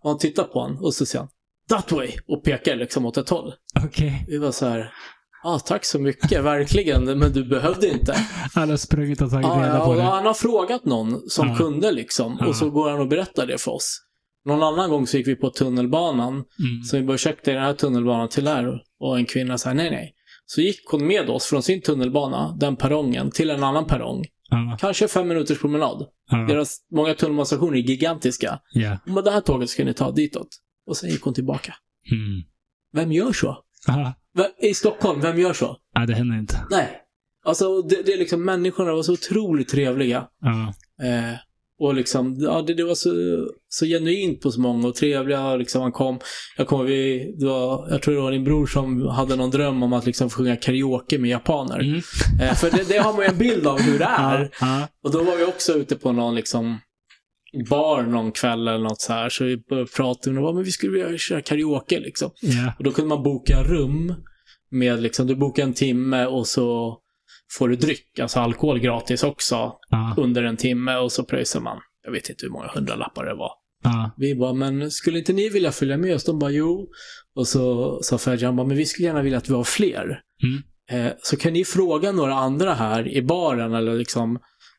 [0.00, 1.28] Och han tittar på honom och så säger han
[1.68, 2.10] That way!
[2.28, 3.54] Och pekar liksom åt ett håll.
[3.84, 4.24] okej.
[4.28, 4.92] Vi var så här,
[5.46, 8.14] ja tack så mycket, verkligen, men du behövde inte.
[8.54, 10.02] Han har sprungit och tagit Ja, reda ja, på det.
[10.02, 11.56] han har frågat någon som Ja.
[11.56, 12.46] kunde liksom Ja.
[12.46, 14.02] och så går han och berättar det för oss.
[14.44, 16.44] Någon annan gång så gick vi på tunnelbanan, Mm.
[16.84, 18.78] så vi bara ursäkta, den här tunnelbanan till här?
[19.00, 20.12] Och en kvinna sa nej, nej.
[20.46, 24.24] Så gick hon med oss från sin tunnelbana, den perrongen, till en annan perrong.
[24.50, 26.06] Ja, Kanske fem minuters promenad.
[26.30, 28.58] ja, Deras många tunnelbanestationer är gigantiska.
[28.72, 28.98] ja.
[29.04, 30.48] Hon bara, det här tåget ska ni ta ditåt.
[30.86, 31.74] Och sen gick hon tillbaka.
[32.12, 32.42] Mm.
[32.92, 33.56] Vem gör så?
[33.88, 34.12] Aha.
[34.62, 35.76] I Stockholm, vem gör så?
[35.94, 36.66] Ja, det händer inte.
[36.70, 37.02] Nej.
[37.44, 40.26] Alltså, det, det är liksom, människorna var så otroligt trevliga.
[40.40, 40.74] Ja.
[41.06, 41.38] Eh,
[41.78, 43.10] och liksom, ja, det, det var så,
[43.68, 45.56] så genuint på så många och trevliga.
[45.56, 46.18] Liksom, man kom,
[46.56, 49.82] jag kommer vi, det var, jag tror det var din bror som hade någon dröm
[49.82, 51.80] om att liksom få sjunga karaoke med japaner.
[51.80, 52.00] Mm.
[52.40, 54.40] Eh, för det, det har man ju en bild av hur det är.
[54.40, 54.88] Ja, ja.
[55.04, 56.78] Och då var vi också ute på någon liksom
[57.70, 59.28] bar någon kväll eller något så här.
[59.28, 62.30] Så vi började prata om men vi skulle vilja köra karaoke liksom.
[62.40, 62.72] Ja.
[62.78, 64.14] Och då kunde man boka rum
[64.70, 66.98] med liksom, du bokar en timme och så
[67.58, 70.14] får du dryck, alltså alkohol gratis också Ja.
[70.16, 71.78] under en timme och så pröjsar man.
[72.04, 73.50] Jag vet inte hur många hundralappar det var.
[73.84, 74.10] Ja.
[74.16, 76.24] Vi bara, men skulle inte ni vilja följa med oss?
[76.24, 76.88] De bara, jo.
[77.36, 80.20] Och så sa Ferjan bara, men vi skulle gärna vilja att vi var fler.
[80.42, 81.06] Mm.
[81.06, 84.38] Eh, så kan ni fråga några andra här i baren eller liksom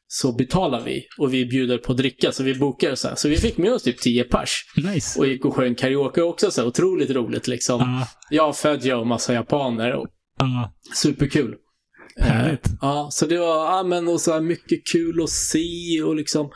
[0.10, 2.32] så betalar vi och vi bjuder på dricka.
[2.32, 3.16] Så vi bokar så här.
[3.16, 5.20] Så vi fick med oss typ 10 pers Nice.
[5.20, 6.51] och gick och sjöng karaoke också.
[6.51, 7.80] Så här, otroligt roligt liksom.
[7.82, 8.08] Ja.
[8.30, 9.93] Jag, Fedja och massa japaner.
[9.93, 10.08] Och
[10.39, 10.74] Ja.
[10.95, 11.55] superkul.
[12.20, 12.70] Eh, Härligt.
[12.82, 16.49] Ja, så det var ja, men, och så här mycket kul att se och liksom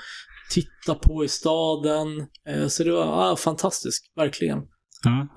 [0.52, 2.08] titta på i staden.
[2.50, 4.58] Eh, Så det var ja, fantastiskt, verkligen.
[5.04, 5.28] Ja.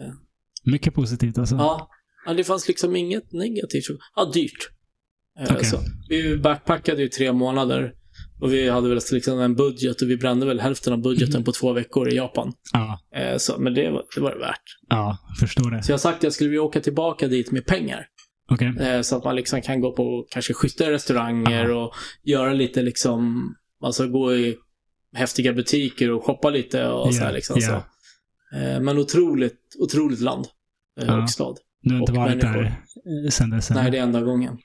[0.65, 1.55] Mycket positivt alltså.
[1.55, 1.89] Ja,
[2.27, 3.85] ja, det fanns liksom inget negativt.
[4.17, 4.69] Ja, dyrt.
[5.41, 5.65] Eh, Okej.
[5.65, 7.93] Så, vi backpackade ju tre månader
[8.41, 11.45] och vi hade väl liksom en budget och vi brände väl hälften av budgeten Mhm.
[11.45, 12.53] på två veckor i Japan.
[12.73, 13.01] Ja.
[13.21, 14.63] Eh, Så, men det var, det var det värt.
[14.89, 15.83] Ja, förstår det.
[15.83, 18.07] Så jag har sagt att jag skulle vilja åka tillbaka dit med pengar.
[18.51, 18.75] Okej.
[18.81, 21.85] Eh, Så att man liksom kan gå på kanske schyssta restauranger Ja.
[21.85, 21.93] och
[22.25, 24.57] göra lite liksom, alltså gå i
[25.15, 27.57] häftiga butiker och shoppa lite och så här liksom.
[27.61, 27.67] ja.
[28.53, 28.57] Så.
[28.59, 30.47] Eh, Men otroligt, otroligt land
[31.01, 31.23] Ja.
[31.23, 31.59] och stad.
[31.83, 32.73] Du har inte varit människor.
[33.25, 33.71] där sen dess?
[33.71, 34.59] Nej, det är enda gången.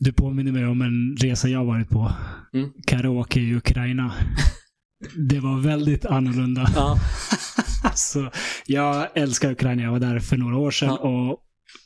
[0.00, 2.12] Du påminner mig om en resa jag varit på.
[2.54, 2.70] Mm.
[2.86, 4.14] Karaoke i Ukraina.
[5.28, 6.70] Det var väldigt annorlunda.
[6.74, 6.98] Ja,
[7.84, 8.30] Alltså,
[8.66, 9.82] jag älskar Ukraina.
[9.82, 10.98] Jag var där för några år sedan Ja.
[10.98, 11.38] och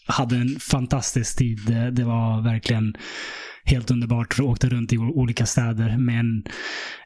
[0.07, 1.59] hade en fantastisk tid.
[1.67, 2.95] Det, det var verkligen
[3.65, 4.39] helt underbart.
[4.39, 6.45] Jag åkte runt i olika städer med en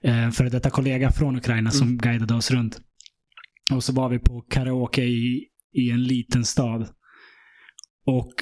[0.03, 1.99] eh, före detta kollega från Ukraina som Mm.
[1.99, 2.81] guidade oss runt.
[3.73, 6.89] Och så var vi på karaoke i, i en liten stad.
[8.07, 8.35] Och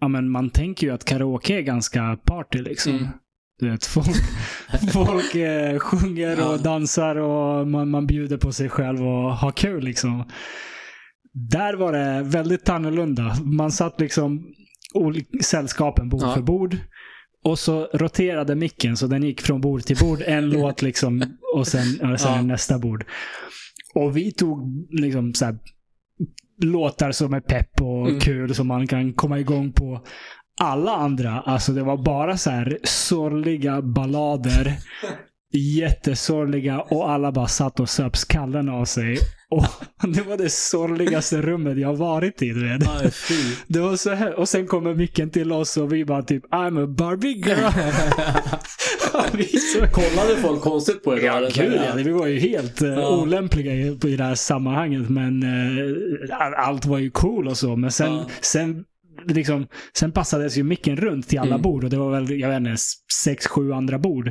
[0.00, 2.92] ja, men man tänker ju att karaoke är ganska party liksom.
[2.92, 3.08] Mm.
[3.58, 4.16] Du vet, folk,
[4.92, 6.48] folk eh, sjunger Ja.
[6.52, 10.24] och dansar och man, man bjuder på sig själv och har kul liksom.
[11.32, 13.36] Där var det väldigt annorlunda.
[13.44, 14.46] Man satt liksom
[15.42, 16.34] sällskapen bord Ja.
[16.34, 16.76] för bord.
[17.44, 20.22] Och så roterade micken så den gick från bord till bord.
[20.26, 21.22] En låt liksom
[21.54, 22.42] och sen, och sen Ja.
[22.42, 23.04] nästa bord.
[23.94, 25.58] Och vi tog liksom så här,
[26.58, 28.20] låtar som är pepp och Mm.
[28.20, 30.00] kul som man kan komma igång på.
[30.60, 34.72] Alla andra, alltså det var bara så här sorgliga ballader.
[35.52, 39.18] Jättesorgliga och alla bara satt och söp skallen av sig.
[39.50, 39.64] Och
[40.14, 42.48] det var det sorgligaste rummet jag varit i.
[42.48, 42.88] Du vet.
[42.88, 43.10] Aj.
[43.68, 44.38] Det var så här.
[44.38, 47.72] Och sen kommer micken till oss och vi bara typ I'm a Barbie girl.
[49.92, 51.26] Kollade folk konstigt på er då?
[51.26, 51.92] Ja, gud ja.
[51.96, 53.16] Vi var ju helt eh, Ja.
[53.22, 55.08] olämpliga i, i det här sammanhanget.
[55.08, 57.76] Men eh, all- allt var ju cool och så.
[57.76, 58.26] Men sen, Ja.
[58.40, 58.84] sen,
[59.26, 59.66] liksom,
[59.98, 61.62] sen passades ju micken runt till alla Mm.
[61.62, 61.84] bord.
[61.84, 62.76] Och det var väl, jag vet inte,
[63.24, 64.30] sex, sju andra bord.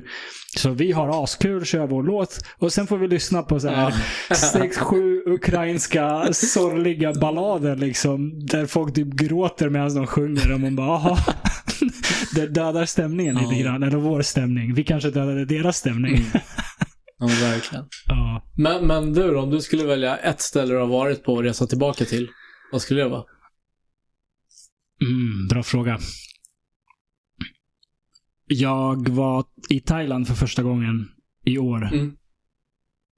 [0.57, 2.39] Så vi har askul, kör vår låt.
[2.57, 3.93] Och sen får vi lyssna på så här
[4.35, 8.45] sex, sju ukrainska sorgliga ballader liksom.
[8.45, 10.53] Där folk typ gråter medan de sjunger.
[10.53, 11.17] Och man bara, aha.
[12.35, 13.61] Det dödar stämningen lite Ja.
[13.63, 13.83] grann.
[13.83, 14.73] Eller vår stämning.
[14.73, 16.15] Vi kanske dödade deras stämning.
[16.15, 16.27] Mm.
[17.19, 17.85] Ja, verkligen.
[18.07, 18.51] Ja.
[18.57, 21.43] Men, men du då, om du skulle välja ett ställe du har varit på och
[21.43, 22.29] resa tillbaka till,
[22.71, 23.23] vad skulle det vara?
[25.01, 25.99] Mm, bra fråga.
[28.45, 31.09] Jag var i Thailand för första gången
[31.45, 31.93] i år.
[31.93, 32.15] Mm.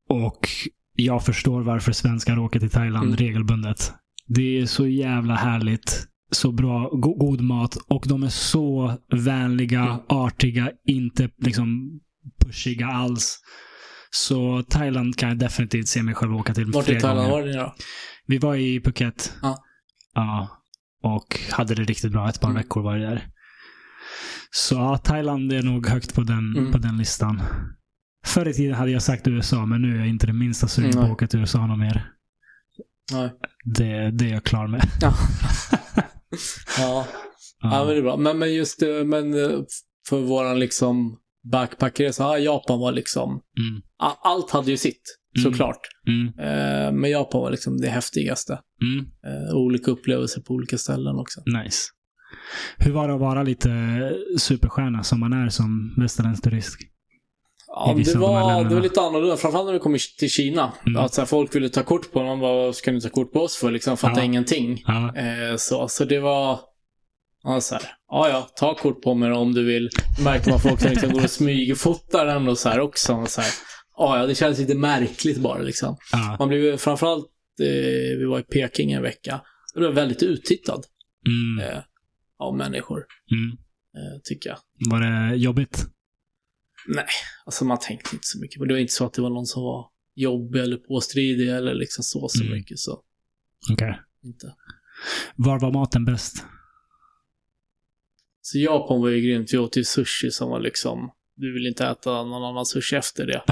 [0.09, 0.47] Och
[0.95, 3.17] jag förstår varför svenskar åker till Thailand Mm.
[3.17, 3.93] regelbundet.
[4.27, 6.07] Det är så jävla härligt.
[6.31, 7.75] Så bra, go god mat.
[7.87, 11.99] Och de är så vänliga, artiga, inte liksom
[12.45, 13.39] pushiga alls.
[14.11, 17.41] Så Thailand kan jag definitivt se mig själv åka till Vart i Thailand gånger.
[17.41, 17.75] var ni då?
[18.27, 19.33] Vi var i Phuket.
[19.41, 19.63] Ja.
[20.13, 20.49] Ja.
[21.03, 22.29] Och hade det riktigt bra.
[22.29, 22.61] Ett par Mm.
[22.61, 23.27] veckor var det där.
[24.51, 26.71] Så ja, Thailand är nog högt på den, Mm.
[26.71, 27.41] på den listan.
[28.25, 30.91] Förr i tiden hade jag sagt USA, men nu är jag inte det minsta sugen
[30.93, 32.11] på att åka till USA någon mer.
[33.11, 33.31] Nej.
[33.65, 34.81] Det, det är jag klar med.
[35.01, 35.13] Ja.
[36.77, 37.07] ja.
[37.61, 38.17] Ja, men det är bra.
[38.17, 39.59] Men, men just det, men eh,
[40.09, 41.17] för våran liksom
[41.51, 43.81] backpackresa, ja, Japan var liksom, Mm.
[44.23, 45.01] allt hade ju sitt,
[45.37, 45.51] Mm.
[45.51, 45.79] såklart.
[46.07, 46.27] Mm.
[46.27, 48.59] Eh, men Japan var liksom det häftigaste.
[48.81, 49.05] Mm.
[49.25, 51.41] Eh, olika upplevelser på olika ställen också.
[51.63, 51.77] Nice.
[52.77, 53.69] Hur var det att vara lite
[54.37, 56.77] superstjärna som man är som västerländsk turist?
[57.71, 58.69] Ja, det de var, länderna.
[58.69, 59.37] det var lite annorlunda.
[59.37, 60.73] Framförallt när vi kom till Kina.
[60.87, 61.01] Mm.
[61.01, 62.39] Att så här, folk ville ta kort på någon.
[62.39, 63.71] Vad ska ni ta kort på oss för?
[63.71, 64.25] Liksom, fattade Ja.
[64.25, 64.83] ingenting.
[64.87, 65.15] Ja.
[65.15, 66.59] Eh, så, så det var...
[67.43, 67.83] Ja, så här.
[68.11, 69.89] Ja, ja, ta kort på mig om du vill.
[70.23, 73.13] Märker man folk som liksom går och smygfotar och så här också.
[73.13, 73.51] Och så här.
[73.97, 75.97] Ja, det känns lite märkligt bara liksom.
[76.11, 76.35] Ja.
[76.39, 77.25] Man blev framförallt,
[77.61, 79.41] eh, vi var i Peking en vecka.
[79.75, 80.81] Det var väldigt uttittad
[81.27, 81.69] Mm.
[81.69, 81.79] eh,
[82.39, 83.51] av människor, Mm.
[83.97, 84.57] eh, tycker jag.
[84.91, 84.99] Var
[85.29, 85.85] det jobbigt?
[87.45, 88.73] Alltså man tänkte inte så mycket på det.
[88.73, 92.27] Var inte så att det var någon som var jobbig eller påstridig eller liksom så,
[92.29, 92.53] så Mm.
[92.57, 92.79] mycket.
[92.79, 93.03] Så
[93.73, 93.99] Okej.
[94.23, 94.55] inte.
[95.35, 96.45] Var var maten bäst?
[98.41, 99.53] Så Japan var ju grymt.
[99.53, 103.25] Vi åt ju sushi som var liksom, du vill inte äta någon annan sushi efter
[103.25, 103.43] det.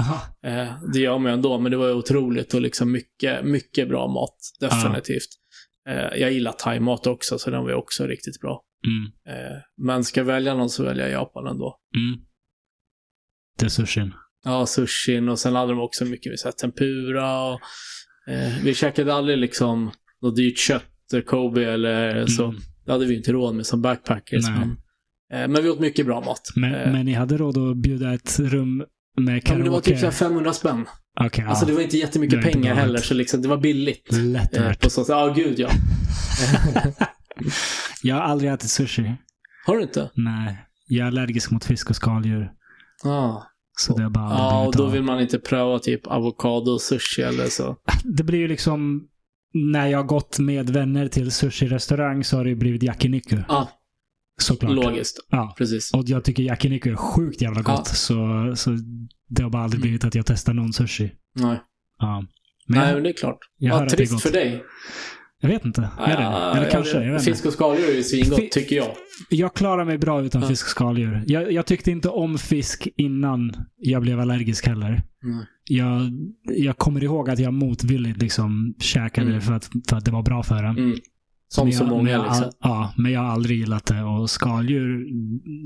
[0.42, 4.06] Eh, det gör man ju ändå, men det var otroligt och liksom mycket, mycket bra
[4.08, 4.36] mat.
[4.60, 5.28] Definitivt.
[5.88, 8.64] Eh, jag gillar thai-mat också, så den var ju också riktigt bra.
[8.86, 9.36] Mm.
[9.38, 11.78] Eh, men ska jag välja någon så väljer jag Japan ändå.
[11.96, 12.20] Mm.
[13.58, 14.12] Det är sushin.
[14.44, 17.60] Ja, sushin och sen hade de också mycket vi tempura och
[18.28, 19.90] eh, vi käkade aldrig liksom
[20.22, 22.44] något dyrt kött, eh, Kobe eller så.
[22.44, 22.60] Mm.
[22.86, 24.44] Det hade vi inte råd med som backpackers.
[24.48, 24.70] Men,
[25.32, 26.52] eh, men vi åt mycket bra mat.
[26.56, 28.84] Men, eh, men ni hade råd att bjuda ett rum
[29.16, 29.64] med ja, karaoke?
[29.64, 30.86] det var typ så här 500 spänn.
[31.20, 31.76] Okej, Alltså det ja.
[31.76, 34.12] var inte jättemycket Det inte pengar heller, så liksom, det var billigt.
[34.12, 35.04] Lätt Eh, på så.
[35.08, 35.70] Ja, gud ja.
[38.02, 39.14] Jag har aldrig ätit sushi.
[39.66, 40.10] Har du inte?
[40.14, 40.58] Nej.
[40.86, 42.50] Jag är allergisk mot fisk och skaldjur.
[43.04, 43.42] Ah.
[43.78, 47.46] Så det har bara Ja, och då vill man inte pröva typ avokado sushi eller
[47.46, 47.76] så.
[48.04, 49.08] Det blir ju liksom...
[49.54, 53.36] När jag gått med vänner till sushi-restaurang så har det ju blivit yakiniku.
[53.48, 53.68] Ja,
[54.40, 54.72] Såklart.
[54.72, 55.18] logiskt.
[55.30, 55.54] Ja.
[55.58, 55.94] Precis.
[55.94, 57.74] Och jag tycker yakiniku är sjukt jävla Ja.
[57.76, 57.86] gott.
[57.86, 58.70] Så, så
[59.28, 59.82] det har bara aldrig Mm.
[59.82, 61.12] blivit att jag testar någon sushi.
[61.34, 61.60] Nej,
[61.98, 62.24] Ja.
[62.66, 63.38] Men Nej men det är klart.
[63.58, 64.64] jag Ja, är trist för dig.
[65.40, 65.80] Jag vet inte.
[65.98, 66.22] Är det?
[66.22, 67.10] Ja, Eller ja, kanske.
[67.12, 68.88] vet Fisk och skaldjur är ju svingott, tycker jag.
[69.28, 70.48] jag klarar mig bra utan Ja.
[70.48, 71.22] fisk och skaldjur.
[71.26, 74.88] Jag, jag tyckte inte om fisk innan jag blev allergisk heller.
[75.24, 75.44] Mm.
[75.64, 76.10] Jag,
[76.58, 79.38] jag kommer ihåg att jag motvilligt liksom käkade Mm.
[79.38, 80.78] det för att, för att det var bra för en.
[80.78, 80.96] Mm.
[81.48, 82.50] Som Men så jag, men många jag, liksom.
[82.60, 84.02] Ja, men jag har aldrig gillat det.
[84.02, 85.06] Och skaldjur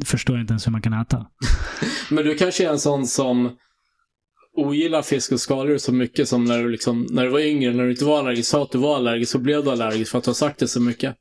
[0.04, 1.26] förstår jag inte ens hur man kan äta.
[2.10, 3.50] Men du kanske är en sån som
[4.56, 7.84] ogillar fisk och skaldjur så mycket som när du liksom, när du var yngre, när
[7.84, 10.24] du inte var allergisk, sa att du var allergisk, så blev du allergisk för att
[10.24, 11.16] du har sagt det så mycket.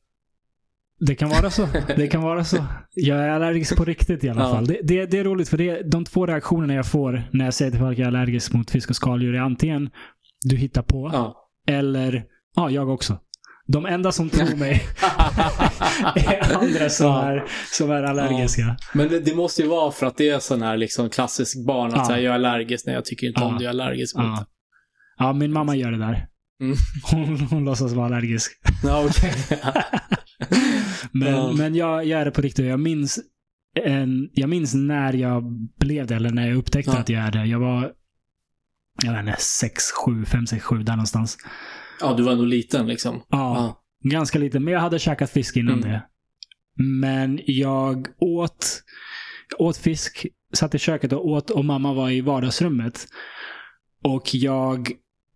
[1.00, 1.68] Det kan vara så.
[1.96, 2.66] Det kan vara så.
[2.94, 4.54] Jag är allergisk på riktigt i alla Ja.
[4.56, 4.66] fall.
[4.66, 7.72] Det, det, det är roligt för det, de två reaktionerna jag får när jag säger
[7.72, 9.90] till folk att jag är allergisk mot fisk och skaldjur är antingen
[10.44, 11.36] du hittar på Ja.
[11.68, 12.24] eller
[12.56, 13.18] ja, jag också.
[13.72, 14.84] De enda som tror mig
[16.16, 17.24] är andra som, Ja.
[17.32, 17.44] är,
[17.78, 18.76] som är allergiska.
[18.94, 21.94] Men det, det måste ju vara för att det är sån här liksom klassisk barn
[21.94, 22.18] att Ja.
[22.18, 23.58] jag är allergisk när jag tycker inte om Ja.
[23.58, 24.32] det, jag är allergisk mot Ja.
[24.40, 24.46] det.
[25.18, 26.28] ja, min mamma gör det där.
[26.62, 26.78] Mm.
[27.12, 28.52] Hon, hon låtsas vara allergisk.
[28.84, 29.34] Ja, okej.
[31.12, 31.52] Men, Ja.
[31.58, 32.66] men jag, jag är det på riktigt.
[32.66, 33.20] Jag minns,
[33.86, 35.44] en, jag minns när jag
[35.80, 36.98] blev det, eller när jag upptäckte Ja.
[37.00, 37.46] att jag är det.
[37.46, 37.92] Jag var,
[39.04, 41.38] jag vet inte, 6, 7, 5, 6, 7 där någonstans.
[42.02, 43.16] Ja, du var ändå liten liksom.
[43.30, 43.56] Ja,
[44.04, 44.10] Ja.
[44.10, 44.60] ganska lite.
[44.60, 45.90] Men jag hade käkat fisk innan Mm.
[45.90, 46.04] det.
[46.84, 48.84] Men jag åt,
[49.60, 53.08] åt fisk, satt i köket och åt och mamma var i vardagsrummet.
[54.04, 54.88] Och jag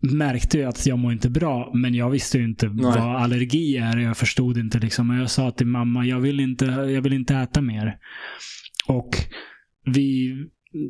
[0.01, 2.84] märkte ju att jag mår inte bra, men jag visste ju inte Nej.
[2.86, 3.97] vad allergi är.
[3.97, 5.09] Jag förstod inte liksom.
[5.09, 7.97] Och jag sa till mamma, jag vill inte, jag vill inte äta mer.
[8.88, 9.09] Och
[9.86, 10.34] vi,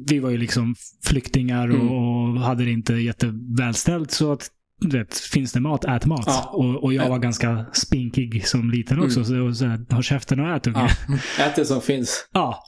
[0.07, 1.89] vi var ju liksom flyktingar och, Mm.
[1.89, 4.11] och hade det inte jättevälställt.
[4.11, 4.49] Så att,
[4.91, 6.23] vet, finns det mat, ät mat.
[6.27, 6.49] Ja.
[6.53, 7.09] Och, och jag Ja.
[7.09, 9.19] var ganska spinkig som liten också.
[9.19, 9.25] Mm.
[9.25, 10.89] Så, det var så här, ha käften och ät unge.
[11.07, 11.15] Ja.
[11.45, 12.27] Ät det som finns.
[12.33, 12.63] Ja.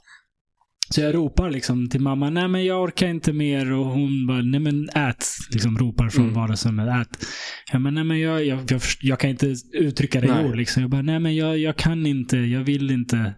[0.90, 3.72] Så jag ropar liksom till mamma, nej men jag orkar inte mer.
[3.72, 5.26] Och hon bara, nej men ät.
[5.50, 6.34] Liksom ropar från Mm.
[6.34, 7.26] vardagsrummet, ät.
[7.72, 10.56] Jag bara, nej men jag, jag, jag, jag kan inte uttrycka det i ord.
[10.56, 10.82] Liksom.
[10.82, 13.34] Jag bara, nej men jag, jag kan inte, jag vill inte.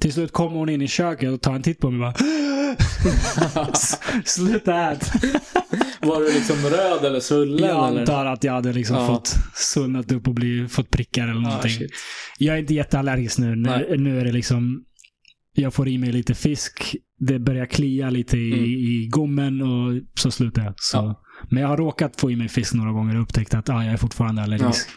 [0.00, 2.14] Till slut kommer hon in i köket och tar en titt på mig och
[3.54, 5.10] bara, "S- sluta ät.
[6.00, 7.68] Var du liksom röd eller svullen?
[7.68, 8.00] Jag eller?
[8.00, 9.06] antar att jag hade liksom Ja.
[9.06, 11.70] fått svullnat upp och bli, fått prickar eller Ah, någonting.
[11.70, 11.90] shit.
[12.38, 13.56] Jag är inte jätteallergisk nu.
[13.56, 14.82] Nu, nu är det liksom...
[15.58, 16.96] Jag får i mig lite fisk.
[17.18, 18.64] Det börjar klia lite i, Mm.
[18.64, 20.74] i gommen och så slutar jag.
[20.76, 20.96] Så.
[20.96, 21.22] Ja.
[21.50, 23.92] Men jag har råkat få i mig fisk några gånger och upptäckt att ah, jag
[23.92, 24.88] är fortfarande allergisk.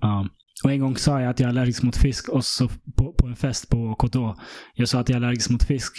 [0.00, 0.28] Ja.
[0.64, 3.26] Och en gång sa jag att jag är allergisk mot fisk och så på, på
[3.26, 4.40] en fest på KTH.
[4.74, 5.92] Jag sa att jag är allergisk mot fisk.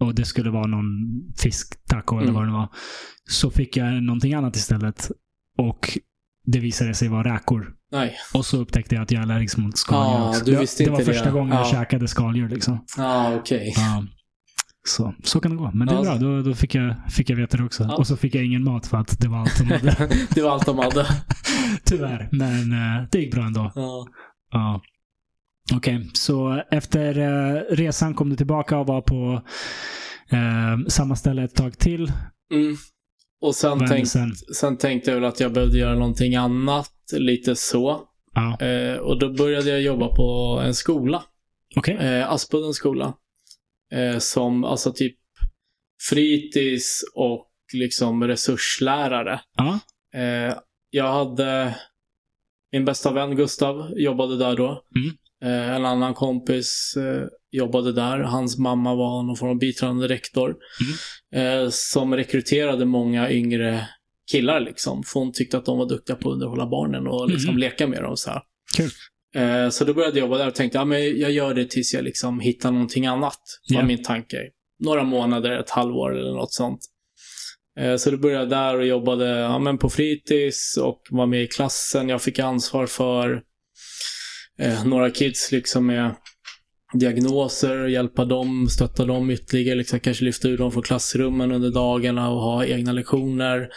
[0.00, 0.84] Och det skulle vara någon
[1.42, 2.34] fisktaco eller Mm.
[2.34, 2.68] vad det var.
[3.30, 5.10] Så fick jag någonting annat istället.
[5.58, 5.98] Och
[6.44, 7.72] det visade sig vara räkor.
[7.92, 8.14] Nej.
[8.34, 11.24] Och så upptäckte jag att jag är allergisk mot skaldjur du det, det var första
[11.24, 11.30] det.
[11.30, 11.70] gången jag Ja.
[11.70, 12.48] käkade skaldjur.
[12.48, 12.84] Liksom.
[12.96, 13.72] Ja, okej.
[13.76, 14.04] Ja.
[14.86, 15.70] Så, så kan det gå.
[15.74, 16.14] Men det är bra.
[16.14, 17.84] Då, då fick, jag, fick jag veta det också.
[17.98, 20.08] Och så fick jag ingen mat för att det var allt de hade.
[20.34, 21.06] det var allt de hade.
[21.84, 22.28] Tyvärr.
[22.32, 23.72] Men eh, det gick bra ändå.
[23.74, 24.06] Ja.
[24.50, 24.82] Ja.
[25.74, 29.42] Okej, så efter eh, resan kom du tillbaka och var på
[30.30, 32.12] eh, samma ställe ett tag till.
[32.54, 32.76] Mm.
[33.40, 34.34] Och sen, Vad hände tänk, sen?
[34.54, 38.00] sen tänkte jag väl att jag behövde göra någonting annat, lite så.
[38.34, 38.66] Ja.
[38.66, 41.22] Eh, och då började jag jobba på en skola,
[41.76, 41.96] Okej.
[41.96, 43.14] eh, Aspuddens skola.
[43.92, 45.16] Eh, som alltså typ
[46.08, 49.40] fritids och liksom resurslärare.
[49.56, 49.78] Ja.
[50.20, 50.54] Eh,
[50.90, 51.76] jag hade
[52.72, 54.82] min bästa vän Gustav jobbade där då.
[54.96, 55.16] Mm.
[55.44, 58.18] Eh, en annan kompis eh, jobbade där.
[58.18, 60.56] Hans mamma var någon form av biträdande rektor.
[61.34, 63.88] Eh, som rekryterade många yngre
[64.32, 65.02] killar liksom.
[65.02, 67.60] För hon tyckte att de var duktiga på att underhålla barnen och liksom Mhm.
[67.60, 68.42] leka med dem så här.
[68.76, 68.90] Kul.
[69.36, 71.94] Eh, så då började jag jobba där och tänkte, ja men jag gör det tills
[71.94, 73.40] jag liksom hittar någonting annat.
[73.70, 73.86] Var Ja.
[73.86, 74.38] min tanke.
[74.84, 76.80] Några månader, ett halvår eller något sånt.
[77.80, 81.42] Eh, Så då började jag där och jobbade ja, men på fritids och var med
[81.42, 82.08] i klassen.
[82.08, 83.42] Jag fick ansvar för
[84.58, 86.14] eh, några kids liksom med
[86.94, 92.30] diagnoser, hjälpa dem, stötta dem ytterligare, liksom kanske lyfta ur dem från klassrummen under dagarna
[92.30, 93.68] och ha egna lektioner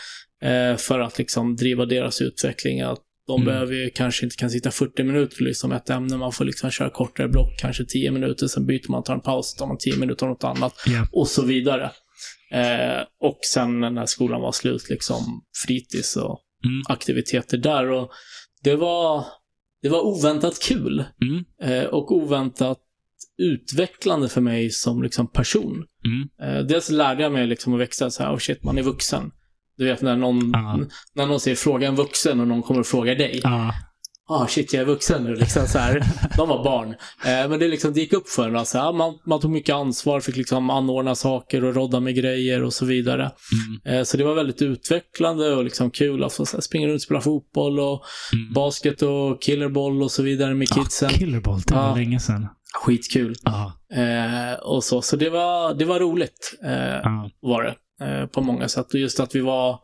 [0.43, 2.81] eh, för att liksom driva deras utveckling.
[2.81, 2.99] Att
[3.29, 3.45] de Mm.
[3.53, 6.71] behöver ju kanske inte kan sitta 40 minuter för liksom ett ämne, man får liksom
[6.71, 9.95] köra kortare block, kanske 10 minuter, sen byter man, tar en paus, tar man 10
[9.97, 11.07] minuter och något annat Ja.
[11.11, 11.91] och så vidare.
[12.53, 16.81] Eh, och sen när skolan var slut, liksom fritids och Mm.
[16.89, 17.91] aktiviteter där.
[17.91, 18.11] Och
[18.63, 19.25] det var,
[19.81, 21.43] det var oväntat kul Mm.
[21.63, 22.77] eh, och oväntat
[23.37, 25.85] utvecklande för mig som liksom person.
[26.05, 26.29] Mm.
[26.57, 29.31] Eh, dels lärde jag mig liksom att växa så här, oh shit, man är vuxen.
[29.79, 30.79] Du vet när någon, Ja.
[31.15, 33.39] när någon säger fråga en vuxen och någon kommer och frågar dig.
[33.43, 33.73] Ja.
[34.31, 35.35] Ah shit, jag är vuxen nu.
[35.35, 36.03] Liksom så här.
[36.37, 36.89] De var barn.
[37.25, 38.55] Eh, men det, liksom, det gick upp för en.
[38.55, 42.73] Alltså, man, man tog mycket ansvar, fick liksom anordna saker och rodda med grejer och
[42.73, 43.31] så vidare.
[43.85, 43.97] Mm.
[43.99, 46.95] Eh, så det var väldigt utvecklande och liksom kul att få så här, springa runt
[46.95, 48.01] och spela fotboll och
[48.33, 48.53] Mm.
[48.53, 51.07] basket och killerboll och så vidare med kidsen.
[51.09, 51.95] Ah, Killerboll, det var Ja.
[51.95, 52.47] länge sedan.
[52.73, 53.35] Skitkul.
[53.43, 53.73] Ja.
[53.93, 56.57] Eh, och så så det, var, det var roligt.
[56.63, 57.11] Eh,
[57.41, 57.75] var det.
[58.01, 58.93] Eh, på många sätt.
[58.93, 59.79] Och just att vi var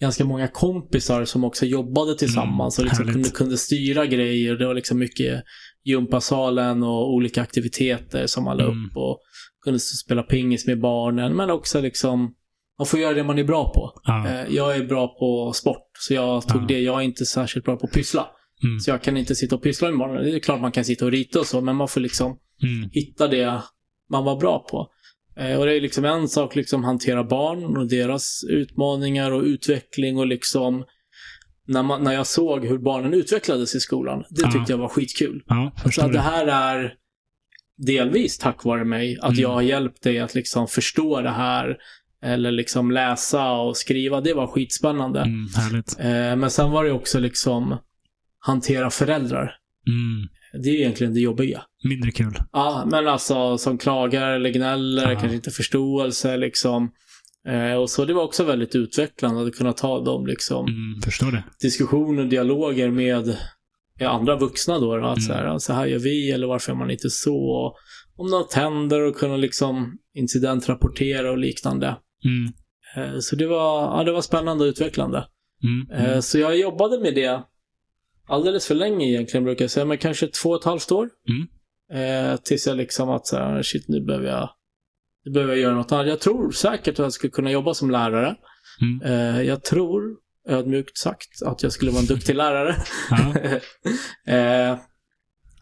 [0.00, 4.54] ganska många kompisar som också jobbade tillsammans och liksom kunde, kunde styra grejer.
[4.56, 5.42] Det var liksom mycket
[5.84, 8.84] gympasalen och olika aktiviteter som man la Mm.
[8.86, 9.20] upp och
[9.64, 11.36] kunde spela pingis med barnen.
[11.36, 12.34] Men också liksom,
[12.78, 13.92] man får göra det man är bra på.
[14.04, 14.28] Ja.
[14.28, 16.66] Eh, jag är bra på sport, så jag tog Ja.
[16.66, 16.80] det.
[16.80, 18.26] Jag är inte särskilt bra på att pyssla.
[18.64, 18.80] Mm.
[18.80, 20.24] Så jag kan inte sitta och pyssla med barnen.
[20.24, 22.90] Det är klart man kan sitta och rita och så, men man får liksom Mm.
[22.92, 23.60] hitta det
[24.10, 24.88] man var bra på.
[25.36, 30.18] Eh, och det är liksom en sak liksom hantera barn och deras utmaningar och utveckling
[30.18, 30.84] och liksom
[31.66, 34.50] när, man, när jag såg hur barnen utvecklades i skolan, det Ja.
[34.52, 35.42] tyckte jag var skitkul.
[35.46, 36.94] Ja, Så att det här är
[37.76, 39.42] delvis tack vare mig, att Mm.
[39.42, 41.76] jag har hjälpt dig att liksom förstå det här
[42.22, 44.20] eller liksom läsa och skriva.
[44.20, 45.20] Det var skitspännande.
[45.20, 45.46] Mm.
[45.98, 47.76] Eh, men sen var det också liksom
[48.38, 49.56] hantera föräldrar.
[49.86, 50.28] Mm.
[50.62, 51.62] Det är egentligen det jobbiga.
[51.84, 52.38] Mindre kul.
[52.52, 55.18] Ja, men alltså som klagar eller gnäller, Ja.
[55.20, 56.90] kanske inte förståelse liksom.
[57.48, 61.00] Eh, och så det var också väldigt utvecklande att kunna ta de liksom Mm,
[61.60, 63.36] diskussioner, dialoger med
[64.00, 64.96] med andra vuxna då.
[64.96, 65.20] då att Mm.
[65.20, 67.36] så, här, så här gör vi eller varför är man inte så?
[67.36, 67.76] Och
[68.16, 71.96] om något händer och kunna liksom incidentrapportera och liknande.
[72.24, 72.52] Mm.
[73.14, 75.24] Eh, så det var, ja, det var spännande och utvecklande.
[75.64, 75.90] Mm.
[76.04, 76.22] Eh, Mm.
[76.22, 77.42] så jag jobbade med det
[78.26, 81.08] alldeles för länge egentligen brukar jag säga, men kanske två och ett halvt år.
[81.28, 81.46] Mm.
[81.92, 84.50] Eh, tills jag liksom att så här, shit nu behöver jag,
[85.24, 86.06] nu behöver jag göra något annat.
[86.06, 88.36] Jag tror säkert att jag skulle kunna jobba som lärare.
[88.80, 89.02] Mm.
[89.02, 90.02] Eh, jag tror,
[90.48, 92.76] ödmjukt sagt, att jag skulle vara en duktig lärare.
[94.26, 94.78] Eh,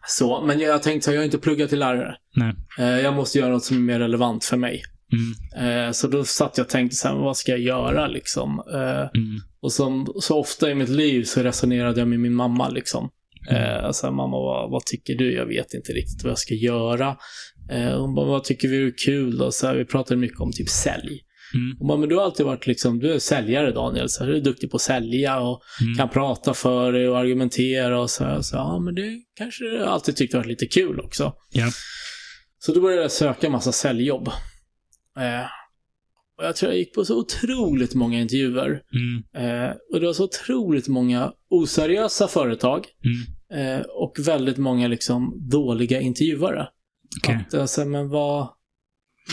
[0.07, 2.15] så, men jag, jag tänkte att jag har inte pluggat till lärare.
[2.35, 2.53] Nej.
[2.79, 4.83] Eh, jag måste göra något som är mer relevant för mig.
[5.13, 5.85] Mm.
[5.87, 8.63] Eh, så då satt jag och tänkte så här, vad ska jag göra liksom?
[8.73, 9.39] Eh, Mm.
[9.61, 13.09] och som så ofta i mitt liv så resonerade jag med min mamma liksom.
[13.49, 15.33] Eh, så här, mamma, vad, vad tycker du?
[15.33, 17.17] Jag vet inte riktigt vad jag ska göra.
[17.71, 19.51] Eh, hon bara, vad tycker vi är kul då?
[19.51, 21.19] Så här, vi pratade mycket om typ sälj.
[21.55, 21.75] Mm.
[21.79, 24.37] Hon bara, men du har alltid varit liksom, du är säljare Daniel, så här, du
[24.37, 25.95] är duktig på att sälja och Mm.
[25.97, 28.41] kan prata för dig och argumentera och så här.
[28.41, 31.33] Så, ja, men det kanske jag alltid tyckte var lite kul också.
[31.51, 31.67] Ja.
[32.59, 34.29] Så då började jag söka massa säljjobb.
[35.19, 35.45] Eh,
[36.37, 38.81] Och jag tror jag gick på så otroligt många intervjuer.
[38.93, 39.23] Mm.
[39.69, 42.85] Eh, och det var så otroligt många oseriösa företag.
[43.05, 43.77] Mm.
[43.79, 46.67] Eh, och väldigt många liksom dåliga intervjuare.
[47.23, 47.45] Okej.
[47.47, 48.47] Att, alltså, men vad,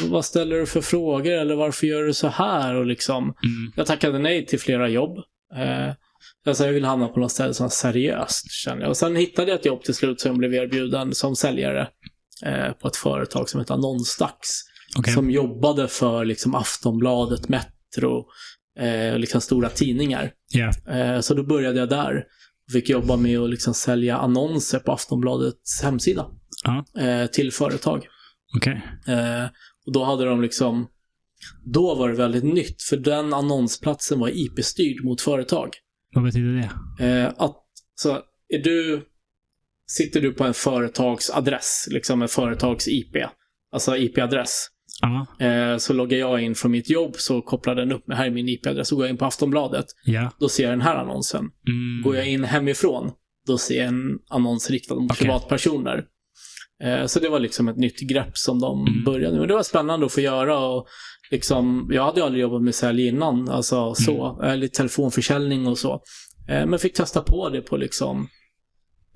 [0.08, 2.74] vad ställer du för frågor eller varför gör du så här?
[2.74, 3.72] Och liksom, Mm.
[3.76, 5.18] jag tackade nej till flera jobb.
[5.56, 5.94] Eh,
[6.46, 8.90] alltså jag ville hamna på något ställe som var seriöst, kände jag.
[8.90, 11.88] Och sen hittade jag ett jobb till slut som jag blev erbjuden som säljare
[12.44, 14.64] eh, på ett företag som heter Annonsdags.
[14.98, 15.14] Okej.
[15.14, 18.24] Som jobbade för liksom Aftonbladet, Metro,
[18.78, 20.32] eh, liksom stora tidningar.
[20.52, 20.94] Ja.
[20.94, 22.24] Eh, så då började jag där.
[22.66, 26.26] Och fick jobba med att liksom sälja annonser på Aftonbladets hemsida
[26.64, 26.84] Ja.
[27.02, 28.06] eh, till företag.
[28.56, 28.82] Okej.
[29.08, 29.44] Eh,
[29.86, 30.86] och då hade de liksom,
[31.64, 35.68] då var det väldigt nytt, för den annonsplatsen var IP-styrd mot företag.
[36.14, 37.06] Vad betyder det?
[37.06, 37.56] Eh, att,
[37.94, 38.10] så
[38.48, 39.06] är du,
[39.86, 43.26] sitter du på en företagsadress, liksom en företags-IP,
[43.72, 44.66] alltså IP-adress,
[45.38, 48.30] Eh, så loggar jag in från mitt jobb så kopplar den upp mig, här är
[48.30, 50.30] min IP-adress, så går jag in på Aftonbladet, Ja.
[50.40, 51.40] då ser jag den här annonsen.
[51.40, 52.02] Mm.
[52.04, 53.10] Går jag in hemifrån,
[53.46, 55.26] då ser jag en annons riktad mot Okej.
[55.26, 56.04] privatpersoner.
[56.84, 59.04] Eh, Så det var liksom ett nytt grepp som de Mm.
[59.04, 59.48] började med.
[59.48, 60.58] Det var spännande att få göra.
[60.58, 60.86] Och
[61.30, 64.32] liksom, jag hade ju aldrig jobbat med sälj innan, alltså så.
[64.40, 64.50] Mm.
[64.52, 66.02] Eller telefonförsäljning och så.
[66.48, 68.28] Eh, Men fick testa på det på liksom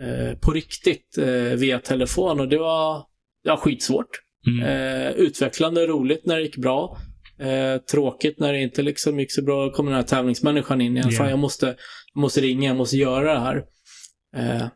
[0.01, 1.27] eh, på riktigt eh,
[1.59, 3.02] via telefon och det var,
[3.43, 4.09] ja, skitsvårt.
[4.47, 4.62] Mm.
[4.62, 6.99] Eh, utvecklande, roligt när det gick bra.
[7.39, 9.65] Eh, tråkigt när det inte liksom gick så bra.
[9.65, 11.09] Då kom den här tävlingsmänniskan in igen.
[11.11, 11.16] Ja.
[11.16, 11.66] Fan, jag måste,
[12.15, 13.65] jag måste ringa, jag måste göra det här.
[14.37, 14.66] Eh,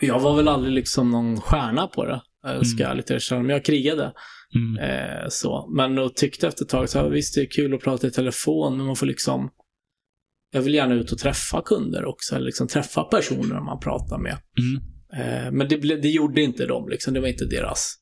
[0.00, 2.20] jag var väl aldrig liksom någon stjärna på det.
[2.46, 3.42] Eh, ska jag lite erkänna.
[3.42, 4.12] Men jag krigade.
[4.54, 4.90] Mm.
[4.90, 5.72] Eh, så.
[5.76, 8.10] Men då tyckte efter ett tag så här, visst det är kul att prata i
[8.10, 9.50] telefon, men man får liksom
[10.50, 14.38] jag vill gärna ut och träffa kunder också, eller liksom träffa personer man pratar med.
[14.58, 14.82] Mm.
[15.12, 17.14] Eh, men det, det gjorde inte de, liksom.
[17.14, 17.96] det var inte deras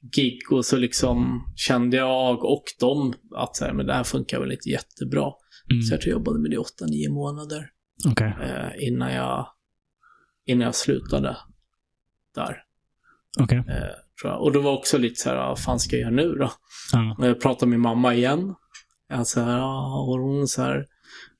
[0.00, 0.38] gig.
[0.50, 4.52] Och så liksom kände jag och de att så här, men det här funkar väl
[4.52, 5.32] inte jättebra.
[5.70, 5.82] Mm.
[5.82, 7.70] Så jag tror jag jobbade med det i åtta, nio månader
[8.10, 8.34] Okej.
[8.42, 9.46] eh, innan, jag,
[10.46, 11.36] innan jag slutade
[12.34, 12.62] där.
[13.40, 13.58] Okej.
[13.58, 14.42] Eh, tror jag.
[14.42, 16.52] Och det var också lite så här, vad fan ska jag göra nu då?
[17.18, 18.54] Och jag pratade med mamma igen.
[19.08, 19.62] Jag så här,
[20.08, 20.86] och hon så här,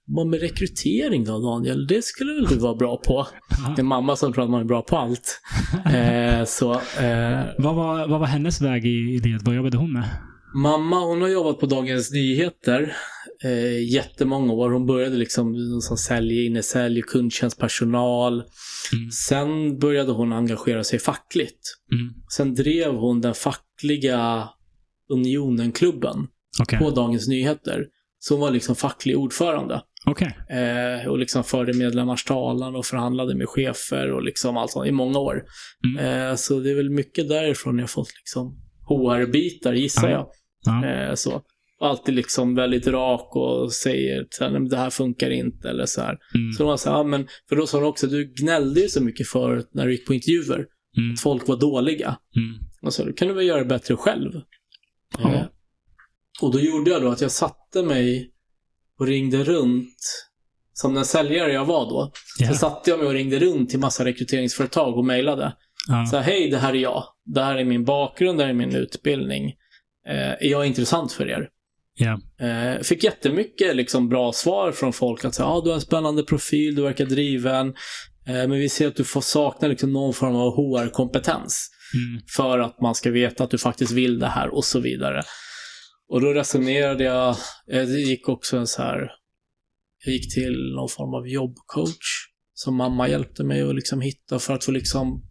[0.08, 1.86] vad med rekrytering då Daniel?
[1.86, 3.26] Det skulle väl du vara bra på?
[3.76, 5.40] Det är mamma som tror att man är bra på allt.
[5.94, 9.38] Eh, så, eh, Vad, var, vad var hennes väg i, det?
[9.42, 10.04] Vad jobbade hon med?
[10.54, 12.92] mamma hon har jobbat på Dagens Nyheter
[13.44, 14.70] eh, jättemånga år.
[14.70, 18.32] Hon började liksom som sälj, innesälj, kundtjänstpersonal.
[18.34, 19.10] Mm.
[19.10, 21.60] Sen började hon engagera sig fackligt.
[21.92, 22.14] Mm.
[22.36, 24.48] Sen drev hon den fackliga
[25.12, 26.26] Unionen-klubben
[26.60, 26.78] Okej.
[26.78, 27.86] på Dagens Nyheter.
[28.18, 29.82] Så hon var liksom facklig ordförande.
[30.06, 30.36] Okej.
[30.50, 34.92] Eh, och liksom förde medlemmars talan och förhandlade med chefer och liksom allt sånt i
[34.92, 35.44] många år.
[35.84, 36.28] Mm.
[36.30, 38.58] Eh, så det är väl mycket därifrån jag fått liksom
[38.88, 40.30] HR-bitar gissar Ja.
[40.64, 40.82] jag.
[40.82, 40.88] Ja.
[40.88, 41.42] Eh, så.
[41.80, 45.86] Alltid liksom väldigt rak och säger så här, "Nej, men det här funkar inte eller
[45.86, 46.18] så här.
[46.34, 46.52] Mm.
[46.52, 49.28] Så de här, ja, men, för då sa de också, du gnällde ju så mycket
[49.28, 50.66] förut när du gick på intervjuer.
[50.96, 51.12] Mm.
[51.14, 52.16] Att folk var dåliga.
[52.36, 52.58] Mm.
[52.82, 54.32] Och så, då kan du väl göra det bättre själv.
[55.18, 55.34] Ja.
[55.34, 55.42] Eh,
[56.42, 58.30] och då gjorde jag då att jag satte mig
[58.98, 60.26] och ringde runt,
[60.72, 62.48] som den säljare jag var då, Ja.
[62.48, 65.52] så satte jag mig och ringde runt till massa rekryteringsföretag och mejlade.
[65.88, 66.06] Ja.
[66.10, 67.04] Så här, hej, det här är jag.
[67.24, 69.44] Det här är min bakgrund, det här är min utbildning.
[70.08, 71.48] Eh, är jag intressant för er?
[71.94, 72.20] Ja.
[72.46, 75.24] Eh, fick jättemycket liksom, bra svar från folk.
[75.24, 77.68] Att säga, ah, du har en spännande profil, du verkar driven.
[78.26, 81.70] Eh, men vi ser att du får sakna liksom, någon form av HR-kompetens.
[81.94, 82.22] Mm.
[82.36, 85.22] För att man ska veta att du faktiskt vill det här och så vidare.
[86.08, 87.28] Och då resonerade jag,
[87.72, 89.10] eh, det gick också en så här,
[90.04, 92.28] jag gick till någon form av jobbcoach.
[92.54, 95.22] Som mamma hjälpte mig att liksom hitta för att få liksom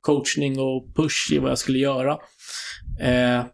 [0.00, 2.18] coachning och push i vad jag skulle göra.
[3.00, 3.44] Eh,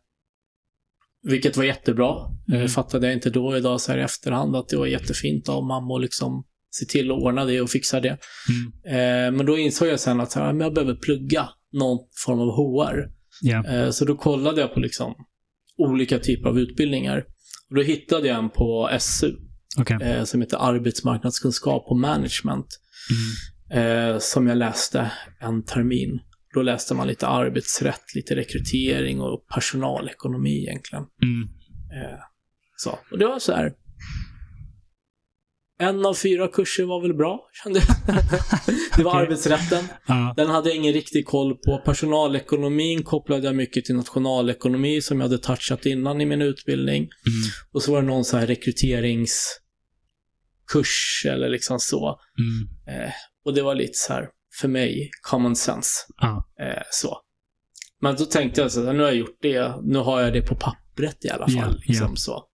[1.22, 2.14] vilket var jättebra.
[2.48, 2.62] Mm.
[2.62, 5.64] Eh, fattade jag inte då idag så här i efterhand att det var jättefint av
[5.64, 8.18] mamma att liksom se till att ordna det och fixa det.
[8.48, 8.96] Mm.
[8.96, 12.48] Eh, men då insåg jag sen att så här, jag behöver plugga någon form av
[12.48, 13.10] HR.
[13.68, 15.14] Eh, så då kollade jag på liksom
[15.82, 17.24] olika typer av utbildningar.
[17.70, 19.32] Och då hittade jag en på SU
[19.78, 19.98] Okej.
[20.02, 22.66] eh, som heter arbetsmarknadskunskap och management.
[23.10, 24.12] Mm.
[24.12, 26.20] Eh, som jag läste en termin.
[26.54, 31.04] Då läste man lite arbetsrätt, lite rekrytering och personalekonomi egentligen.
[31.22, 31.48] Mm.
[32.02, 32.18] Eh,
[32.76, 32.98] så.
[33.10, 33.72] Och det var så här.
[35.82, 37.86] En av fyra kurser var väl bra, kände jag.
[38.96, 39.22] det var Okej.
[39.22, 39.84] arbetsrätten.
[40.06, 40.34] Ja.
[40.36, 41.82] Den hade jag ingen riktig koll på.
[41.84, 46.98] Personalekonomin kopplade jag mycket till nationalekonomi som jag hade touchat innan i min utbildning.
[46.98, 47.10] Mm.
[47.72, 52.18] Och så var det någon så här rekryteringskurs eller liksom så.
[52.38, 52.68] Mm.
[53.02, 53.12] Eh,
[53.44, 54.28] och det var lite så här,
[54.60, 55.90] för mig, common sense.
[56.20, 56.48] Ja.
[56.60, 57.18] Eh, så.
[58.00, 60.42] Men då tänkte jag så här, nu har jag gjort det, nu har jag det
[60.42, 61.56] på pappret i alla fall.
[61.56, 62.16] Ja, liksom ja.
[62.16, 62.44] så.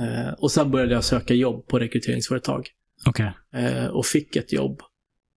[0.00, 2.68] Eh, och sen började jag söka jobb på rekryteringsföretag.
[3.06, 3.32] Okej.
[3.54, 4.80] Eh, och fick ett jobb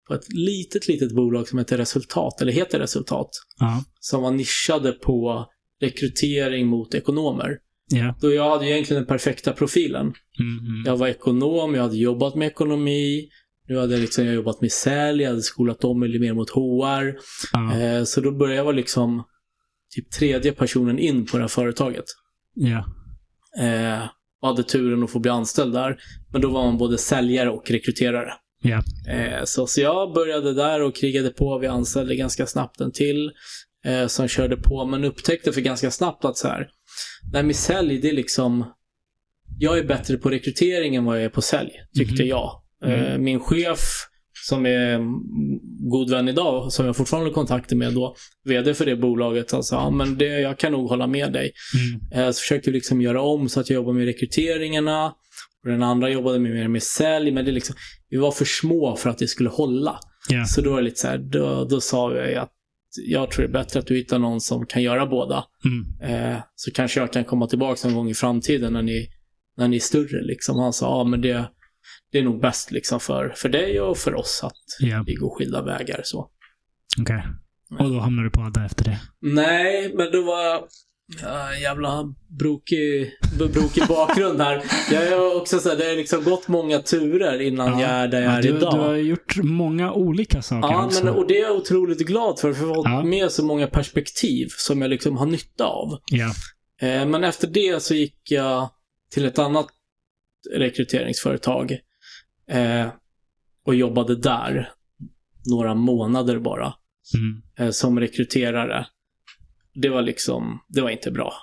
[0.07, 3.29] på ett litet, litet bolag som heter Resultat, eller heter Resultat.
[3.59, 3.83] Ja.
[3.99, 5.45] Som var nischade på
[5.81, 7.57] rekrytering mot ekonomer.
[7.89, 8.17] Ja.
[8.21, 10.13] Då jag hade egentligen den perfekta profilen.
[10.39, 10.83] Mm, mm.
[10.85, 13.29] Jag var ekonom, jag hade jobbat med ekonomi.
[13.67, 16.33] Nu hade jag liksom jag jobbat med sälj, jag hade skolat om mig lite mer
[16.33, 17.17] mot HR.
[17.53, 17.79] Ja.
[17.79, 19.23] Eh, så då började jag vara liksom
[19.95, 22.05] typ tredje personen in på det här företaget.
[23.59, 24.03] Eh,
[24.41, 25.97] och hade turen att få bli anställd där.
[26.31, 28.33] Men då var man både säljare och rekryterare.
[28.63, 28.83] Ja.
[29.09, 31.57] Eh, så, så jag började där och krigade på.
[31.59, 33.31] Vi anställde ganska snabbt en till
[33.85, 36.67] eh, som körde på, men upptäckte för ganska snabbt att så här,
[37.33, 38.65] nej med sälj, det är liksom,
[39.59, 42.27] jag är bättre på rekrytering än vad jag är på sälj, tyckte Mhm.
[42.29, 42.61] jag.
[42.85, 43.05] Mm.
[43.05, 43.79] Eh, min chef,
[44.49, 44.99] som är
[45.89, 48.15] god vän idag, som jag fortfarande har kontakter med då,
[48.45, 51.51] vd för det bolaget, han sa, ja men det, jag kan nog hålla med dig.
[51.75, 52.25] Mm.
[52.25, 55.13] Eh, Så försökte vi liksom göra om så att jag jobbade med rekryteringarna.
[55.63, 57.31] Och den andra jobbade med mer med sälj.
[57.31, 57.75] Men det liksom,
[58.09, 59.99] vi var för små för att det skulle hålla.
[60.29, 60.45] Ja.
[60.45, 62.51] Så då var det lite så här, då, då sa jag att
[63.07, 65.43] jag tror det är bättre att du hittar någon som kan göra båda.
[65.65, 66.31] Mm.
[66.33, 69.07] Eh, så kanske jag kan komma tillbaka någon gång i framtiden när ni,
[69.57, 70.23] när ni är större.
[70.23, 70.59] Liksom.
[70.59, 71.49] Han sa, ja men det,
[72.11, 75.03] det är nog bäst liksom för, för dig och för oss att Ja.
[75.05, 76.01] vi går skilda vägar.
[76.03, 76.29] Så.
[77.01, 77.23] Okej.
[77.79, 78.99] Och då hamnar du på Adda efter det.
[79.21, 80.63] Nej, men då var jag...
[81.21, 82.03] Ja, jävla
[82.39, 84.63] brokig, brokig bakgrund här.
[84.91, 87.81] Jag är också så här, det har liksom gått många turer innan Ja.
[87.81, 88.73] jag är där jag Ja, är du, idag.
[88.73, 91.05] du har gjort många olika saker Ja, också.
[91.05, 93.03] men, och det är jag otroligt glad för, för jag har fått Ja.
[93.03, 95.99] med så många perspektiv som jag liksom har nytta av.
[96.11, 96.31] Ja.
[96.87, 98.69] Eh, men efter det så gick jag
[99.11, 99.67] till ett annat
[100.57, 101.77] rekryteringsföretag
[102.51, 102.87] eh,
[103.65, 104.69] och jobbade där
[105.51, 106.73] några månader bara
[107.15, 107.41] Mm.
[107.59, 108.85] eh, som rekryterare.
[109.73, 111.33] Det var liksom, det var inte bra.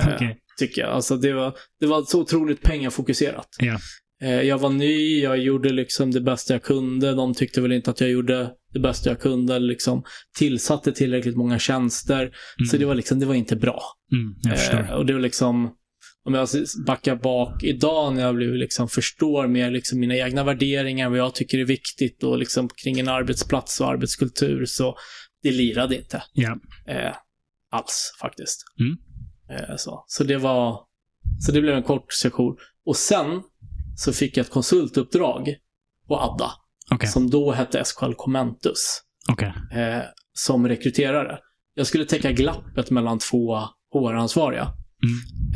[0.00, 0.38] Eh, Okej.
[0.58, 0.90] Tycker jag.
[0.90, 3.48] Alltså det var, det var så otroligt pengafokuserat.
[4.22, 7.14] Eh, jag var ny, jag gjorde liksom det bästa jag kunde.
[7.14, 9.58] De tyckte väl inte att jag gjorde det bästa jag kunde.
[9.58, 10.04] Liksom
[10.38, 12.20] tillsatte tillräckligt många tjänster.
[12.22, 12.66] Mm.
[12.70, 13.82] Så det var liksom, det var inte bra.
[14.12, 14.34] Mm.
[14.86, 15.70] Eh, och det var liksom,
[16.26, 16.48] om jag
[16.86, 21.34] backar bak idag när jag blivit liksom förstår mer liksom mina egna värderingar, vad jag
[21.34, 24.96] tycker är viktigt och liksom kring en arbetsplats och arbetskultur så
[25.42, 26.22] det lirade inte.
[26.32, 26.58] Ja.
[26.86, 27.12] Eh,
[27.70, 28.64] alls faktiskt.
[28.80, 28.96] Mm.
[29.50, 30.04] Eh, så.
[30.06, 30.80] så det var,
[31.40, 32.56] så det blev en kort session.
[32.86, 33.42] Och sen
[33.96, 35.54] så fick jag ett konsultuppdrag
[36.08, 36.50] på Adda,
[36.94, 37.08] Okej.
[37.08, 39.00] som då hette SKL Commentus,
[39.32, 39.52] Okej.
[39.72, 41.38] eh, som rekryterare.
[41.74, 43.58] Jag skulle täcka glappet mellan två
[43.92, 44.72] HR-ansvariga.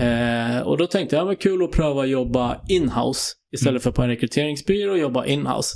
[0.00, 0.56] Mm.
[0.56, 3.20] Eh, och då tänkte jag, det var kul att pröva att jobba in-house
[3.52, 3.80] istället Mm.
[3.82, 5.74] för på en rekryteringsbyrå och jobba in-house.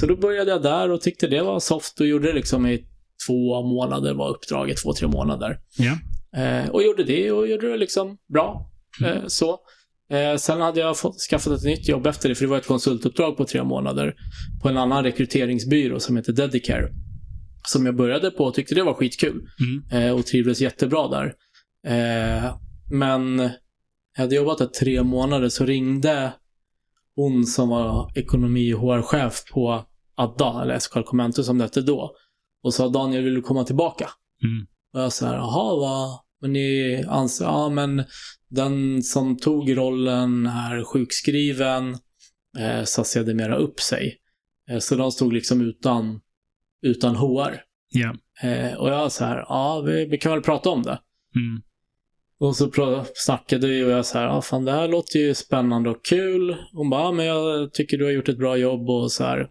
[0.00, 2.84] Så då började jag där och tyckte det var soft och gjorde det liksom i
[3.26, 5.58] två månader var uppdraget, två, tre månader.
[5.78, 5.98] Ja.
[6.42, 8.70] Eh, och gjorde det och gjorde det liksom bra.
[9.04, 9.58] Eh, så.
[10.10, 12.66] Eh, sen hade jag fått, skaffat ett nytt jobb efter det, för det var ett
[12.66, 14.14] konsultuppdrag på tre månader
[14.62, 16.88] på en annan rekryteringsbyrå som heter Dedicare.
[17.68, 19.42] Som jag började på och tyckte det var skitkul.
[19.90, 20.06] Mm.
[20.06, 21.34] Eh, och trivdes jättebra där.
[21.86, 22.54] Eh,
[22.90, 23.38] men
[24.16, 26.32] jag hade jobbat där tre månader så ringde
[27.16, 29.84] hon som var ekonomi och HR-chef på
[30.14, 32.14] Adda, eller SKL Commentus som det hette då.
[32.62, 34.10] Och sa Daniel, vill du komma tillbaka?
[34.44, 34.66] Mm.
[34.94, 36.20] Och jag sa jaha, vad?
[36.40, 38.04] Men ni anser, ja men
[38.48, 41.96] den som tog rollen är sjukskriven,
[42.58, 44.16] eh, sa sedermera upp sig.
[44.70, 46.20] Eh, så de stod liksom utan,
[46.82, 47.60] utan HR.
[47.88, 48.14] Ja.
[48.42, 51.00] Eh, och jag så här, ja vi, vi kan väl prata om det.
[51.36, 51.62] Mm.
[52.40, 55.90] Och så snackade vi och jag så här, ja fan det här låter ju spännande
[55.90, 56.56] och kul.
[56.72, 59.48] Hon bara, ja, men jag tycker du har gjort ett bra jobb och så här.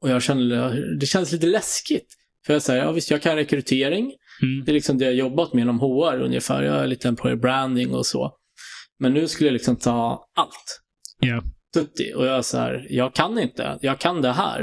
[0.00, 2.14] Och jag kände, det känns lite läskigt.
[2.46, 4.12] För jag säger, ja visst jag kan rekrytering.
[4.42, 4.64] Mm.
[4.64, 6.62] Det är liksom det jag jobbat med inom HR ungefär.
[6.62, 8.32] Jag är lite employer branding och så.
[8.98, 10.80] Men nu skulle jag liksom ta allt.
[11.20, 11.42] Ja.
[11.74, 12.12] Tutti.
[12.14, 13.78] Och jag så här, jag kan inte.
[13.80, 14.58] Jag kan det här.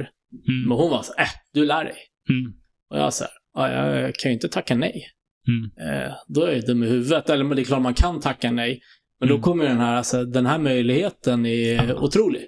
[0.48, 0.68] Mm.
[0.68, 1.98] Men hon var så här, äh, du lär dig.
[2.30, 2.54] Mm.
[2.90, 5.15] Och jag så här, ja, jag kan ju inte tacka nej.
[5.48, 5.94] Mm.
[6.06, 7.30] Eh, då är jag dum i huvudet.
[7.30, 8.82] Eller det är klart man kan tacka nej.
[9.20, 9.44] Men då Mm.
[9.44, 12.46] kommer den här, alltså, den här möjligheten är otrolig.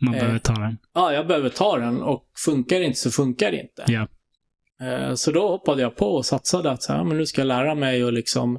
[0.00, 0.20] Man Eh.
[0.20, 0.78] behöver ta den.
[0.94, 3.84] Ja, jag behöver ta den och funkar det inte så funkar det inte.
[3.86, 4.08] Ja.
[4.86, 7.46] Eh, Så då hoppade jag på och satsade att så här, men nu ska jag
[7.48, 8.58] lära mig och liksom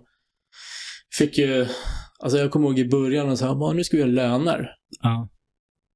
[1.18, 1.66] fick ju,
[2.20, 4.70] alltså jag kommer ihåg i början och bara, nu ska vi göra löner.
[5.02, 5.30] Ja.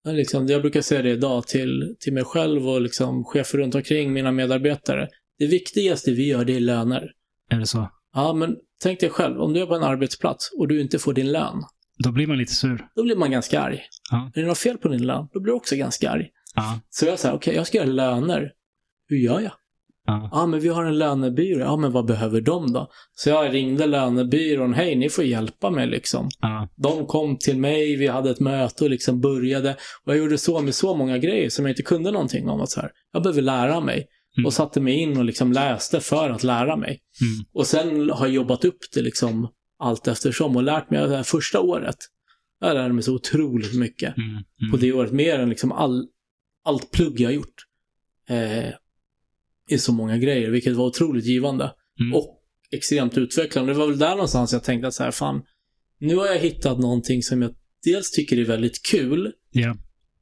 [0.10, 4.14] Liksom, jag brukar säga det idag till, till mig själv och liksom chefer runt omkring
[4.14, 5.08] mina medarbetare.
[5.40, 7.12] Det viktigaste vi gör, det är löner.
[7.50, 7.90] Är det så?
[8.14, 11.14] Ja, men tänk dig själv, om du är på en arbetsplats och du inte får
[11.14, 11.64] din lön,
[12.04, 12.88] Då blir man lite sur.
[12.96, 13.82] då blir man ganska arg.
[14.12, 14.32] Ja.
[14.36, 16.28] Är det något fel på din lön, då blir du också ganska arg.
[16.56, 16.80] Ja.
[16.90, 18.52] Så jag säger, okej, jag ska göra löner.
[19.10, 19.52] Hur gör jag?
[20.06, 20.30] Ja.
[20.32, 21.60] Ja, men vi har en lönebyrå.
[21.60, 22.90] Ja, men vad behöver de då?
[23.16, 24.74] Så jag ringde lönebyrån.
[24.74, 26.30] Hej, ni får hjälpa mig liksom.
[26.42, 26.68] Ja.
[26.76, 29.72] De kom till mig, vi hade ett möte och liksom började.
[30.06, 32.62] Och jag gjorde så med så många grejer som jag inte kunde någonting om.
[32.62, 34.08] Att så här, jag behöver lära mig.
[34.38, 34.46] Mm.
[34.46, 37.00] Och satte mig in och liksom läste för att lära mig.
[37.22, 37.46] Mm.
[37.54, 39.48] Och sen har jag jobbat upp det liksom
[39.80, 41.96] allt eftersom och lärt mig det här första året.
[42.60, 44.30] Jag lärde mig så otroligt mycket Mm.
[44.30, 44.72] Mm.
[44.72, 45.12] på det året.
[45.12, 46.08] Mer än liksom all,
[46.64, 47.56] allt plugg jag har gjort.
[48.30, 48.70] Eh,
[49.70, 51.74] I så många grejer, vilket var otroligt givande.
[52.00, 52.14] Mm.
[52.16, 52.34] Och
[52.72, 53.74] extremt utvecklande.
[53.74, 55.42] Det var väl där någonstans jag tänkte att så här, fan,
[56.00, 59.76] nu har jag hittat någonting som jag dels tycker är väldigt kul, Ja.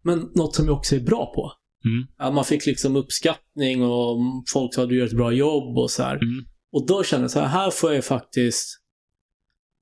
[0.04, 1.52] men något som jag också är bra på.
[1.86, 2.08] Mm.
[2.18, 4.18] Ja, man fick liksom uppskattning och
[4.54, 6.16] folk sa att du gör ett bra jobb och så här.
[6.16, 6.46] Mm.
[6.72, 8.82] Och då kände jag så här, här får jag faktiskt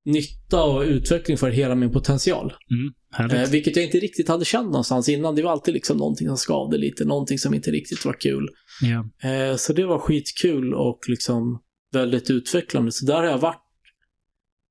[0.05, 2.53] nytta och utveckling för hela min potential.
[2.71, 2.93] Mm.
[3.31, 5.35] Eh, vilket jag inte riktigt hade känt någonstans innan.
[5.35, 8.49] Det var alltid liksom någonting som skavde lite, någonting som inte riktigt var kul.
[8.81, 9.29] ja.
[9.29, 11.61] Eh, så det var skitkul och liksom
[11.93, 12.91] väldigt utvecklande.
[12.91, 13.63] Så där har jag varit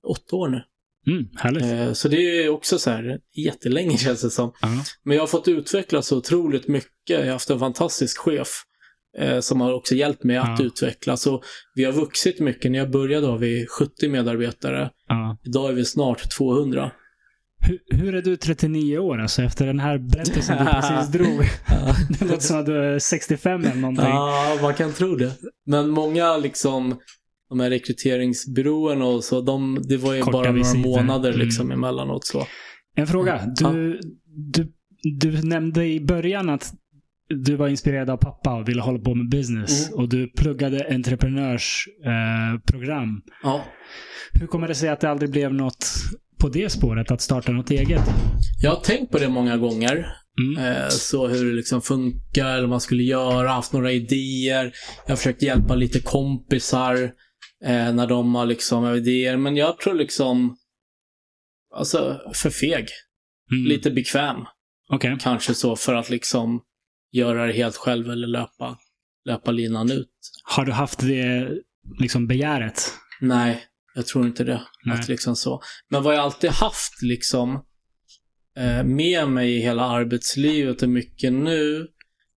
[0.07, 0.63] åtta år nu.
[1.07, 1.25] Mm.
[1.37, 1.63] Härligt.
[1.63, 4.53] Eh, så det är också så här jättelänge känns det som.
[4.63, 4.69] Ja.
[5.05, 6.91] Men jag har fått utveckla så otroligt mycket.
[7.07, 8.49] Jag har haft en fantastisk chef
[9.19, 10.65] eh, som har också hjälpt mig att Ja.
[10.65, 11.17] utveckla.
[11.17, 11.43] Så
[11.75, 12.71] vi har vuxit mycket.
[12.71, 14.91] När jag började var vi 70 medarbetare.
[15.09, 15.39] Ja.
[15.45, 16.91] Idag är vi snart 200.
[17.65, 21.39] Hur, hur är du 39 år alltså efter den här berättelsen du precis drog?
[22.19, 24.05] Det låter som att du är 65 eller någonting.
[24.05, 25.33] Ja, man kan tro det.
[25.67, 26.99] Men många liksom,
[27.53, 30.79] de här rekryteringsbyråerna och så, de, det var ju Korta bara några visiter.
[30.89, 31.41] månader Mm.
[31.47, 32.47] liksom emellanåt så.
[32.97, 33.41] En fråga.
[33.57, 34.01] Du,
[34.55, 34.73] du,
[35.21, 36.73] du nämnde i början att
[37.45, 39.89] du var inspirerad av pappa och ville hålla på med business.
[39.89, 39.99] Mm.
[40.01, 43.09] Och du pluggade entreprenörsprogram.
[43.09, 43.15] Eh.
[43.43, 43.65] Ja.
[44.33, 45.87] Hur kommer det sig att det aldrig blev något
[46.41, 48.03] på det spåret, att starta något eget?
[48.63, 50.07] Jag har tänkt på det många gånger.
[50.41, 50.65] Mm.
[50.67, 54.73] Eh, så hur det liksom funkar, eller vad man skulle göra, haft några idéer.
[55.07, 57.11] Jag har försökt hjälpa lite kompisar
[57.65, 59.37] eh, när de har liksom idéer.
[59.37, 60.57] Men jag tror liksom,
[61.75, 62.89] alltså för feg.
[63.53, 63.65] Mm.
[63.69, 64.37] Lite bekväm.
[64.89, 65.17] Okej.
[65.21, 66.63] Kanske så för att liksom
[67.13, 68.79] göra det helt själv eller löpa,
[69.25, 70.11] löpa linan ut.
[70.45, 71.49] Har du haft det
[72.01, 72.93] liksom begäret?
[73.21, 73.65] Nej,
[73.95, 74.63] jag tror inte det.
[74.85, 74.99] Nej.
[74.99, 75.63] Att liksom så.
[75.89, 77.65] Men vad jag alltid haft liksom
[78.57, 81.89] eh, med mig i hela arbetslivet och mycket nu.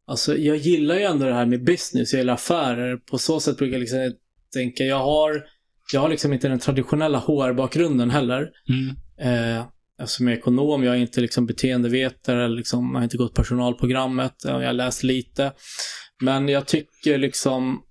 [0.08, 2.98] Alltså jag gillar ju ändå det här med business, jag gillar affärer.
[2.98, 4.14] På så sätt brukar jag liksom
[4.60, 5.44] tänka, jag har,
[5.94, 8.50] jag har liksom inte den traditionella HR-bakgrunden heller.
[8.70, 8.96] Mm.
[9.20, 9.66] Eh,
[10.02, 13.36] eftersom jag är ekonom, jag är inte liksom beteendevetare, eller liksom, jag har inte gått
[13.36, 15.52] personalprogrammet, jag har läst lite.
[16.22, 17.82] Men jag tycker liksom,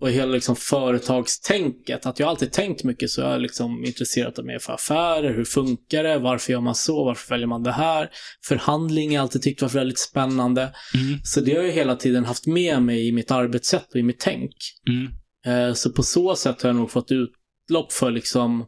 [0.00, 4.44] och hela liksom företagstänket, att jag alltid tänkt mycket så jag är liksom intresserad av
[4.44, 8.10] mer för affärer, hur funkar det, varför gör man så, varför väljer man det här?
[8.46, 10.62] Förhandling har jag alltid tyckt varit väldigt spännande.
[10.62, 11.20] Mm.
[11.24, 14.20] Så det har jag hela tiden haft med mig i mitt arbetssätt och i mitt
[14.20, 14.54] tänk.
[14.88, 15.12] Mm.
[15.46, 18.66] Eh, Så på så sätt har jag nog fått utlopp för liksom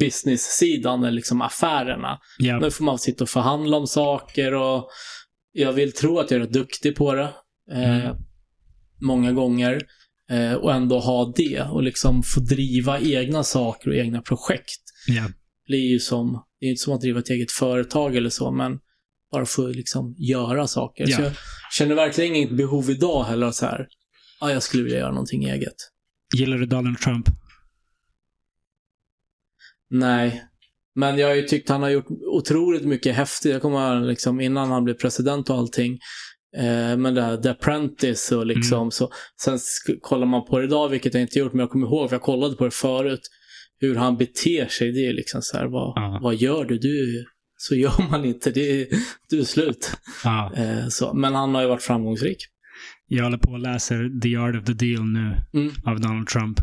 [0.00, 2.18] business-sidan, eller liksom affärerna.
[2.38, 2.58] Ja.
[2.58, 4.88] Nu får man sitta och förhandla om saker och
[5.52, 7.28] jag vill tro att jag är rätt duktig på det.
[7.72, 8.16] Eh, Mm.
[9.00, 9.80] Många gånger.
[10.30, 14.82] Eh, och ändå ha det och liksom få driva egna saker och egna projekt.
[15.06, 15.22] Ja.
[15.66, 18.50] Det är ju som, det är inte som att driva ett eget företag eller så,
[18.50, 18.78] men
[19.32, 21.04] bara få liksom göra saker.
[21.08, 21.16] Ja.
[21.16, 21.32] Så jag
[21.72, 23.86] känner verkligen inget behov idag heller så här,
[24.42, 25.74] ja, jag skulle vilja göra någonting eget.
[26.36, 27.26] Gillar du Donald Trump?
[29.90, 30.42] Nej.
[30.94, 33.52] Men jag har ju tyckt han har gjort otroligt mycket häftigt.
[33.52, 35.98] Jag kommer ihåg liksom innan han blev president och allting.
[36.56, 38.90] Eh, men det här The Apprentice och liksom Mm.
[38.90, 39.10] så.
[39.42, 39.58] Sen
[40.00, 42.22] kollar man på det idag, vilket jag inte gjort, men jag kommer ihåg, för jag
[42.22, 43.20] kollade på det förut.
[43.78, 46.18] Hur han beter sig, det är liksom så här, vad, Ja.
[46.22, 46.78] vad gör du?
[46.78, 47.24] du?
[47.56, 48.88] Så gör man inte, det är,
[49.28, 49.92] du är slut.
[50.24, 50.52] Ja.
[50.56, 51.14] Eh, så.
[51.14, 52.36] Men han har ju varit framgångsrik.
[53.16, 55.72] Jag håller på och läser The Art of the Deal nu Mm.
[55.84, 56.60] av Donald Trump.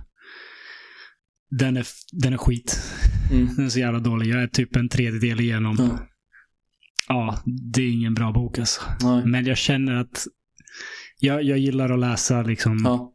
[1.50, 2.80] Den är, den är skit.
[3.32, 3.48] Mm.
[3.56, 4.28] Den är så jävla dålig.
[4.28, 5.76] Jag är typ en tredjedel igenom.
[5.80, 6.00] Ja.
[7.08, 7.40] Ja,
[7.74, 8.82] det är ingen bra bok alltså.
[9.04, 9.26] Nej.
[9.26, 10.28] Men jag känner att
[11.20, 13.14] jag, jag gillar att läsa liksom Ja.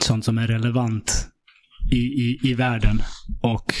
[0.00, 1.28] sånt som är relevant
[1.92, 2.98] i, i, i världen.
[3.42, 3.74] Och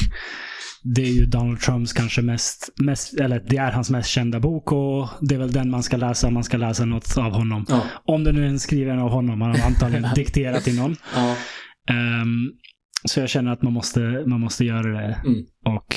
[0.82, 4.72] det är ju Donald Trumps kanske mest, mest, eller det är hans mest kända bok
[4.72, 7.66] och det är väl den man ska läsa om man ska läsa något av honom.
[7.68, 7.82] Ja.
[8.04, 10.96] Om det nu är en skriven av honom, han har antagligen dikterat till någon.
[11.14, 11.36] Ja.
[11.90, 12.52] Ehm,
[13.04, 15.22] så jag känner att man måste, man måste göra det.
[15.26, 15.44] Mm.
[15.64, 15.96] Och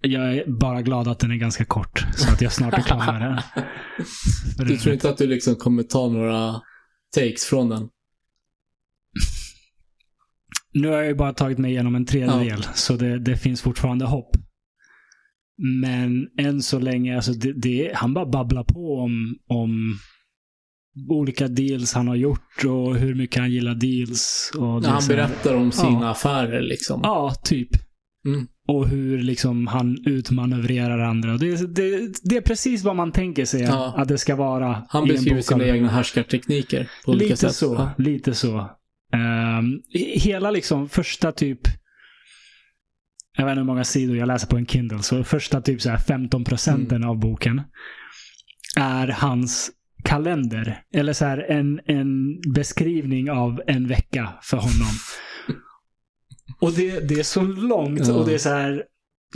[0.00, 2.06] jag är bara glad att den är ganska kort.
[2.16, 3.40] Så att jag snart är klar med den.
[4.68, 6.60] Du tror inte att du liksom kommer ta några
[7.16, 7.88] takes från den?
[10.74, 14.04] Nu har jag ju bara tagit mig igenom en tredjedel, så det, det finns fortfarande
[14.04, 14.30] hopp.
[15.80, 19.98] Men än så länge, alltså det, det, han bara babblar på om, om
[21.10, 24.50] olika deals han har gjort och hur mycket han gillar deals.
[24.58, 26.10] Och är Han berättar om sina Ja.
[26.10, 27.00] affärer liksom.
[27.02, 27.68] Ja, typ.
[28.26, 28.46] Mm.
[28.68, 31.36] Och hur liksom han utmanövrerar andra.
[31.36, 33.94] Det, det, det är precis vad man tänker sig Ja.
[33.96, 37.52] att det ska vara Han beskriver sina egna härskartekniker på olika Lite sätt.
[37.54, 37.74] så.
[37.74, 37.90] Ja.
[38.04, 38.70] Lite så.
[39.14, 39.80] Ehm,
[40.14, 41.60] hela liksom första typ
[43.36, 45.90] jag vet inte hur många sidor jag läser på en Kindle, så första typ så
[45.90, 47.08] här 15 procenten Mm.
[47.10, 47.62] av boken
[48.76, 49.70] är hans
[50.04, 50.82] kalender.
[50.94, 54.92] Eller så här en, en beskrivning av en vecka för honom.
[56.60, 58.14] och det, det är så långt Ja.
[58.14, 58.82] och det är så här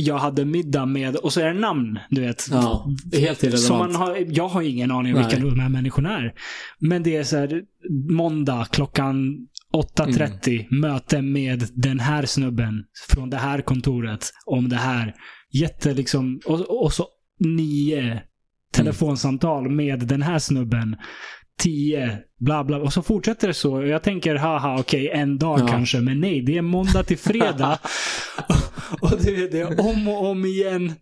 [0.00, 2.48] jag hade middag med, och så är det namn, du vet.
[2.50, 3.62] Ja, helt irrelevant.
[3.66, 6.34] Som man har, jag har ingen aning om vilka de här människorna är.
[6.78, 7.62] Men det är så här,
[8.10, 10.80] måndag klockan 8.30, Mm.
[10.80, 15.14] möte med den här snubben från det här kontoret om det här.
[15.52, 17.06] Jätte liksom, och, och så
[17.40, 18.22] nio
[18.72, 20.96] telefonsamtal med den här snubben.
[21.58, 22.76] Tio, bla bla.
[22.76, 23.74] Och så fortsätter det så.
[23.76, 25.66] Och jag tänker, haha, okej, en dag Ja.
[25.68, 26.00] kanske.
[26.00, 27.78] Men nej, det är måndag till fredag.
[29.00, 30.92] och det, det är om och om igen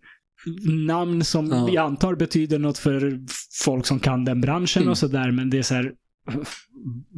[0.87, 1.69] namn som Ja.
[1.71, 3.19] jag antar betyder något för
[3.63, 4.91] folk som kan den branschen Mm.
[4.91, 5.31] och sådär.
[5.31, 5.91] Men det är så här,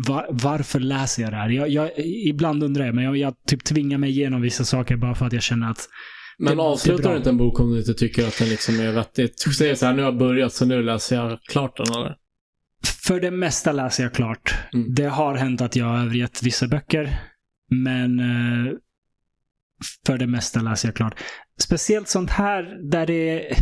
[0.08, 1.50] va, varför läser jag det här?
[1.50, 1.92] Jag, jag,
[2.26, 5.34] ibland undrar jag, men jag, jag typ tvingar mig igenom vissa saker bara för att
[5.34, 5.90] jag känner att
[6.38, 8.92] Men det- avslutar du inte en bok om du inte tycker att den liksom är
[8.92, 9.44] vettigt?
[9.46, 12.16] Du säger så här, nu har jag börjat så nu läser jag klart den eller?
[13.06, 14.56] För det mesta läser jag klart.
[14.74, 14.94] Mm.
[14.94, 17.20] Det har hänt att jag har övergett vissa böcker.
[17.72, 18.72] Men eh,
[20.06, 21.20] för det mesta läser jag klart.
[21.62, 23.58] Speciellt sånt här där det är...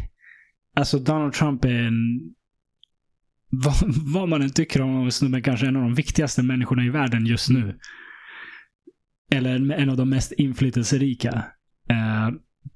[0.75, 1.93] Alltså Donald Trump är en...
[3.63, 3.75] Vad,
[4.13, 7.25] vad man än tycker om honom, snubben kanske en av de viktigaste människorna i världen
[7.25, 7.79] just nu.
[9.31, 11.45] Eller en av de mest inflytelserika.
[11.89, 12.29] Eh,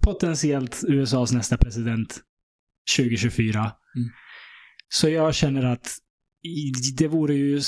[0.03, 2.20] potentiellt USAs nästa president
[2.98, 3.60] 2024.
[3.60, 4.10] Mm.
[4.90, 5.88] Så jag känner att
[6.98, 7.62] det vore ju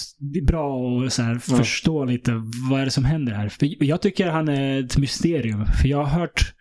[0.48, 1.58] bra att så här Ja.
[1.58, 2.32] förstå lite
[2.70, 3.50] vad är det som händer här.
[3.50, 5.66] För jag tycker han är ett mysterium.
[5.66, 6.54] För jag har hört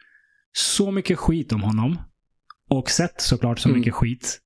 [0.53, 1.99] så mycket skit om honom.
[2.71, 3.79] Och sett såklart så Mm.
[3.79, 4.39] mycket skit.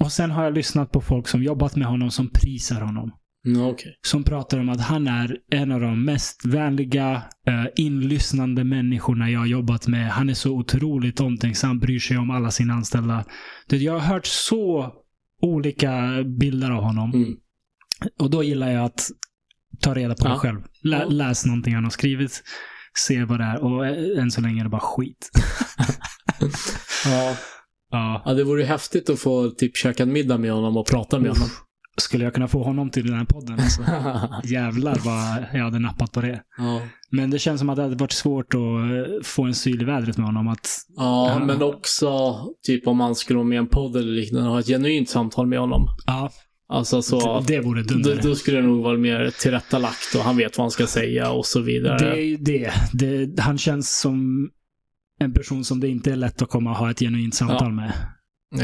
[0.00, 3.10] Och sen har jag lyssnat på folk som jobbat med honom som prisar honom.
[3.46, 3.98] Mm, Okej.
[4.06, 9.38] Som pratar om att han är en av de mest vänliga, eh, inlyssnande människorna jag
[9.40, 10.10] har jobbat med.
[10.10, 13.24] Han är så otroligt omtänksam, bryr sig om alla sina anställda.
[13.68, 14.92] Jag har hört så
[15.42, 16.02] olika
[16.40, 17.12] bilder av honom.
[17.14, 17.34] Mm.
[18.18, 19.00] Och då gillar jag att
[19.80, 20.32] ta reda på Ja.
[20.32, 20.60] det själv.
[20.82, 21.04] Lä, Ja.
[21.08, 22.42] Läs någonting han har skrivit.
[23.06, 23.62] Se vad det är.
[23.64, 25.30] Och eh, än så länge är det bara skit.
[27.06, 27.36] Ja.
[27.94, 28.22] Ja.
[28.24, 31.30] ja, det vore häftigt att få typ käka en middag med honom och prata med
[31.30, 31.48] honom.
[31.96, 33.60] Skulle jag kunna få honom till den här podden?
[33.60, 33.82] Alltså.
[34.44, 36.40] Jävlar vad jag hade nappat på det.
[36.58, 36.80] ja.
[37.10, 39.84] Men det känns som att det hade varit svårt att eh, få en syl i
[39.84, 40.48] vädret med honom.
[40.48, 41.44] Att, ja, Ja.
[41.44, 42.34] men också
[42.66, 45.08] typ om man skulle vara med i en podd eller liknande och ha ett genuint
[45.08, 45.88] samtal med honom.
[46.06, 46.30] ja,
[46.68, 48.20] Alltså så, det vore då, dunder.
[48.22, 51.46] då skulle det nog vara mer tillrättalagt och han vet vad han ska säga och
[51.46, 51.98] så vidare.
[51.98, 52.72] Det är ju det.
[52.92, 53.40] det.
[53.42, 54.48] Han känns som
[55.20, 57.68] en person som det inte är lätt att komma och ha ett genuint samtal Ja.
[57.70, 57.92] med.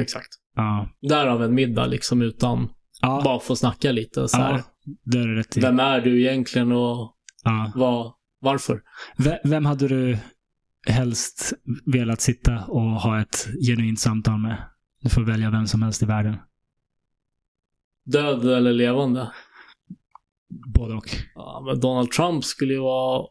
[0.00, 0.28] Exakt.
[0.56, 0.88] Ja.
[1.08, 2.68] Därav en middag liksom utan
[3.02, 4.62] Ja, bara få snacka lite så här.
[5.04, 5.60] det är rätt i.
[5.60, 7.16] Vem är du egentligen och
[7.74, 8.82] vad, varför?
[9.18, 10.18] V- Vem hade du
[10.88, 11.52] helst
[11.86, 14.56] velat sitta och ha ett genuint samtal med?
[15.02, 16.36] Du får välja vem som helst i världen.
[18.04, 19.32] Död eller levande?
[20.74, 21.08] Både och.
[21.34, 23.26] Ja, men Donald Trump skulle ju vara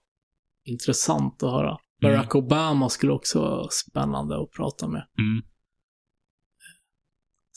[0.65, 1.77] intressant att höra.
[2.01, 5.07] Barack Obama skulle också vara spännande att prata med.
[5.19, 5.43] Mm.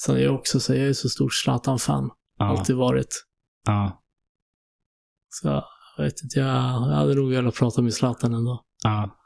[0.00, 2.10] Sen är jag också så, jag är så stor Zlatan-fan.
[2.38, 2.44] Ja.
[2.44, 3.24] Alltid varit.
[3.66, 4.02] Ja.
[5.28, 5.48] Så
[5.96, 8.64] jag vet inte, jag, jag hade nog velat prata med Zlatan ändå.
[8.84, 9.18] ja.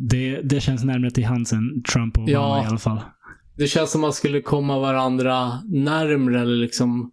[0.00, 2.64] Det, det känns närmare till hands än Trump och Obama Ja.
[2.64, 3.00] i alla fall.
[3.56, 7.12] Det känns som man skulle komma varandra närmre eller liksom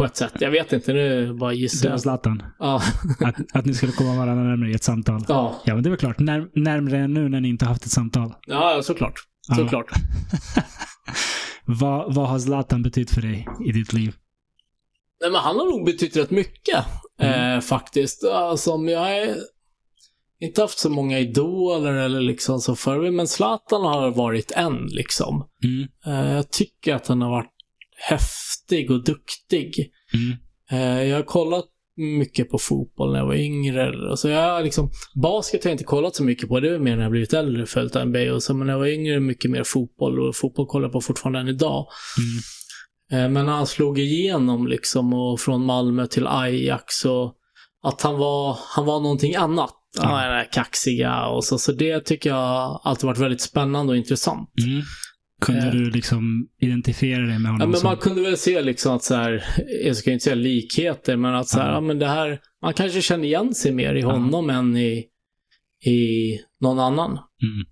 [0.00, 0.32] på ett sätt.
[0.40, 2.00] Jag vet inte, nu bara gissar Du och.
[2.00, 2.42] Zlatan.
[2.58, 2.82] Ja.
[3.24, 5.24] Att, att ni skulle komma varandra närmare i ett samtal.
[5.28, 5.60] ja.
[5.64, 6.18] Ja, men det är väl klart.
[6.18, 8.34] När, närmare än nu när ni inte haft ett samtal.
[8.46, 9.14] Ja, såklart.
[9.48, 9.54] Ja.
[9.54, 9.90] Såklart.
[11.64, 14.14] vad, vad har Zlatan betytt för dig i ditt liv?
[15.20, 16.84] Nej, men han har nog betytt rätt mycket.
[17.20, 17.56] Mm.
[17.56, 18.24] Eh, faktiskt.
[18.24, 19.36] Alltså, om jag är
[20.40, 25.48] inte haft så många idoler eller liksom så förr, men Zlatan har varit en liksom.
[25.64, 25.88] Mm.
[26.06, 27.59] Eh, jag tycker att han har varit
[28.08, 29.90] häftig och duktig.
[30.14, 30.38] Mm.
[30.70, 31.64] Eh, jag har kollat
[31.96, 34.10] mycket på fotboll när jag var yngre.
[34.10, 34.90] Alltså jag har liksom,
[35.22, 36.60] basket har jag inte kollat så mycket på.
[36.60, 38.54] Det är mer när jag blivit äldre följt NBA och så.
[38.54, 41.48] Men när jag var yngre mycket mer fotboll och fotboll kollar jag på fortfarande än
[41.48, 41.86] idag.
[43.10, 43.24] Mm.
[43.24, 47.34] Eh, Men när han slog igenom liksom och från Malmö till Ajax och
[47.82, 49.74] att han var, han var någonting annat.
[49.96, 50.04] Ja.
[50.04, 51.58] Han är kaxiga och så.
[51.58, 54.50] Så det tycker jag alltid varit väldigt spännande och intressant.
[54.66, 54.82] Mm.
[55.40, 55.72] Kunde Eh.
[55.72, 57.70] du liksom identifiera dig med Ja, honom?
[57.70, 59.44] men som, man kunde väl se liksom att så här,
[59.84, 61.74] jag ska inte säga likheter, men att så här, Ja.
[61.74, 61.80] ja.
[61.80, 64.12] men det här, man kanske känner igen sig mer i Ja.
[64.12, 65.04] honom än i,
[65.86, 67.10] i någon annan.
[67.42, 67.66] Mm.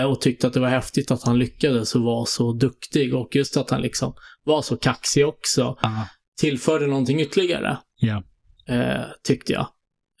[0.00, 3.36] Eh, och tyckte att det var häftigt att han lyckades och var så duktig och
[3.36, 4.14] just att han liksom
[4.44, 6.08] var så kaxig också Ja,
[6.40, 8.22] tillförde någonting ytterligare, ja.
[8.68, 9.66] eh, tyckte jag.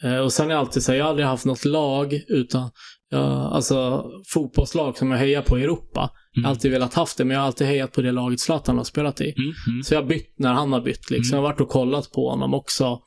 [0.04, 2.70] Eh, och sen är jag alltid så här, jag har aldrig haft något lag utan,
[3.10, 3.22] jag,
[3.52, 6.10] alltså fotbollslag som jag hejar på i Europa.
[6.32, 6.44] Jag Mm.
[6.44, 8.84] har alltid velat haft det, men jag har alltid hejat på det laget Zlatan har
[8.84, 9.34] spelat i.
[9.38, 9.82] Mm, mm.
[9.82, 11.10] Så jag har bytt när han har bytt.
[11.10, 11.34] Liksom.
[11.34, 11.42] Mm.
[11.42, 13.00] Jag har varit och kollat på honom också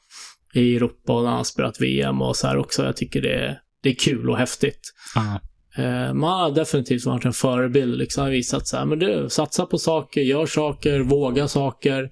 [0.53, 2.84] i Europa och när han har spelat VM och så här också.
[2.85, 4.80] Jag tycker det är, det är kul och häftigt.
[5.15, 5.39] Ja,
[5.77, 7.97] Eh, man har definitivt varit en förebild.
[7.97, 8.23] Liksom.
[8.23, 12.09] har visat så här, men du, satsa på saker, gör saker, våga saker.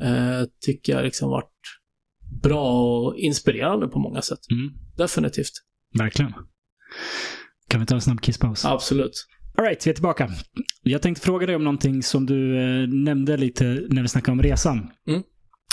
[0.00, 1.50] mm, Eh, tycker jag liksom varit
[2.42, 4.38] bra och inspirerande på många sätt.
[4.50, 4.70] mm.
[4.96, 5.52] Definitivt.
[5.98, 6.32] Verkligen.
[7.68, 8.64] Kan vi ta en snabb kisspaus?
[8.64, 9.26] Absolut.
[9.58, 10.30] Alright, vi är tillbaka.
[10.82, 14.42] Jag tänkte fråga dig om någonting som du eh, nämnde lite när vi snackade om
[14.42, 14.90] resan.
[15.08, 15.22] Mm.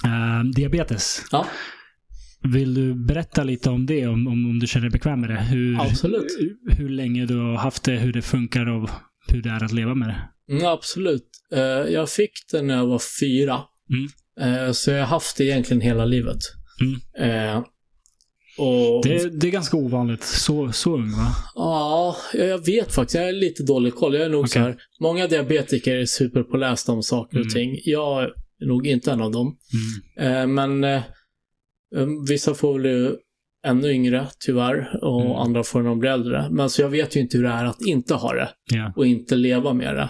[0.06, 1.26] Eh, diabetes.
[1.31, 1.47] Ja,
[2.53, 5.41] Vill du berätta lite om det, om, om, om du känner dig bekväm med det?
[5.41, 6.38] Hur, Absolut.
[6.77, 8.89] Hur länge du har haft det, hur det funkar och
[9.27, 10.53] hur det är att leva med det.
[10.53, 11.30] mm, absolut.
[11.53, 11.60] Eh,
[11.93, 13.61] jag fick den när jag var fyra.
[13.89, 14.07] Mm.
[14.65, 16.39] Eh, så jag har haft det egentligen hela livet.
[16.81, 16.99] Mm.
[18.57, 20.23] Och Det, det är ganska ovanligt.
[20.23, 21.27] Så, så ung va?
[21.56, 23.15] Ja, jag vet faktiskt.
[23.15, 24.14] Jag har lite dålig koll.
[24.15, 24.49] Jag är nog Okej.
[24.52, 24.77] så här.
[24.99, 27.53] Många diabetiker är superpålästa om saker och Mm.
[27.53, 27.80] ting.
[27.86, 29.57] Jag är nog inte en av dem.
[30.18, 30.34] Mm.
[30.34, 31.03] Eh, men eh,
[31.95, 33.15] eh, vissa får väl ju
[33.68, 34.99] ännu yngre, tyvärr.
[35.03, 35.36] Och Mm.
[35.36, 36.48] andra får när de blir äldre.
[36.52, 38.49] Men så jag vet ju inte hur det är att inte ha det.
[38.73, 38.94] Ja.
[38.95, 40.10] Och inte leva med det.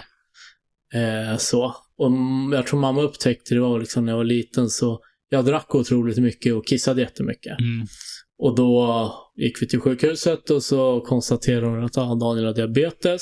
[0.99, 1.75] Eh, så.
[1.97, 2.11] Och
[2.53, 4.99] jag tror mamma upptäckte det var liksom när jag var liten så
[5.29, 7.59] jag drack otroligt mycket och kissade jättemycket.
[7.59, 7.87] Mm.
[8.37, 13.21] Och då gick vi till sjukhuset och så konstaterade de att ah, Daniel har diabetes.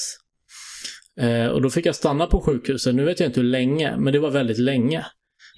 [1.20, 2.96] Eh, och då fick jag stanna på sjukhuset.
[2.96, 5.06] Nu vet jag inte hur länge, men det var väldigt länge.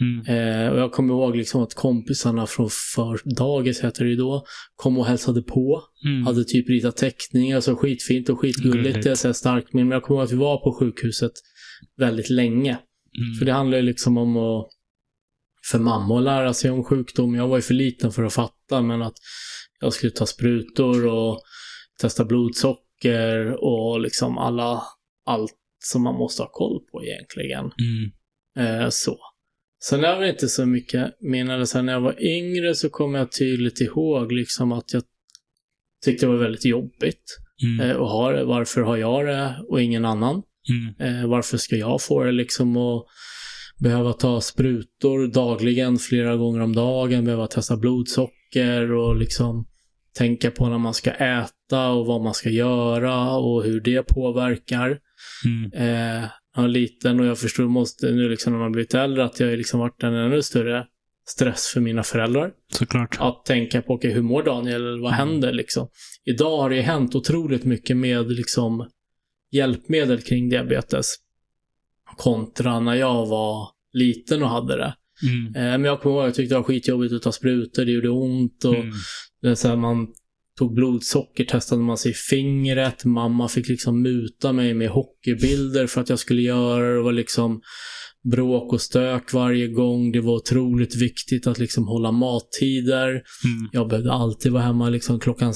[0.02, 0.26] Mm.
[0.26, 4.46] Eh, och jag kommer ihåg liksom att kompisarna från för dagis, heter det ju då,
[4.76, 5.82] kom och hälsade på.
[6.06, 6.26] Mm.
[6.26, 8.76] Hade typ ritat teckningar, så skitfint och skitgulligt.
[8.76, 9.04] Gulligt.
[9.04, 9.86] Det är så starkt minne.
[9.86, 11.32] Men jag kommer ihåg att vi var på sjukhuset
[11.98, 12.72] väldigt länge.
[12.72, 13.36] Mm.
[13.40, 14.68] För det handlar ju liksom om att
[15.72, 17.36] för mamma att lära sig om sjukdom.
[17.36, 19.14] Jag var ju för liten för att fatta, men att
[19.80, 21.42] jag skulle ta sprutor och
[22.02, 24.82] testa blodsocker och liksom alla,
[25.26, 27.72] allt som man måste ha koll på egentligen.
[27.80, 28.82] Mm.
[28.84, 29.18] Eh, så.
[29.84, 31.68] Sen är det inte så mycket minnen.
[31.68, 35.04] Sen när jag var yngre så kommer jag tydligt ihåg liksom att jag
[36.06, 37.90] tyckte det var väldigt jobbigt Mm.
[37.90, 38.46] eh, att ha det.
[38.46, 40.42] Varför har jag det och ingen annan?
[40.70, 41.22] Mm.
[41.22, 43.08] Eh, varför ska jag få det liksom och
[43.80, 48.34] behöva ta sprutor dagligen, flera gånger om dagen, behöva testa blodsocker
[48.92, 49.68] och liksom
[50.18, 55.00] tänka på när man ska äta och vad man ska göra och hur det påverkar.
[55.46, 55.72] Mm.
[55.74, 59.40] Eh, jag var liten och jag förstår måste nu liksom när man blivit äldre att
[59.40, 60.86] jag har liksom varit en ännu större
[61.28, 62.52] stress för mina föräldrar.
[62.74, 63.18] Såklart.
[63.20, 65.02] Att tänka på, okej, hur mår Daniel?
[65.02, 65.28] Vad Mm.
[65.28, 65.88] händer liksom?
[66.26, 68.90] Idag har det hänt otroligt mycket med liksom
[69.52, 71.16] hjälpmedel kring diabetes.
[72.18, 74.96] Kontra när jag var liten och hade det.
[75.24, 75.46] Mm.
[75.56, 78.10] Eh, men jag kommer ihåg, jag tyckte det var skitjobbigt att ta sprutor, det gjorde
[78.10, 79.56] ont och Mm.
[79.56, 80.08] så här, man
[80.60, 83.06] tog blodsocker, testade man sig i fingret.
[83.06, 86.96] Mamma fick liksom muta mig med hockeybilder för att jag skulle göra det.
[86.96, 87.62] Det var liksom
[88.32, 90.12] bråk och stök varje gång.
[90.12, 93.10] Det var otroligt viktigt att liksom hålla mattider.
[93.10, 93.24] Mm.
[93.72, 95.54] Jag behövde alltid vara hemma liksom klockan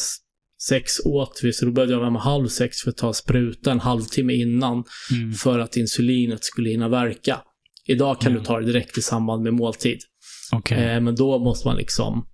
[0.70, 3.72] sex åt vi, så då behövde jag vara hemma halv sex för att ta spruta
[3.72, 5.34] en halvtimme innan Mm.
[5.34, 7.42] för att insulinet skulle hinna verka.
[7.90, 8.40] Idag kan Ja.
[8.40, 10.00] du ta det direkt i samband med måltid.
[10.52, 10.84] Okej.
[10.84, 12.28] Eh, men då måste man liksom,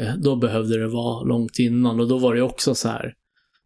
[0.00, 3.14] eh, då behövde det vara långt innan och då var det också så här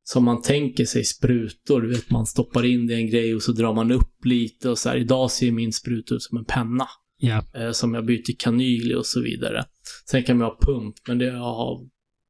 [0.04, 3.42] som man tänker sig sprutor, du vet man stoppar in det i en grej och
[3.42, 4.96] så drar man upp lite och så här.
[4.96, 6.86] Idag ser min spruta ut som en penna
[7.54, 9.64] eh, som jag byter kanyl och så vidare.
[10.10, 11.80] Sen kan man ha pump, men det har,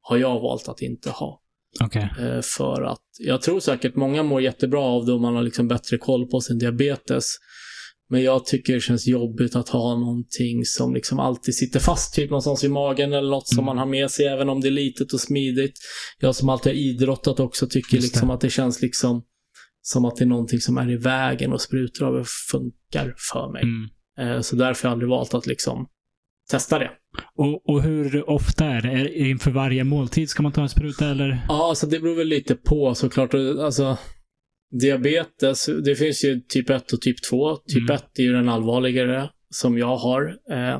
[0.01, 1.39] har jag valt att inte ha.
[1.83, 2.09] Okej.
[2.19, 5.67] Eh, för att jag tror säkert många mår jättebra av det om man har liksom
[5.67, 7.35] bättre koll på sin diabetes.
[8.13, 12.29] Men jag tycker det känns jobbigt att ha någonting som liksom alltid sitter fast, typ
[12.29, 13.65] någonstans i magen eller något som Mm.
[13.65, 15.73] man har med sig, även om det är litet och smidigt.
[16.19, 18.15] Jag som alltid har idrottat också tycker Just det.
[18.15, 19.23] liksom att det känns liksom
[19.81, 23.63] som att det är någonting som är i vägen och sprutor av funkar för mig.
[23.63, 23.89] Mm.
[24.35, 25.87] Eh, så därför har jag aldrig valt att liksom
[26.51, 26.89] testa det.
[27.37, 28.89] Och, och hur ofta är det?
[28.91, 31.45] Är det inför varje måltid ska man ta en spruta eller?
[31.47, 33.33] Ja, alltså det beror väl lite på såklart.
[33.33, 33.97] Alltså,
[34.81, 37.55] diabetes, det finns ju typ 1 och typ 2.
[37.55, 37.95] Typ Mm.
[37.95, 40.35] 1 är ju den allvarligare som jag har.
[40.51, 40.79] Eh,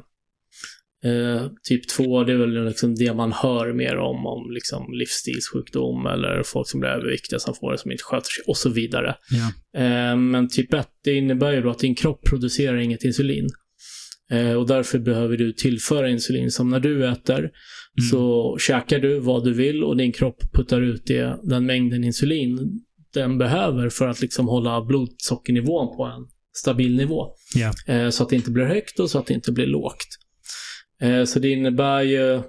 [1.06, 6.06] Eh, typ 2, det är väl liksom det man hör mer om, om liksom livsstilssjukdom
[6.06, 9.16] eller folk som blir överviktiga som får det som inte sköter sig och så vidare.
[9.30, 9.80] Ja.
[9.82, 13.50] Eh, men typ 1, det innebär ju då att din kropp producerar inget insulin.
[14.32, 16.52] Eh, och därför behöver du tillföra insulin.
[16.52, 18.10] Som när du äter Mm.
[18.12, 22.80] så käkar du vad du vill och din kropp puttar ut det, den mängden insulin
[23.14, 26.28] den behöver för att liksom hålla blodsockernivån på en
[26.58, 27.28] stabil nivå.
[27.88, 30.08] Eh, så att det inte blir högt och så att det inte blir lågt.
[31.02, 32.42] Eh, så det innebär ju,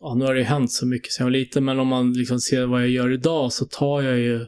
[0.00, 2.12] ja nu har det ju hänt så mycket sen jag var liten, men om man
[2.12, 4.46] liksom ser vad jag gör idag så tar jag ju,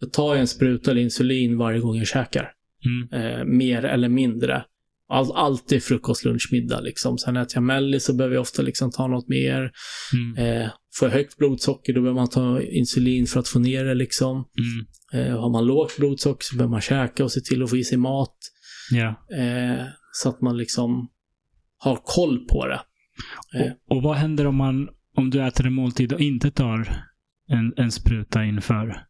[0.00, 2.52] jag tar en spruta eller insulin varje gång jag käkar.
[2.84, 3.24] Mm.
[3.24, 4.64] Eh, mer eller mindre.
[5.08, 7.18] All, alltid frukost, lunch, middag liksom.
[7.18, 9.70] Sen äter jag mellis så behöver jag ofta liksom ta något mer.
[10.12, 10.62] Mm.
[10.62, 13.94] Eh, får jag högt blodsocker då behöver man ta insulin för att få ner det
[13.94, 14.48] liksom.
[14.58, 15.26] Mm.
[15.26, 17.84] Eh, har man lågt blodsocker så behöver man käka och se till att få i
[17.84, 18.36] sig mat.
[18.90, 19.36] Ja.
[19.36, 21.10] Eh, så att man liksom
[21.78, 22.80] har koll på det.
[23.54, 23.72] Eh.
[23.88, 27.06] Och, och vad händer om man om du äter en måltid och inte tar
[27.48, 29.06] en, en spruta inför?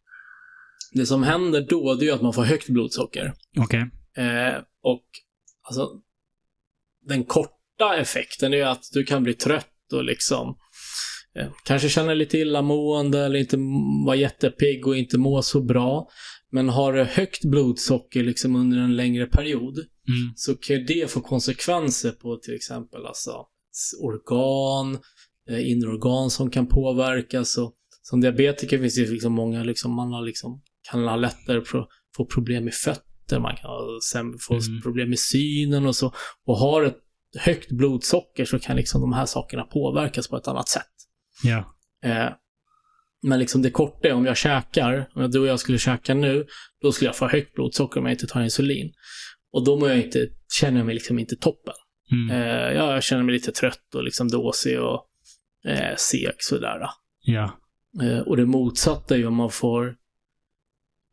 [0.93, 3.33] Det som händer då, det är att man får högt blodsocker.
[3.59, 3.91] Okej.
[4.17, 5.05] Eh, och
[5.63, 5.89] alltså,
[7.09, 10.59] den korta effekten är att du kan bli trött och liksom
[11.65, 13.57] kanske känna lite illamående eller inte
[14.07, 16.09] vara jättepigg och inte må så bra.
[16.51, 19.79] Men har högt blodsocker liksom under en längre period
[20.09, 20.33] Mm.
[20.37, 23.47] så kan det få konsekvenser på till exempel alltså
[24.03, 24.99] organ,
[25.51, 27.59] eh, inre organ som kan påverkas.
[27.59, 31.87] Och som diabetiker finns det liksom många, liksom, man har liksom, kan ha lättare pro,
[32.17, 33.99] få problem med fötter, man kan ha
[34.49, 34.83] få Mm.
[34.83, 36.13] problem med synen och så.
[36.47, 36.99] Och har ett
[37.39, 40.87] högt blodsocker så kan liksom de här sakerna påverkas på ett annat sätt.
[41.43, 41.75] Ja.
[42.05, 42.29] Eh,
[43.23, 46.47] men liksom det korta är om jag käkar, om du och jag skulle käka nu,
[46.83, 48.93] då skulle jag få högt blodsocker om jag inte tar insulin.
[49.53, 50.29] Och då mår jag inte,
[50.61, 51.75] känner jag mig liksom inte toppen.
[52.13, 52.31] Mm.
[52.31, 55.07] Eh, jag känner mig lite trött och liksom dåsig och
[55.67, 56.79] eh, seg sådär.
[57.21, 57.59] Ja.
[58.03, 59.97] Eh, och det motsatta är ju om man får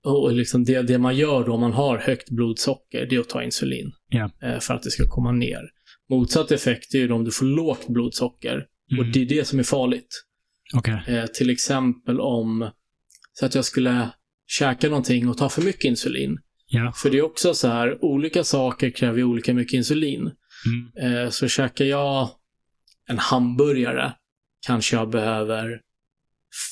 [0.03, 3.29] och liksom det, det man gör då om man har högt blodsocker, det är att
[3.29, 3.91] ta insulin.
[4.09, 4.31] Ja.
[4.41, 5.61] Eh, för att det ska komma ner.
[6.09, 8.65] Motsatt effekt är ju då om du får lågt blodsocker.
[8.91, 9.11] Och Mm.
[9.11, 10.25] det är det som är farligt.
[10.73, 11.03] Okej.
[11.07, 12.71] Eh, till exempel om
[13.33, 14.09] så att jag skulle
[14.47, 16.39] käka någonting och ta för mycket insulin.
[16.67, 16.93] Ja.
[16.95, 20.31] För det är också så här, olika saker kräver olika mycket insulin.
[21.01, 21.13] Mm.
[21.23, 22.29] Eh, så käkar jag
[23.07, 24.13] en hamburgare
[24.67, 25.81] kanske jag behöver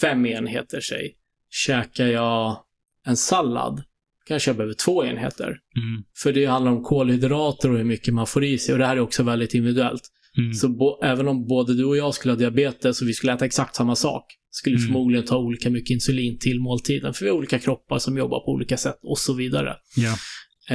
[0.01, 1.15] fem enheter, säg.
[1.49, 2.63] Käkar jag
[3.05, 3.83] en sallad
[4.27, 5.45] kanske jag behöver två enheter.
[5.47, 6.03] Mm.
[6.23, 8.73] För det handlar om kolhydrater och hur mycket man får i sig.
[8.73, 10.01] Och det här är också väldigt individuellt.
[10.37, 10.53] Mm.
[10.53, 13.45] Så bo- även om både du och jag skulle ha diabetes och vi skulle äta
[13.45, 14.85] exakt samma sak, skulle Mm.
[14.87, 17.13] förmodligen ta olika mycket insulin till måltiden.
[17.13, 19.75] För vi har olika kroppar som jobbar på olika sätt och så vidare.
[19.95, 20.15] Ja.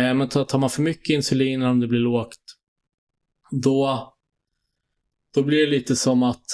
[0.00, 2.38] Eh, men tar, man för mycket insulin om det blir lågt,
[3.62, 4.08] då,
[5.34, 6.44] då blir det lite som att,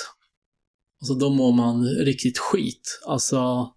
[1.01, 3.01] alltså då mår man riktigt skit.
[3.07, 3.69] Alltså,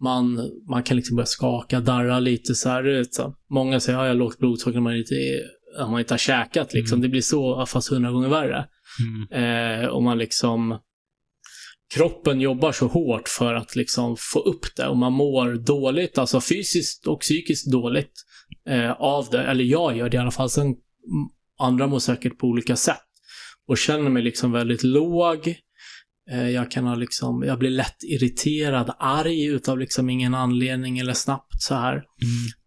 [0.00, 3.04] man, man kan liksom börja skaka, darra lite så här.
[3.10, 3.34] Så.
[3.50, 5.14] Många säger att jag har lågt blodsocker när man inte,
[5.78, 6.74] när man inte har käkat.
[6.74, 6.96] Liksom.
[6.96, 7.02] Mm.
[7.02, 8.66] Det blir så, fast hundra gånger värre.
[9.00, 9.82] Mm.
[9.82, 10.78] Eh, och man liksom
[11.94, 16.40] kroppen jobbar så hårt för att liksom få upp det och man mår dåligt, alltså
[16.40, 18.12] fysiskt och psykiskt dåligt
[18.68, 19.42] eh, av det.
[19.42, 20.50] Eller jag gör det i alla fall.
[20.50, 20.74] Sen
[21.58, 23.02] andra mår säkert på olika sätt.
[23.68, 25.54] Och känner mig liksom väldigt låg.
[26.30, 31.14] Eh, jag kan ha liksom, jag blir lätt irriterad, arg utav liksom ingen anledning eller
[31.14, 31.92] snabbt så här.
[31.92, 32.04] Mm.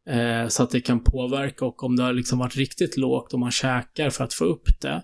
[0.10, 3.40] Eh, så att det kan påverka och om det har liksom varit riktigt lågt och
[3.40, 5.04] man käkar för att få upp det,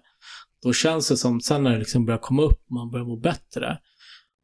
[0.64, 3.18] då känns det som, sen när det liksom börjar komma upp och man börjar må
[3.18, 3.78] bättre,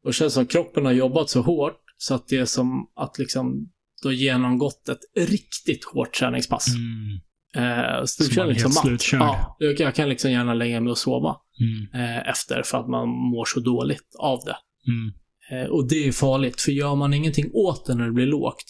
[0.04, 3.18] då känns det som kroppen har jobbat så hårt så att det är som att
[3.18, 3.72] liksom
[4.04, 6.66] har genomgått ett riktigt hårt träningspass.
[6.68, 7.20] Mm.
[7.56, 9.12] Eh, så du känner liksom matt.
[9.12, 12.04] Ja, jag jag kan liksom gärna lägga mig och sova Mm.
[12.04, 14.56] eh, efter för att man mår så dåligt av det.
[14.90, 15.12] Mm.
[15.50, 18.64] Eh, och det är farligt, för gör man ingenting åt det när det blir lågt,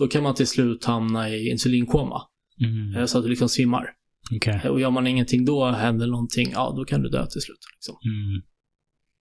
[0.00, 2.22] då kan man till slut hamna i insulinkoma.
[2.60, 2.96] Mm.
[2.96, 3.90] Eh, så att du liksom svimmar.
[4.36, 4.60] Okej.
[4.64, 7.58] Eh, och gör man ingenting då, händer någonting, ja då kan du dö till slut.
[7.74, 7.94] Liksom.
[8.04, 8.42] Mm.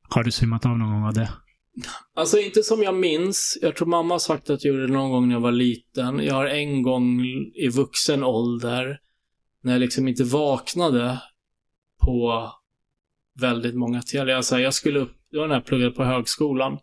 [0.09, 1.29] Har du svimmat av någon gång av det?
[2.15, 3.57] Alltså inte som jag minns.
[3.61, 6.19] Jag tror mamma har sagt att jag gjorde det någon gång när jag var liten.
[6.19, 7.21] Jag har en gång
[7.55, 8.99] i vuxen ålder,
[9.63, 11.21] när jag liksom inte vaknade
[12.01, 12.49] på
[13.39, 14.27] väldigt många timmar.
[14.27, 16.73] Alltså, jag skulle upp, det var när jag pluggade på högskolan.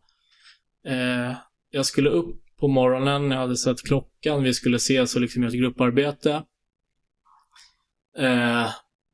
[0.86, 1.36] Eh,
[1.70, 5.52] jag skulle upp på morgonen, jag hade sett klockan, vi skulle ses och liksom göra
[5.52, 6.42] ett grupparbete.
[8.18, 8.68] Eh,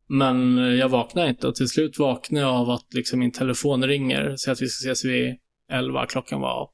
[0.09, 4.35] men jag vaknade inte och till slut vaknade jag av att liksom min telefon ringer.
[4.36, 5.36] Så att vi ska ses vid
[5.70, 6.70] 11, klockan var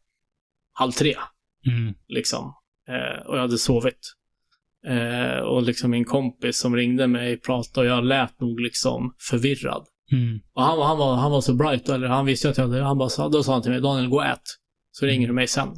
[0.72, 1.14] halv tre.
[1.66, 1.94] Mm.
[2.08, 2.54] Liksom.
[2.88, 4.14] Eh, och jag hade sovit.
[4.86, 9.86] Eh, och liksom min kompis som ringde mig pratade och jag lät nog liksom förvirrad.
[10.12, 10.40] Mm.
[10.52, 12.82] Och han, var- han, var, han var så bright, eller han visste att jag hade,
[12.82, 14.42] han bara då sa han till mig, Daniel gå och ät.
[14.90, 15.68] Så ringer du mig sen.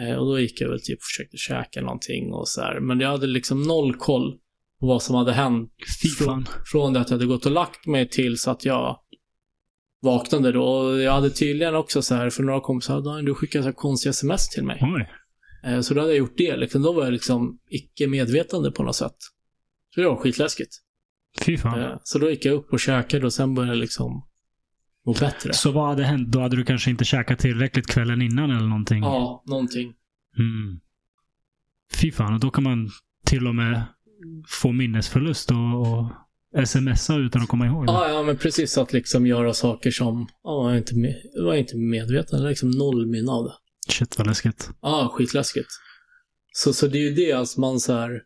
[0.00, 2.80] Eh, och då gick jag väl typ och försökte käka någonting och så här.
[2.80, 4.32] Men jag hade liksom noll koll
[4.80, 5.72] på vad som hade hänt
[6.18, 8.96] Från- från det att jag hade gått och lagt mig tills att jag
[10.02, 10.64] vaknade då.
[10.64, 13.74] Och jag hade tydligen också så här, för några kompisar, Daniel du skickade så här
[13.74, 14.78] konstiga sms till mig.
[14.82, 15.08] Oj.
[15.72, 16.56] Eh, så då hade jag gjort det.
[16.56, 19.16] Liksom, då var jag liksom icke medvetande på något sätt.
[19.94, 20.70] Så det var skitläskigt.
[21.46, 21.80] Fy fan.
[21.80, 24.26] Eh, så då gick jag upp och käkade och sen började jag liksom
[25.06, 25.52] må bättre.
[25.52, 26.28] Så vad hade hänt?
[26.28, 29.02] Då hade du kanske inte käkat tillräckligt kvällen innan eller någonting?
[29.02, 29.94] Ja, någonting.
[30.38, 30.80] Mm.
[31.92, 32.90] Fy fan, och då kan man
[33.26, 33.82] till och med
[34.48, 37.84] få minnesförlust och, och smsa utan att komma ihåg.
[37.88, 41.14] Ja, ja, men precis att liksom göra saker som, ja, var inte, med,
[41.44, 42.44] var inte medveten.
[42.44, 43.54] Liksom noll minne av det.
[43.92, 44.70] Shit vad läskigt.
[44.82, 45.68] Ja, skitläskigt.
[46.52, 48.22] Så, så det är ju det, alltså man så här,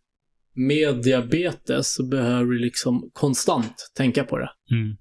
[0.55, 4.51] med diabetes så behöver du liksom konstant tänka på det.
[4.71, 4.97] Mm.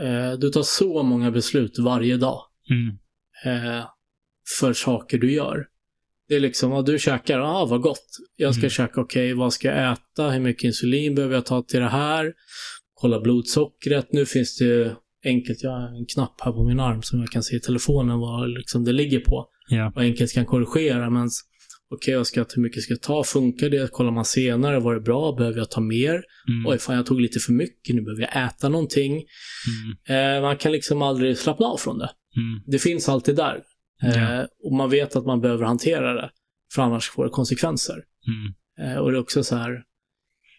[0.00, 2.40] Eh, du tar så många beslut varje dag
[2.70, 2.88] Mm.
[3.78, 3.84] eh,
[4.58, 5.66] för saker du gör.
[6.28, 8.06] Det är liksom, ja, du käkar, ah vad gott.
[8.36, 8.70] Jag ska Mm.
[8.70, 10.30] käka, okej, vad ska jag äta?
[10.30, 12.32] Hur mycket insulin behöver jag ta till det här?
[12.94, 14.12] Kolla blodsockret.
[14.12, 17.42] Nu finns det enkelt, jag har en knapp här på min arm som jag kan
[17.42, 19.46] se i telefonen vad liksom det ligger på.
[19.72, 19.92] Ja.
[19.96, 21.10] och enkelt kan korrigera.
[21.10, 21.28] Men
[21.90, 23.24] okej, jag ska, hur mycket ska jag ta?
[23.24, 23.92] Funkar det?
[23.92, 25.32] Kollar man senare, var det bra?
[25.32, 26.12] Behöver jag ta mer?
[26.48, 26.66] Mm.
[26.66, 29.12] Oj, fan jag tog lite för mycket, nu behöver jag äta någonting.
[30.06, 30.36] Mm.
[30.36, 32.10] Eh, man kan liksom aldrig slappna av från det.
[32.36, 32.62] Mm.
[32.66, 33.62] Det finns alltid där.
[34.02, 34.46] Eh, Ja.
[34.64, 36.30] Och man vet att man behöver hantera det,
[36.74, 37.96] för annars får det konsekvenser.
[38.26, 38.92] Mm.
[38.92, 39.82] Eh, och det är också så här,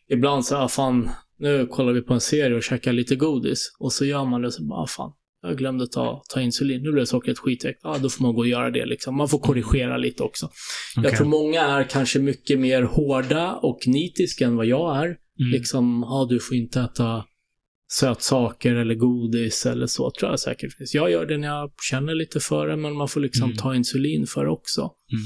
[0.10, 1.10] ibland så, ah, fan,
[1.40, 3.76] nu kollar vi på en serie och käkar lite godis.
[3.80, 5.12] Och så gör man det så bara, ah, fan,
[5.43, 6.84] jag glömde ta, ta insulin.
[6.84, 7.80] Nu blev sockret skithögt.
[7.84, 9.15] Ja, då får man gå och göra det liksom.
[9.15, 10.45] Man får korrigera lite också.
[10.45, 11.09] Okej.
[11.09, 15.05] Jag tror många är kanske mycket mer hårda och nitiska än vad jag är.
[15.05, 15.51] Mm.
[15.51, 17.26] Liksom, ja, du får inte äta
[17.91, 20.93] sötsaker eller godis eller så, tror jag säkert finns.
[20.95, 23.57] Jag gör det när jag känner lite för det, men man får liksom Mm.
[23.57, 24.81] ta insulin för det också.
[24.81, 25.23] Mm.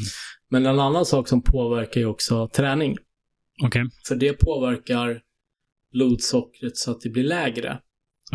[0.49, 2.97] Men en annan sak som påverkar är också träning.
[3.63, 3.83] Okej.
[4.07, 5.21] För det påverkar
[5.93, 7.79] blodsockret så att det blir lägre.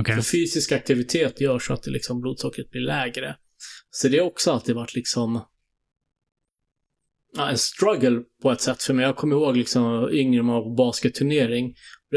[0.01, 0.14] Okej.
[0.14, 3.36] För fysisk aktivitet gör så att det liksom blodsockret blir lägre.
[3.90, 5.40] Så det har också alltid varit liksom
[7.36, 9.05] ja, en struggle på ett sätt för mig.
[9.05, 11.74] Jag kommer ihåg liksom yngre man var på basketturnering.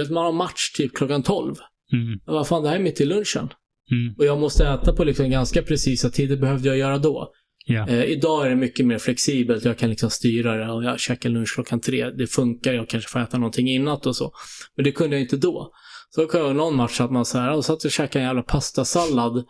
[0.10, 1.56] Man har match typ klockan 12.
[1.94, 2.20] Mm.
[2.26, 3.50] Bara, fan det här är mitt i lunchen.
[3.92, 4.16] Mm.
[4.18, 7.32] Och jag måste äta på liksom ganska precisa tider behövde jag göra då.
[7.66, 7.88] Ja.
[7.88, 9.66] Eh, idag är det mycket mer flexibelt.
[9.66, 12.10] Jag kan liksom styra det och jag käkar lunch klockan tre.
[12.10, 12.74] Det funkar.
[12.74, 14.34] Jag kanske får äta någonting innan och så.
[14.76, 15.74] Men det kunde jag inte då.
[16.16, 18.44] Så kan jag någon match att man så här, och satt och käkade en jävla
[18.44, 19.46] pastasallad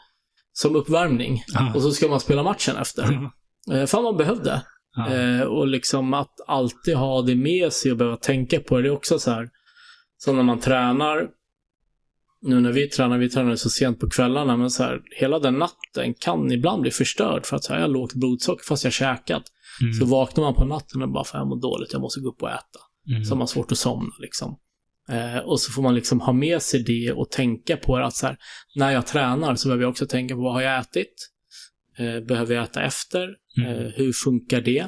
[0.53, 1.43] som uppvärmning.
[1.55, 1.73] Ah.
[1.75, 3.31] Och så ska man spela matchen efter.
[3.65, 3.75] Ja.
[3.75, 4.61] Eh, fan man behövde.
[4.95, 5.13] Ja.
[5.13, 8.83] Eh, och liksom att alltid ha det med sig och behöva tänka på det.
[8.83, 9.49] Det är också så här,
[10.17, 11.27] som när man tränar.
[12.41, 15.53] Nu när vi tränar, vi tränar så sent på kvällarna, men så här, hela den
[15.53, 18.93] natten kan ibland bli förstörd för att så här, jag har lågt blodsocker fast jag
[18.93, 19.43] käkat.
[19.81, 19.93] Mm.
[19.93, 22.41] Så vaknar man på natten och bara, fan jag mår dåligt, jag måste gå upp
[22.41, 22.79] och äta.
[23.09, 23.25] Mm.
[23.25, 24.59] Så har man svårt att somna liksom.
[25.09, 28.27] Eh, och så får man liksom ha med sig det och tänka på att så
[28.27, 28.37] här,
[28.75, 31.29] när jag tränar så behöver jag också tänka på vad har jag ätit?
[31.97, 33.29] Eh, behöver jag äta efter?
[33.57, 33.69] Mm.
[33.69, 34.79] Eh, hur funkar det?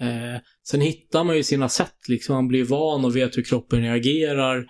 [0.00, 2.34] Eh, sen hittar man ju sina sätt, liksom.
[2.34, 4.66] man blir van och vet hur kroppen reagerar.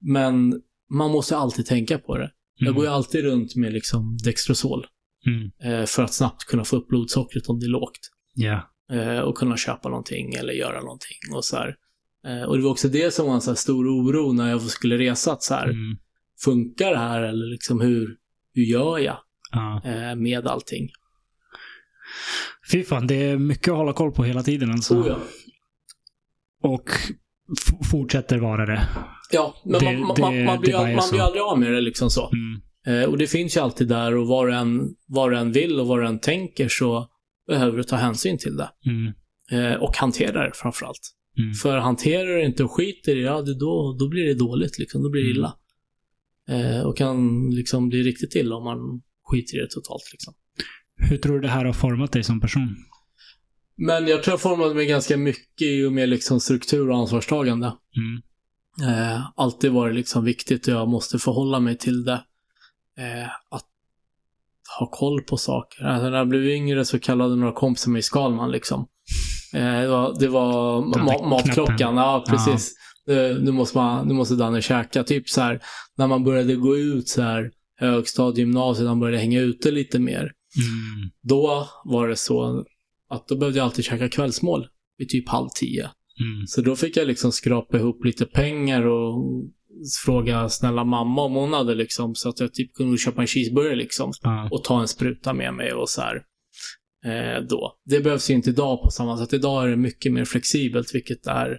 [0.00, 2.30] Men man måste alltid tänka på det.
[2.58, 4.86] Jag går ju alltid runt med liksom Dextrosol
[5.26, 5.50] Mm.
[5.80, 7.98] eh, för att snabbt kunna få upp blodsockret om det är lågt.
[8.92, 11.16] Eh, och kunna köpa någonting eller göra någonting.
[11.34, 11.74] Och, så här.
[12.26, 14.60] Eh, och det var också det som var en så här stor oro när jag
[14.62, 15.32] skulle resa.
[15.32, 15.96] Att så här, Mm.
[16.44, 18.16] Funkar det här eller liksom hur,
[18.54, 19.16] hur gör jag
[19.52, 19.82] Ja.
[19.84, 20.88] eh, med allting?
[22.72, 24.94] Fy fan, det är mycket att hålla koll på hela tiden alltså.
[24.94, 25.18] Oh, ja.
[26.62, 26.90] Och
[27.90, 28.88] fortsätter vara det.
[29.32, 32.10] Ja, men Det- man, man, det- man, blir, man blir aldrig av med det liksom
[32.10, 32.30] så.
[32.32, 32.60] Mm.
[33.02, 35.80] Eh, och det finns ju alltid där och vad du än, vad du än vill
[35.80, 37.08] och vad du än tänker så
[37.46, 38.68] behöver du ta hänsyn till det.
[38.86, 39.12] Mm.
[39.72, 41.12] Eh, och hantera det framförallt.
[41.38, 41.54] Mm.
[41.54, 45.02] För hanterar du inte och skiter i ja, det då, då blir det dåligt liksom.
[45.02, 45.36] Då blir det Mm.
[45.36, 45.56] illa.
[46.48, 50.34] Eh, och kan liksom bli riktigt illa om man skiter i det totalt liksom.
[50.96, 52.76] Hur tror du det här har format dig som person?
[53.76, 57.66] Men jag tror jag formade mig ganska mycket i och med liksom struktur och ansvarstagande.
[57.96, 58.22] Mm.
[58.90, 62.24] Eh, alltid varit liksom viktigt och jag måste förhålla mig till det.
[62.98, 63.66] Eh, att
[64.78, 65.84] ha koll på saker.
[65.84, 68.88] Alltså, när jag blev yngre så kallade några kompisar mig Skalman liksom.
[69.56, 71.96] Eh, det var, ma- matklockan.
[71.96, 72.74] Ja, precis.
[73.06, 75.04] Nu, nu, måste man, nu måste Danne käka.
[75.04, 75.60] Typ så här,
[75.96, 80.20] när man började gå ut så här, högstadie, gymnasiet, han började hänga ute lite mer.
[80.20, 81.10] Mm.
[81.22, 82.64] Då var det så
[83.10, 84.66] att då behövde jag alltid käka kvällsmål
[84.98, 85.82] vid typ halv tio.
[86.20, 86.46] Mm.
[86.46, 89.24] Så då fick jag liksom skrapa ihop lite pengar och
[90.04, 93.76] fråga snälla mamma om hon hade liksom, så att jag typ kunde köpa en cheeseburgare
[93.76, 94.12] liksom.
[94.22, 94.48] Ja.
[94.50, 96.22] Och ta en spruta med mig och så här.
[97.06, 97.72] Eh, då.
[97.84, 99.32] Det behövs ju inte idag på samma sätt.
[99.32, 101.58] Idag är det mycket mer flexibelt, vilket är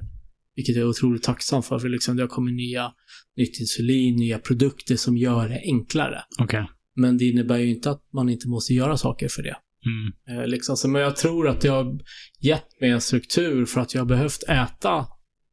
[0.55, 1.79] vilket jag är otroligt tacksam för.
[1.79, 2.91] För liksom det har kommit nya,
[3.37, 6.21] nytt insulin, nya produkter som gör det enklare.
[6.39, 6.69] Okej.
[6.95, 9.55] Men det innebär ju inte att man inte måste göra saker för det.
[9.85, 10.39] Mm.
[10.39, 10.77] Eh, liksom.
[10.77, 11.99] så, men jag tror att det har
[12.41, 15.05] gett mig en struktur för att jag har behövt äta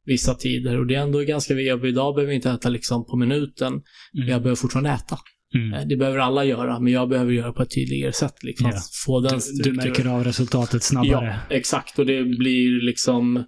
[0.05, 0.79] vissa tider.
[0.79, 1.89] Och det är ändå ganska jobbigt.
[1.89, 3.73] Idag behöver jag inte äta liksom på minuten.
[3.73, 3.83] Mm.
[4.13, 5.17] Jag behöver fortfarande äta.
[5.55, 5.73] Mm.
[5.73, 8.43] Eh, Det behöver alla göra, men jag behöver göra på ett tydligare sätt.
[8.43, 8.79] Liksom, Ja.
[9.05, 11.39] få den Du, du märker av resultatet snabbare.
[11.49, 11.99] Ja, exakt.
[11.99, 13.43] Och det blir liksom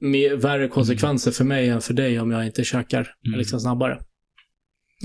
[0.00, 3.38] mer, värre konsekvenser för mig än för dig om jag inte käkar Mm.
[3.38, 3.98] liksom snabbare.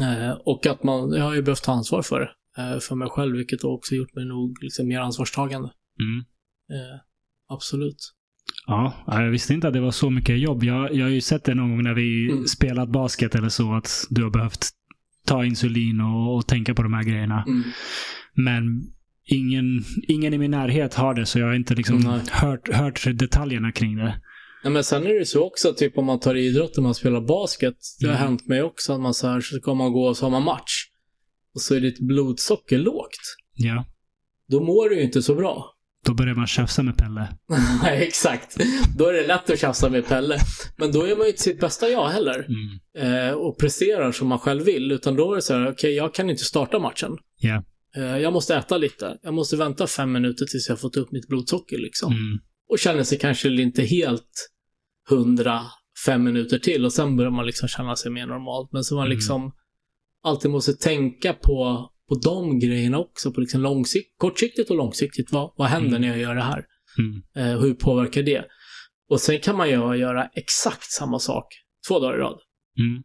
[0.01, 2.29] Eh, och att man, jag har ju behövt ta ansvar för det.
[2.61, 5.69] Eh, för mig själv, vilket också gjort mig nog liksom mer ansvarstagande.
[5.99, 6.19] Mm.
[6.71, 6.99] Eh,
[7.49, 8.13] absolut.
[8.67, 10.63] Ja, jag visste inte att det var så mycket jobb.
[10.63, 12.45] Jag, jag har ju sett det någon gång när vi Mm.
[12.47, 14.69] spelat basket eller så, att du har behövt
[15.27, 17.43] ta insulin och, och tänka på de här grejerna.
[17.47, 17.63] Mm.
[18.33, 18.63] Men
[19.25, 22.19] ingen, ingen i min närhet har det, så jag har inte liksom Nej.
[22.31, 24.21] hört, hört detaljerna kring det.
[24.63, 27.21] Ja, men sen är det så också, typ om man tar idrott och man spelar
[27.21, 27.75] basket.
[27.99, 28.27] Det har Mm.
[28.27, 30.43] hänt mig också att man så här, så ska man gå och så har man
[30.43, 30.85] match.
[31.55, 33.35] Och så är ditt blodsocker lågt.
[33.53, 33.85] Ja.
[34.47, 35.73] Då mår du ju inte så bra.
[36.05, 37.27] Då börjar man tjafsa med Pelle.
[37.83, 38.57] Nej, exakt.
[38.97, 40.37] Då är det lätt att tjafsa med Pelle.
[40.77, 42.47] Men då är man ju inte sitt bästa jag heller.
[42.47, 43.27] Mm.
[43.27, 44.91] Eh, och presterar som man själv vill.
[44.91, 47.17] Utan då är det så här, okej, jag kan inte starta matchen.
[47.39, 47.63] Ja.
[47.95, 49.17] Eh, jag måste äta lite.
[49.21, 52.11] Jag måste vänta fem minuter tills jag fått upp mitt blodsocker liksom.
[52.13, 52.39] Mm.
[52.69, 54.49] Och känner sig kanske inte helt
[55.09, 55.61] hundra
[56.05, 56.85] fem minuter till.
[56.85, 58.69] Och sen börjar man liksom känna sig mer normalt.
[58.71, 59.15] Men så man Mm.
[59.15, 59.51] liksom
[60.23, 63.31] alltid måste tänka på, på de grejerna också.
[63.31, 65.31] På liksom långsikt, kortsiktigt och långsiktigt.
[65.31, 66.01] Vad, vad händer Mm.
[66.01, 66.65] när jag gör det här?
[66.99, 67.21] Mm.
[67.53, 68.45] Eh, hur påverkar det?
[69.09, 71.45] Och sen kan man ju göra exakt samma sak
[71.87, 72.39] två dagar i rad.
[72.79, 73.03] Mm.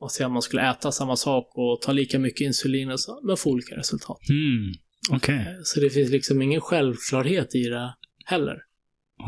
[0.00, 3.20] Och se om man skulle äta samma sak och ta lika mycket insulin och så,
[3.26, 4.18] men få olika resultat.
[4.30, 4.72] Mm.
[5.10, 5.34] Okej.
[5.38, 7.94] Eh, Så det finns liksom ingen självklarhet i det
[8.24, 8.56] heller.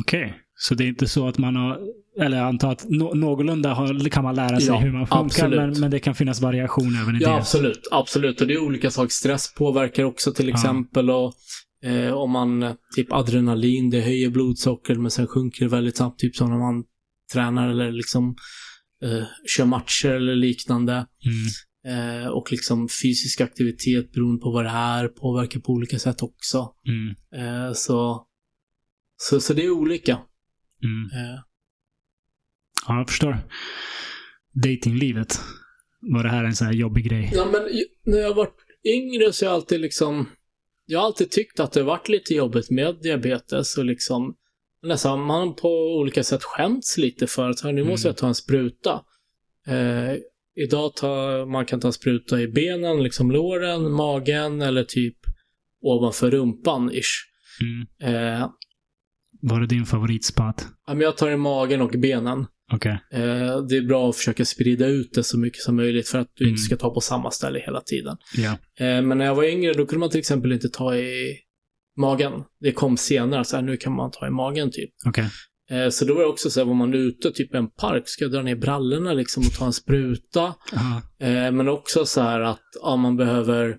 [0.00, 0.34] Okej.
[0.62, 1.78] Så det är inte så att man har,
[2.20, 5.48] eller jag antar att nå- någorlunda har, kan man lära sig Ja, hur man funkar,
[5.48, 7.34] men, men det kan finnas variation även i Ja, det.
[7.36, 7.88] absolut.
[7.90, 8.40] Absolut.
[8.40, 9.08] Och det är olika saker.
[9.10, 10.54] Stress påverkar också till Ja.
[10.54, 11.10] exempel.
[11.10, 11.32] Och
[11.84, 16.20] eh, om man, typ adrenalin, det höjer blodsocker men sen sjunker det väldigt snabbt.
[16.20, 16.84] Typ som när man
[17.32, 18.34] tränar eller liksom
[19.04, 19.24] eh,
[19.56, 20.92] kör matcher eller liknande.
[20.92, 22.20] Mm.
[22.22, 26.68] Eh, och liksom fysisk aktivitet beroende på vad det är påverkar på olika sätt också.
[26.88, 27.08] Mm.
[27.66, 28.26] Eh, så,
[29.16, 30.18] så, så det är olika.
[30.84, 31.04] Mm.
[31.24, 31.40] Eh,
[32.88, 33.38] Ja, jag förstår.
[34.52, 35.40] Datinglivet.
[36.00, 37.30] Var det här en sån här jobbig grej?
[37.34, 37.62] ja, men
[38.04, 38.48] när jag var
[38.84, 40.28] yngre så har jag alltid liksom...
[40.86, 44.36] Jag har alltid tyckt att det varit lite jobbigt med diabetes och liksom...
[44.82, 48.10] Nästan man på olika sätt skämts lite för att "Hör, nu måste Mm.
[48.10, 49.02] jag ta en spruta.
[49.66, 50.16] Eh,
[50.64, 55.16] idag tar, man kan ta en spruta i benen, liksom låren, magen eller typ
[55.82, 57.26] ovanför rumpan ish.
[57.60, 58.14] Mm.
[58.14, 58.50] Eh,
[59.42, 60.66] Var det din favoritspot?
[60.86, 62.46] ja, men jag tar i magen och benen.
[62.72, 62.92] Okej.
[63.12, 63.20] Eh,
[63.68, 66.44] det är bra att försöka sprida ut det så mycket som möjligt för att du
[66.44, 66.52] Mm.
[66.52, 68.16] inte ska ta på samma ställe hela tiden.
[68.36, 68.50] Ja.
[68.86, 71.36] Eh, men när jag var yngre då kunde man till exempel inte ta i
[71.96, 72.32] magen.
[72.60, 74.90] Det kom senare, så här, nu kan man ta i magen typ.
[75.06, 75.26] Okej.
[75.70, 78.02] Eh, så då var det också så här, var man ute, typ i en park,
[78.08, 80.54] ska jag dra ner brallorna liksom och ta en spruta.
[80.74, 81.02] Aha.
[81.20, 83.76] Eh, men också så här att ja, man behöver,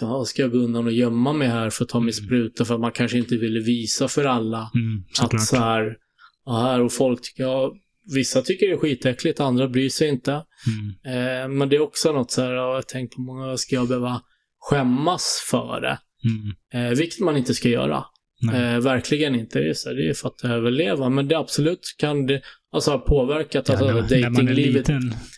[0.00, 2.26] ja, ska jag gå undan och gömma mig här för att ta min Mm.
[2.26, 5.96] spruta för att man kanske inte ville visa för alla Mm, att så här,
[6.44, 7.72] ja, här och folk tycker, ja,
[8.14, 10.32] vissa tycker det är skitäckligt, andra bryr sig inte.
[10.32, 11.42] Mm.
[11.42, 13.88] Eh, men det är också något så här, ja, jag tänkt på många, ska jag
[13.88, 14.22] behöva
[14.60, 15.98] skämmas för det?
[16.24, 16.90] Mm.
[16.90, 18.04] Eh, vilket man inte ska göra.
[18.52, 19.58] Eh, verkligen inte.
[19.58, 21.08] Det är, så här, det är för att överleva.
[21.08, 22.42] Men det absolut kan det
[22.72, 24.88] alltså, ha påverkat Ja, alltså, datinglivet.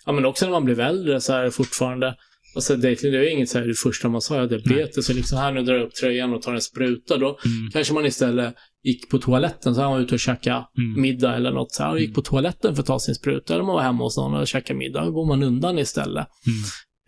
[0.07, 2.17] Ja, men också när man blir äldre så här fortfarande.
[2.55, 5.07] Alltså dating, det är inget så här det första man sa, jag har diabetes.
[5.07, 7.17] Så liksom här nu drar jag upp tröjan och tar en spruta.
[7.17, 7.71] Då Mm.
[7.73, 11.01] kanske man istället gick på toaletten, så här var man ute och käkade Mm.
[11.03, 12.15] middag eller något så här, och gick Mm.
[12.15, 13.55] på toaletten för att ta sin spruta.
[13.55, 15.05] Eller man var hemma hos någon och käkade middag.
[15.05, 16.27] Då går man undan istället.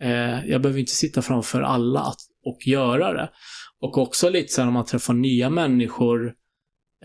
[0.01, 0.33] Mm.
[0.39, 3.29] Eh, jag behöver inte sitta framför alla att, och göra det.
[3.81, 6.33] Och också lite så här när man träffar nya människor.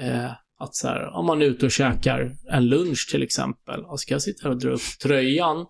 [0.00, 3.80] Eh, att så här, om man är ute och käkar en lunch till exempel.
[3.84, 5.66] Och ska jag sitta här och dra upp tröjan,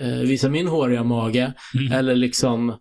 [0.00, 1.54] eh, visa min håriga mage.
[1.74, 1.92] Mm.
[1.92, 2.78] Eller liksom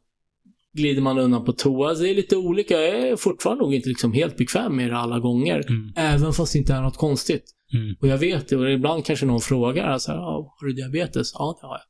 [0.73, 1.95] glider man undan på toa.
[1.95, 2.73] Så det är lite olika.
[2.73, 5.64] Jag är fortfarande nog inte liksom helt bekväm med det alla gånger.
[5.69, 5.94] Mm.
[5.95, 7.44] Även fast det inte är något konstigt.
[7.73, 7.95] Mm.
[8.02, 8.56] Och jag vet det.
[8.57, 9.88] Och ibland kanske någon frågar.
[9.88, 11.31] Alltså, "Ja, har du diabetes?
[11.34, 11.84] Ja, det har jag.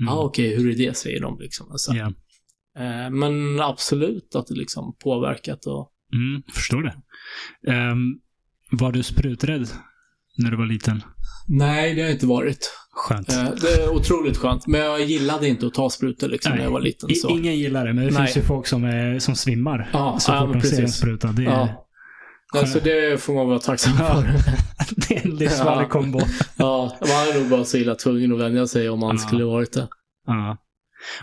[0.00, 0.14] Mm.
[0.14, 0.96] Ja, okej, hur är det?
[0.96, 1.70] Säger de liksom.
[1.70, 1.92] Alltså.
[1.92, 2.06] Ja.
[2.78, 5.92] Eh, men absolut att det liksom påverkat och...
[6.12, 6.94] Mm, förstår det.
[7.72, 8.20] Um,
[8.70, 9.68] var du spruträdd?
[10.38, 11.02] När du var liten?
[11.48, 12.72] Nej, det har inte varit.
[12.92, 13.32] Skönt.
[13.32, 14.66] Eh, Det är otroligt skönt.
[14.66, 17.14] Men jag gillade inte att ta sprutor liksom, när jag var liten.
[17.14, 17.28] Så.
[17.28, 18.26] ingen gillar det, men det Nej.
[18.26, 20.96] finns ju folk som, är, som svimmar Ja, så fort de ser en precis.
[20.96, 21.28] spruta.
[21.28, 21.86] Det är, Ja.
[22.58, 24.22] Alltså det får man vara tacksam för.
[25.08, 25.88] det är en livsfarlig Ja.
[25.88, 26.20] kombo.
[26.56, 29.72] Ja, man är nog bara så illa tvungen att vänja sig om man skulle varit
[29.72, 29.88] det.
[30.26, 30.56] Ja.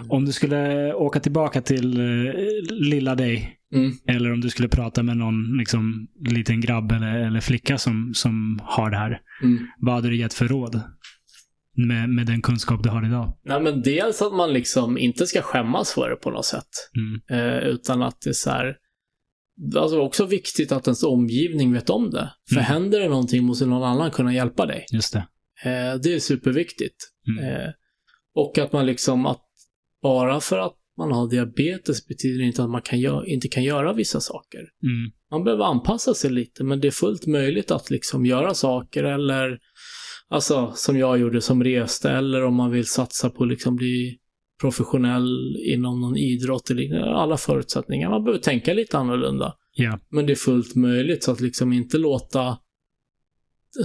[0.09, 2.33] Om du skulle åka tillbaka till eh,
[2.69, 3.91] lilla dig, Mm.
[4.07, 8.59] eller om du skulle prata med någon liksom, liten grabb eller, eller flicka som, som
[8.63, 9.21] har det här.
[9.43, 9.67] Mm.
[9.79, 10.81] Vad hade du gett för råd?
[11.75, 13.37] Med, med den kunskap du har idag.
[13.45, 16.67] Nej, men dels att man liksom inte ska skämmas för det på något sätt.
[16.97, 17.41] Mm.
[17.47, 18.75] Eh, utan att det är så här...
[19.77, 22.31] Alltså också viktigt att ens omgivning vet om det.
[22.49, 22.65] För Mm.
[22.65, 24.85] händer det någonting måste någon annan kunna hjälpa dig.
[24.93, 25.19] Just det.
[25.63, 26.95] Eh, det är superviktigt.
[27.27, 27.43] Mm.
[27.53, 27.69] Eh,
[28.35, 29.41] och att man liksom, att
[30.07, 33.93] bara för att man har diabetes betyder inte att man kan gö- inte kan göra
[33.93, 34.59] vissa saker.
[34.59, 35.11] Mm.
[35.31, 39.59] Man behöver anpassa sig lite, men det är fullt möjligt att liksom göra saker eller,
[40.29, 44.17] alltså som jag gjorde som reste, eller om man vill satsa på liksom bli
[44.61, 47.15] professionell inom någon idrott eller liknande.
[47.15, 48.09] alla förutsättningar.
[48.09, 49.53] Man behöver tänka lite annorlunda.
[49.75, 49.99] Ja.
[50.09, 52.57] Men det är fullt möjligt, så att liksom inte låta,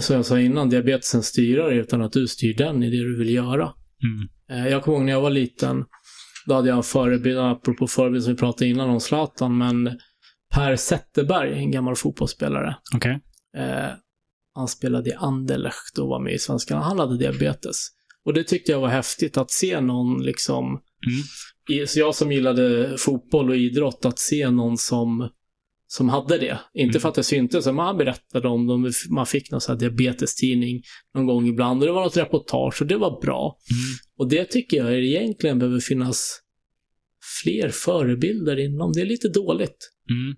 [0.01, 3.19] som jag sa innan, diabetesen styra dig, utan att du styr den i det du
[3.19, 3.73] vill göra.
[4.03, 4.28] Mm.
[4.65, 5.85] Eh, Jag kommer ihåg när jag var liten,
[6.47, 9.98] då hade jag en förebild, apropå förebild som vi pratade innan om Zlatan, men
[10.55, 12.77] Per Zetterberg, en gammal fotbollsspelare.
[12.94, 13.20] Okej.
[13.56, 13.90] Eh,
[14.55, 16.81] han spelade i Anderlecht och var med i Svenskarna.
[16.81, 17.86] Han hade diabetes.
[18.24, 20.64] Och det tyckte jag var häftigt att se någon liksom,
[21.06, 21.81] Mm.
[21.82, 25.28] i, så jag som gillade fotboll och idrott, att se någon som,
[25.97, 26.60] som hade det.
[26.74, 27.01] Inte Mm.
[27.01, 28.93] för att det syntes, men han berättade om dem.
[29.10, 30.82] Man fick någon sån här diabetestidning
[31.14, 33.59] någon gång ibland och det var något reportage och det var bra.
[33.70, 33.98] Mm.
[34.19, 36.40] Och det tycker jag egentligen behöver finnas
[37.43, 38.93] fler förebilder inom.
[38.93, 39.90] Det är lite dåligt.
[40.10, 40.36] Mm.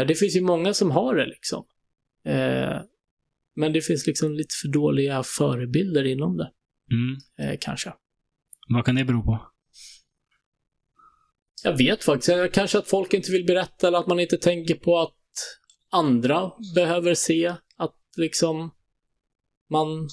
[0.00, 1.64] Eh, det finns ju många som har det liksom.
[2.26, 2.76] Eh,
[3.56, 6.50] men det finns liksom lite för dåliga förebilder inom det,
[6.92, 7.16] Mm.
[7.52, 7.92] eh, kanske.
[8.68, 9.38] Vad kan det bero på?
[11.64, 12.52] Jag vet faktiskt.
[12.52, 15.14] Kanske att folk inte vill berätta eller att man inte tänker på att
[15.90, 18.70] andra behöver se att liksom
[19.70, 20.08] man...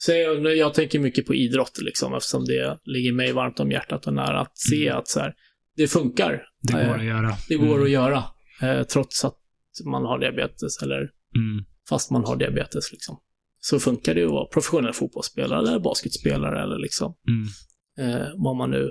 [0.00, 4.06] Så jag, jag tänker mycket på idrott liksom eftersom det ligger mig varmt om hjärtat
[4.06, 4.98] och nära att se Mm.
[4.98, 5.34] att så här,
[5.76, 6.42] det funkar.
[6.62, 7.32] Det går Eh, att göra.
[7.48, 7.82] Det går Mm.
[7.82, 8.24] att göra.
[8.62, 9.38] Eh, trots att
[9.84, 11.64] man har diabetes eller Mm.
[11.88, 13.20] fast man har diabetes liksom.
[13.60, 18.10] Så funkar det att vara professionell fotbollsspelare eller basketspelare eller liksom Mm.
[18.10, 18.90] eh, vad man nu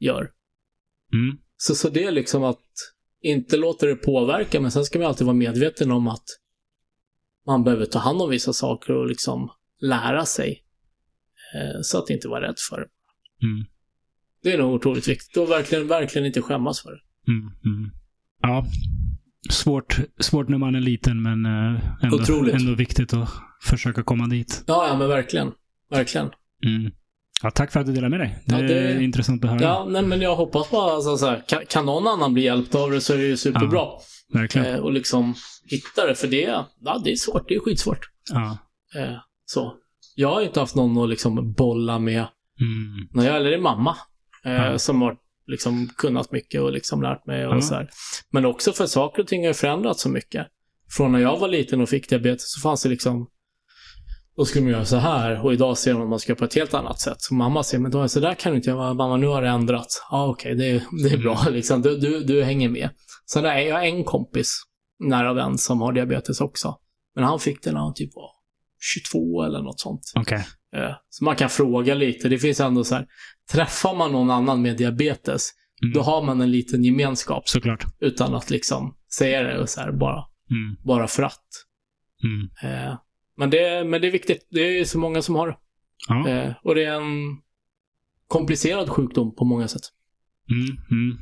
[0.00, 0.30] gör.
[1.12, 1.38] Mm.
[1.56, 2.64] Så, så det är liksom att
[3.22, 6.24] inte låta det påverka, men sen ska man alltid vara medveten om att
[7.46, 9.50] man behöver ta hand om vissa saker och liksom
[9.80, 10.64] lära sig.
[11.54, 12.88] Eh, så att inte vara rädd för det.
[13.46, 13.64] Mm.
[14.42, 17.32] Det är nog otroligt viktigt och verkligen, verkligen inte skämmas för det.
[17.32, 17.52] Mm.
[17.64, 17.90] Mm.
[18.42, 18.66] Ja.
[19.50, 23.30] Svårt, svårt när man är liten, men eh, ändå, ändå viktigt att
[23.62, 24.64] försöka komma dit.
[24.66, 25.52] Ja, ja, men verkligen.
[25.90, 26.30] Verkligen.
[26.66, 26.92] Mm.
[27.42, 28.38] Ja, tack för att du delade med dig.
[28.46, 29.62] Det, Ja, det- är intressant att höra.
[29.62, 32.74] Ja, nej, men jag hoppas bara, alltså, så här, kan, kan någon annan bli hjälpt
[32.74, 33.86] av det så är det ju superbra.
[34.32, 34.74] Verkligen.
[34.74, 35.34] Eh, och liksom
[35.70, 37.48] hitta det, för det, ja, det är svårt.
[37.48, 38.10] Det är skitsvårt.
[38.32, 38.58] Ja.
[39.00, 39.74] Eh, så.
[40.14, 42.24] Jag har inte haft någon att liksom bolla med
[42.60, 43.08] Mm.
[43.12, 43.96] när jag, eller det är mamma,
[44.44, 44.78] eh, Ja.
[44.78, 47.60] som har liksom kunnat mycket och liksom lärt mig och Ja.
[47.60, 47.88] så här.
[48.32, 50.46] Men också för saker och ting har förändrats så mycket.
[50.96, 53.26] Från när jag var liten och fick diabetes så fanns det liksom
[54.36, 56.54] då skulle man göra så här och idag ser man att man ska på ett
[56.54, 57.16] helt annat sätt.
[57.20, 58.94] Så mamma säger, men då är det så där kan du inte göra.
[58.94, 60.02] Mamma, nu har det ändrats.
[60.10, 61.82] Ja, okej, det, är- det är bra liksom.
[61.82, 62.90] Du, du, du hänger med.
[63.32, 64.62] Sen är jag en kompis,
[65.04, 66.76] nära vän, som har diabetes också.
[67.14, 68.30] Men han fick det när han typ var
[68.94, 70.00] 22 eller något sånt.
[70.14, 70.46] Okej.
[70.76, 72.28] Eh, Så man kan fråga lite.
[72.28, 73.06] Det finns ändå så här,
[73.52, 75.50] träffar man någon annan med diabetes,
[75.82, 75.92] Mm.
[75.94, 77.84] då har man en liten gemenskap Såklart.
[78.00, 80.76] utan att liksom säga det och så här, bara, Mm.
[80.84, 81.44] bara för att.
[82.24, 82.48] Mm.
[83.40, 84.48] Men det, men det är viktigt.
[84.50, 85.56] Det är så många som har det.
[86.08, 86.28] Ja.
[86.28, 87.36] Eh, Och det är en
[88.28, 89.82] komplicerad sjukdom på många sätt.
[90.50, 90.76] Mm.
[90.90, 91.18] Mm.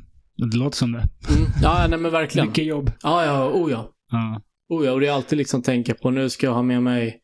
[0.51, 0.99] Det låter som det.
[0.99, 1.49] Mm.
[1.63, 2.47] Ja, nej men verkligen.
[2.47, 2.91] Mycket jobb.
[3.03, 3.91] Ja, ja, oh ja.
[4.11, 4.41] Ja.
[4.69, 7.19] Oh ja, och det är alltid liksom tänka på nu ska jag ha med mig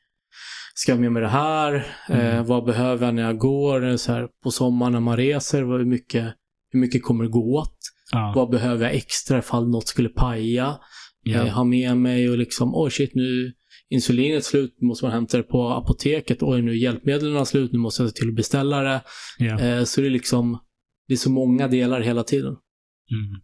[0.77, 1.73] Ska jag ha med mig det här?
[2.09, 2.45] Eh, Mm.
[2.45, 3.97] vad behöver jag när jag går?
[3.97, 6.33] Så här, på sommaren när man reser, vad- hur mycket,
[6.71, 7.77] hur mycket kommer det gå åt?
[8.11, 8.33] Ja.
[8.35, 10.77] Vad behöver jag extra ifall något skulle paja?
[11.23, 11.45] Ja.
[11.45, 13.53] Eh, ha med mig och liksom, oj shit nu
[13.89, 16.43] insulinet slut, måste man hämta det på apoteket.
[16.43, 19.01] Oj nu är hjälpmedlen slut, nu måste jag se till att beställa det.
[19.79, 20.59] Eh, så det är liksom,
[21.07, 22.55] det är så många delar hela tiden.
[23.11, 23.41] Mm.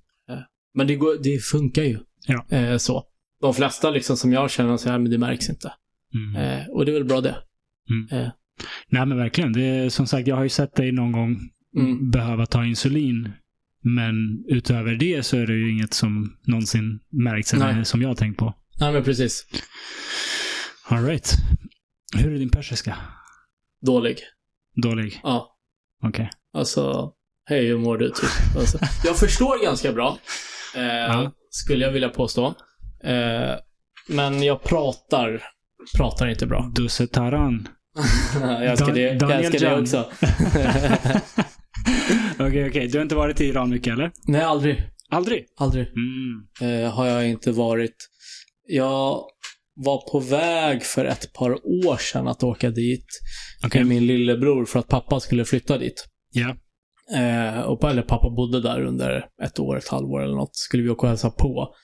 [0.74, 2.00] Men det, går, det funkar ju.
[2.28, 2.58] Ja.
[2.58, 3.04] Eh, så.
[3.42, 5.74] De flesta liksom som jag känner så här, men det märks inte.
[6.14, 6.36] Mm.
[6.36, 7.36] Eh, och det är väl bra det.
[8.90, 9.54] Nej men verkligen.
[9.54, 11.38] Det är, som sagt, jag har ju sett dig någon gång
[11.78, 12.10] Mm.
[12.10, 13.32] behöva ta insulin.
[13.84, 18.16] Men utöver det så är det ju inget som någonsin märkts eller som jag har
[18.16, 18.54] tänkt på.
[18.80, 19.46] Nej men precis.
[20.92, 21.34] All right.
[22.18, 22.98] Hur är din persiska?
[23.86, 24.18] Dålig.
[24.82, 25.20] Dålig?
[25.24, 25.58] Ja.
[26.04, 26.30] Okej.
[26.54, 27.12] Alltså,
[27.46, 28.10] hej hur mår du?
[28.10, 28.58] Typ.
[28.58, 30.18] Alltså, jag förstår ganska bra.
[30.76, 31.32] Eh, Ja.
[31.50, 32.46] Skulle jag vilja påstå.
[33.04, 33.52] Eh,
[34.08, 35.44] men jag pratar,
[35.98, 36.72] pratar inte bra.
[36.76, 37.68] Du Taran.
[38.42, 39.82] jag älskar Dan- det, jag Daniel älskar det Jan.
[39.82, 40.12] också.
[42.40, 42.88] Okej, okej.
[42.88, 44.12] Du har inte varit i Iran mycket, eller?
[44.28, 44.84] Nej, aldrig.
[45.10, 45.46] Aldrig?
[45.60, 45.88] Aldrig.
[45.88, 46.84] Mm.
[46.84, 47.96] eh, har jag inte varit.
[48.68, 49.24] Jag
[49.84, 51.52] var på väg för ett par
[51.86, 53.06] år sedan att åka dit
[53.66, 53.82] Okej.
[53.84, 56.08] med min lillebror för att pappa skulle flytta dit.
[56.34, 56.58] Ja.
[57.16, 60.56] Eh, och, eller pappa bodde där under ett år, ett halvår eller något.
[60.56, 61.76] Skulle vi åka och hälsa på.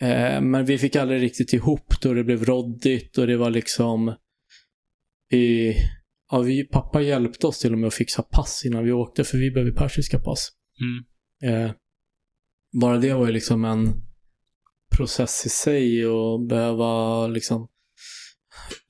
[0.00, 4.14] Eh, men vi fick aldrig riktigt ihop då det blev råddigt och det var liksom
[5.32, 5.74] i,
[6.30, 9.38] ja, vi, pappa hjälpte oss till och med att fixa pass innan vi åkte för
[9.38, 10.48] vi behöver persiska pass.
[10.80, 11.04] Mm.
[11.54, 11.70] Eh,
[12.80, 14.11] bara det var ju liksom en
[14.96, 17.68] process i sig och behöva liksom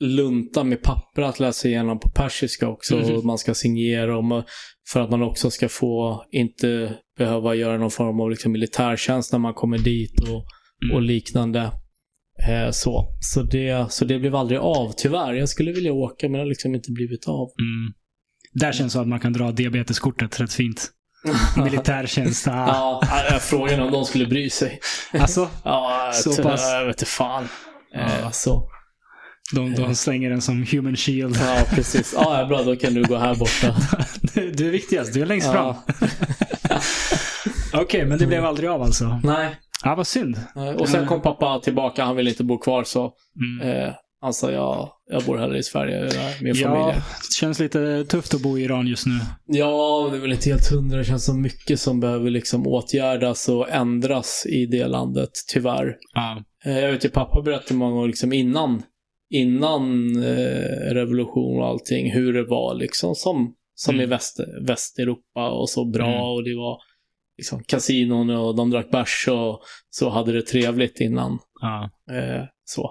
[0.01, 3.17] lunta med papper att läsa igenom på persiska också Mhm.
[3.17, 4.43] och man ska signera om
[4.93, 9.39] för att man också ska få inte behöva göra någon form av liksom militärtjänst när
[9.39, 10.45] man kommer dit och,
[10.85, 10.97] Mm.
[10.97, 11.61] och liknande.
[12.49, 13.09] Eh, så.
[13.21, 15.33] Så, det, så det blev aldrig av, tyvärr.
[15.35, 17.49] Jag skulle vilja åka men det har liksom inte blivit av.
[17.61, 17.93] Mm.
[18.53, 20.91] Där känns det som att man kan dra diabeteskortet rätt fint.
[21.65, 22.49] Militärtjänst.
[22.49, 23.01] Ah.
[23.31, 24.81] Ja, frågan om de skulle bry sig.
[25.21, 26.71] Alltså, Ja, Så vet- pass.
[26.73, 27.49] jag vet fan.
[27.95, 28.31] Eh, Ja.
[28.31, 28.69] så.
[29.55, 31.37] de, de slänger den som human shield.
[31.41, 32.15] Ja, precis.
[32.17, 32.63] Ja, ja, bra.
[32.63, 33.77] Då kan du gå här borta.
[34.35, 35.15] Du, du är viktigast.
[35.15, 35.75] Du är längst fram.
[37.73, 39.21] Okej, men det blev aldrig av alltså.
[39.25, 39.57] Nej.
[39.85, 40.41] Ja, vad synd.
[40.55, 40.75] Nej.
[40.75, 42.05] Och sen kom pappa tillbaka.
[42.05, 43.13] Han ville inte bo kvar så
[43.61, 43.69] Mm.
[43.71, 43.93] eh,
[44.31, 46.13] sa jag, jag bor hellre i Sverige med
[46.43, 47.01] min Ja, familj.
[47.29, 49.13] det känns lite tufft att bo i Iran just nu.
[49.47, 50.99] Ja, det är väl inte helt hundra.
[50.99, 55.97] Det känns som mycket som behöver liksom åtgärdas och ändras i det landet, tyvärr.
[56.15, 56.43] Ja.
[56.65, 58.83] Eh, Jag vet ju, pappa berättade många gånger liksom innan,
[59.31, 64.05] innan eh, revolution och allting, hur det var liksom som, som Mm.
[64.05, 66.23] i Väst, Västeuropa och så bra Mm.
[66.23, 66.79] och det var
[67.39, 71.39] liksom kasinon och de drack bärs och så hade det trevligt innan.
[71.61, 71.91] ja.
[72.17, 72.91] Eh, så.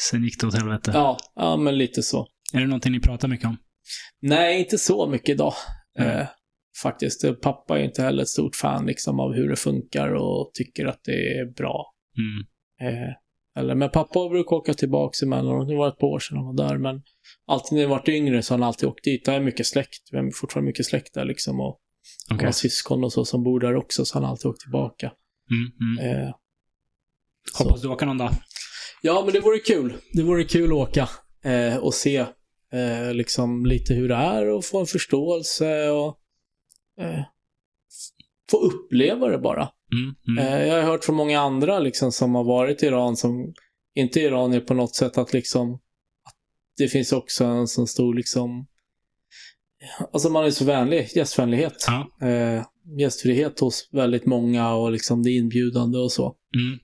[0.00, 0.90] Sen gick det åt helvete.
[0.94, 2.26] Ja, ja, men lite så.
[2.52, 3.56] Är det någonting ni pratar mycket om?
[4.20, 5.54] Nej, inte så mycket idag.
[5.98, 6.18] Mm.
[6.18, 6.26] Eh,
[6.82, 7.40] faktiskt.
[7.42, 11.00] Pappa är inte heller ett stort fan liksom, av hur det funkar och tycker att
[11.04, 11.94] det är bra.
[12.18, 12.46] Mm.
[12.92, 13.14] Eh,
[13.56, 15.68] eller, men pappa brukar åka tillbaka emellanåt.
[15.68, 16.78] Det var ett par år sedan han var där.
[16.78, 17.02] Men
[17.46, 19.24] alltid när jag varit yngre så har han alltid åkt dit.
[19.24, 20.08] Det är mycket släkt.
[20.12, 21.60] Vi har fortfarande mycket släkt där liksom.
[21.60, 21.80] Och
[22.30, 22.44] Okej.
[22.44, 24.04] har syskon och så som bor där också.
[24.04, 25.12] Så han har alltid åkt tillbaka.
[25.50, 26.22] Mm, mm.
[26.22, 26.30] Eh,
[27.52, 27.64] så.
[27.64, 28.30] Hoppas du åker någon dag.
[29.06, 29.94] Ja, men det vore kul.
[30.12, 31.08] Det vore kul att åka
[31.44, 32.16] eh, och se
[32.72, 36.18] eh, liksom lite hur det är och få en förståelse och
[37.00, 37.24] eh,
[38.50, 39.68] få uppleva det bara.
[39.92, 40.54] Mm, mm.
[40.54, 43.54] Eh, jag har hört från många andra liksom som har varit i Iran som
[43.94, 46.36] inte är iranier på något sätt att liksom att
[46.76, 48.66] det finns också en sån stor liksom
[50.12, 51.84] Alltså man är så vänlig, gästvänlighet.
[51.86, 52.26] Ja.
[52.28, 52.64] Eh,
[52.98, 56.36] gästfrihet hos väldigt många och liksom det inbjudande och så.
[56.54, 56.78] Mm.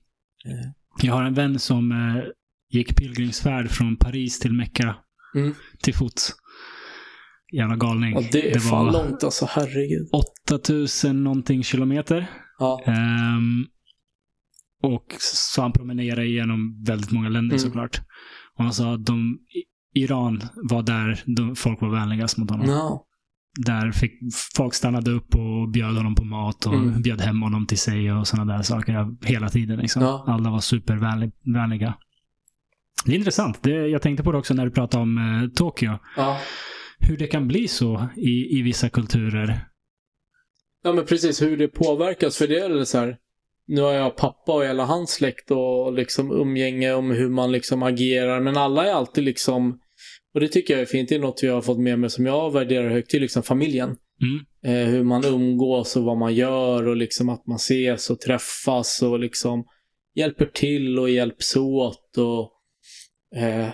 [0.45, 0.82] Eh.
[1.01, 2.23] Jag har en vän som eh,
[2.69, 4.95] gick pilgrimsfärd från Paris till Mecka
[5.35, 5.53] Mm.
[5.83, 6.33] till fots.
[7.53, 8.15] Jävla galning.
[8.15, 10.09] Och det är fan var långt alltså, herregud.
[10.51, 12.27] 8000 någonting kilometer.
[12.59, 12.81] Ja.
[12.85, 13.65] Ehm,
[14.83, 17.59] och så han promenerade igenom väldigt många länder Mm.
[17.59, 18.01] såklart.
[18.57, 19.37] Och han sa att de,
[19.93, 22.67] Iran var där de, folk var vänligast mot honom.
[22.69, 23.05] Ja.
[23.59, 24.13] Där fick,
[24.55, 27.01] folk stannade upp och bjöd honom på mat och Mm.
[27.01, 29.79] bjöd hem honom till sig och sådana där saker hela tiden.
[29.79, 30.01] Liksom.
[30.01, 30.23] Ja.
[30.27, 31.93] Alla var supervänliga.
[33.05, 33.63] Det är intressant.
[33.63, 35.97] Det, jag tänkte på det också när du pratade om eh, Tokyo.
[36.17, 36.39] Ja.
[36.99, 39.65] Hur det kan bli så i, i vissa kulturer.
[40.83, 42.37] ja, men precis hur det påverkas.
[42.37, 43.17] För det är så här.
[43.67, 47.83] Nu har jag pappa och hela hans släkt och liksom umgänge om hur man liksom
[47.83, 48.39] agerar.
[48.39, 49.79] Men alla är alltid liksom,
[50.33, 52.25] och det tycker jag är fint, det är något jag har fått med mig som
[52.25, 53.95] jag värderar högt, det är liksom familjen.
[54.21, 54.45] Mm.
[54.65, 59.01] Eh, hur man umgås och vad man gör och liksom att man ses och träffas
[59.01, 59.65] och liksom
[60.15, 62.51] hjälper till och hjälps åt och
[63.41, 63.69] eh,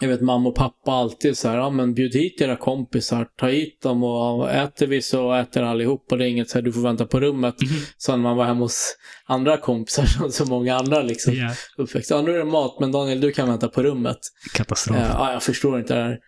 [0.00, 3.48] jag vet mamma och pappa alltid så här, ja men bjud hit era kompisar, ta
[3.48, 6.72] hit dem och äter vi så äter allihop och det är inget så här, du
[6.72, 7.62] får vänta på rummet.
[7.62, 7.70] Mhm.
[7.96, 8.96] Så när man var hemma hos
[9.26, 12.10] andra kompisar som så många andra liksom Ja, uppväxt.
[12.10, 14.18] Ja, nu är det mat, men Daniel du kan vänta på rummet.
[14.54, 14.96] katastrof.
[14.96, 16.18] Eh, ja, jag förstår inte det här.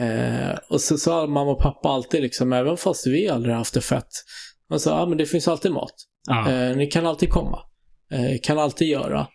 [0.00, 3.80] Eh, och så sa mamma och pappa alltid, liksom, även fast vi aldrig haft det
[3.80, 4.08] fett.
[4.70, 5.94] Man sa, ja men det finns alltid mat.
[6.28, 6.50] Ja.
[6.52, 7.58] Eh, ni kan alltid komma.
[8.12, 9.26] Eh, kan alltid göra.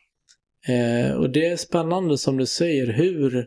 [0.68, 3.46] Eh, och det är spännande som du säger, hur,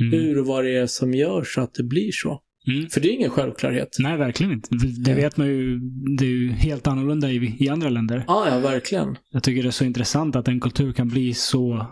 [0.00, 0.12] Mm.
[0.12, 2.42] hur och vad det är som gör så att det blir så.
[2.66, 2.88] Mm.
[2.90, 3.96] För det är ingen självklarhet.
[3.98, 4.68] Nej, verkligen inte.
[5.04, 5.78] Det vet man ju.
[6.18, 8.24] Det är ju helt annorlunda i, i andra länder.
[8.26, 9.16] Ja, ja, verkligen.
[9.30, 11.86] Jag tycker det är så intressant att en kultur kan bli så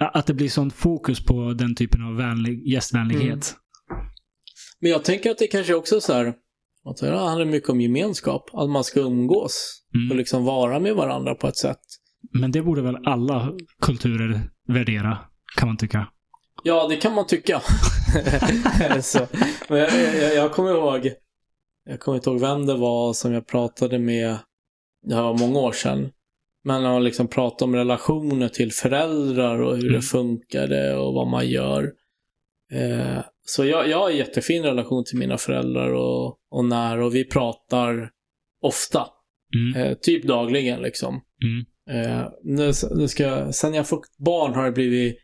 [0.00, 3.54] att det blir sånt fokus på den typen av vänlig, gästvänlighet.
[4.80, 6.26] Men jag tänker att det kanske också är så här,
[6.84, 8.50] att det handlar mycket om gemenskap.
[8.52, 10.10] Att man ska umgås Mm.
[10.10, 11.80] och liksom vara med varandra på ett sätt.
[12.32, 13.52] Men det borde väl alla
[13.82, 15.18] kulturer värdera,
[15.56, 16.08] kan man tycka.
[16.62, 17.60] Ja, det kan man tycka.
[19.02, 19.26] så,
[19.68, 19.90] men jag,
[20.22, 21.12] jag, jag kommer ihåg,
[21.84, 24.36] jag kommer inte ihåg vem det var som jag pratade med,
[25.06, 26.10] det här var många år sedan.
[26.64, 29.94] Men när man liksom pratade om relationer till föräldrar och hur Mm.
[29.94, 31.92] det funkade och vad man gör.
[32.72, 37.14] Eh, så jag, jag har en jättefin relation till mina föräldrar och, och när och
[37.14, 38.10] vi pratar
[38.62, 39.06] ofta.
[39.54, 39.82] Mm.
[39.82, 41.20] Eh, typ dagligen liksom.
[41.44, 42.06] Mm.
[42.06, 45.16] Eh, nu, nu ska, jag- sen jag fått barn har det blivit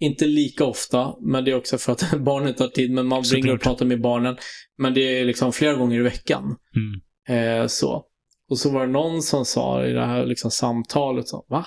[0.00, 3.44] inte lika ofta, men det är också för att barnen tar tid, men man Såklart.
[3.44, 4.36] ringer och pratar med barnen.
[4.78, 6.56] Men det är liksom flera gånger i veckan.
[6.76, 7.60] Mm.
[7.62, 8.04] Eh, så.
[8.50, 11.66] Och så var det någon som sa i det här liksom samtalet, så, va?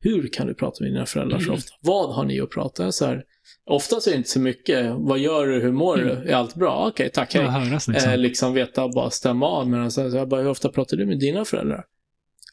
[0.00, 1.54] Hur kan du prata med dina föräldrar så Mm.
[1.54, 1.74] ofta?
[1.80, 2.92] Vad har ni att prata?
[2.92, 3.22] Så här,
[3.64, 4.94] oftast är det inte så mycket.
[4.98, 5.60] Vad gör du?
[5.60, 6.10] Hur mår du?
[6.10, 6.28] Mm.
[6.28, 6.88] Är allt bra?
[6.88, 7.44] Okej, tack, hej.
[7.44, 8.10] Höras liksom.
[8.12, 9.68] Eh, liksom veta, bara stämma av.
[9.68, 11.84] Men så, så jag bara, hur ofta pratar du med dina föräldrar?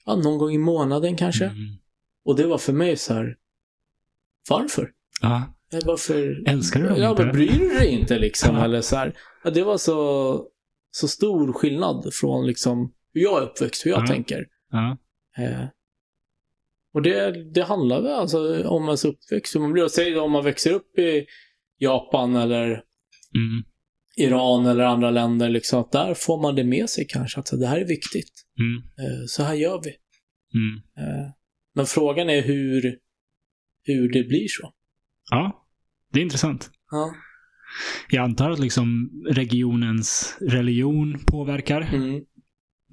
[0.05, 1.45] Ja, någon gång i månaden kanske.
[1.45, 1.57] Mm.
[2.25, 3.35] Och det var för mig så här,
[4.49, 4.91] varför?
[5.29, 5.43] Ja.
[5.73, 6.43] Eh, Varför?
[6.49, 7.25] Älskar du dem Ja, inte?
[7.25, 8.55] men bryr du dig inte liksom?
[8.55, 9.17] Eller så här.
[9.43, 10.47] Ja, det var så,
[10.91, 14.07] så stor skillnad från liksom hur jag är uppväxt, hur jag Ja.
[14.07, 14.45] tänker.
[14.71, 14.97] Ja.
[15.37, 15.65] Eh,
[16.93, 19.55] och det, det handlar väl alltså om ens uppväxt.
[19.55, 19.87] Hur man blir.
[19.87, 21.25] Säg om man växer upp i
[21.77, 22.83] Japan eller
[23.35, 23.63] Mm.
[24.17, 27.39] Iran eller andra länder, liksom, att där får man det med sig kanske.
[27.39, 28.31] Att det här är viktigt.
[28.59, 28.77] Mm.
[28.77, 29.89] Eh, så här gör vi.
[30.59, 30.75] Mm.
[30.97, 31.31] Eh,
[31.75, 32.97] men frågan är hur,
[33.83, 34.73] hur det blir så.
[35.31, 35.65] Ja,
[36.13, 36.69] det är intressant.
[36.91, 37.15] Ja.
[38.09, 41.81] Jag antar att liksom regionens religion påverkar.
[41.81, 42.23] Mm.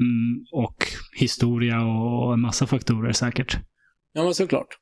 [0.00, 0.86] Mm, och
[1.18, 3.58] historia och en massa faktorer säkert.
[4.12, 4.78] Ja, men såklart.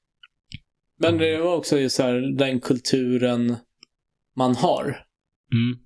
[0.98, 3.56] Men det var också ju så här, den kulturen
[4.36, 4.85] man har.
[5.52, 5.78] Mm.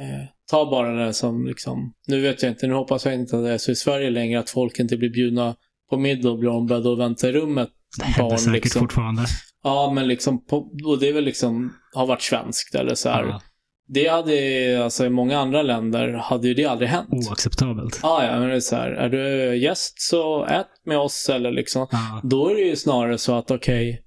[0.00, 3.44] Eh, ta bara det som liksom, nu vet jag inte, nu hoppas jag inte att
[3.44, 5.56] det är så i Sverige längre att folk inte blir bjudna
[5.90, 7.70] på middag och blir ombedda och vänta i rummet.
[7.98, 8.80] Det händer Barn, säkert liksom.
[8.80, 9.22] fortfarande.
[9.62, 10.56] Ja, men liksom, på,
[10.86, 13.24] och det är väl liksom, har varit svenskt eller så här.
[13.24, 13.40] Ja,
[13.88, 17.08] Det hade, alltså i många andra länder hade ju det aldrig hänt.
[17.12, 18.00] oacceptabelt.
[18.02, 21.50] Ja, ja, men det är så här, är du gäst så ät med oss eller
[21.50, 21.86] liksom.
[21.90, 24.02] Ja, Då är det ju snarare så att okej,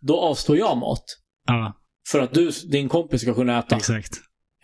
[0.00, 1.04] då avstår jag mat.
[1.46, 1.76] ja
[2.08, 3.76] För att du, din kompis ska kunna äta.
[3.76, 4.12] exakt.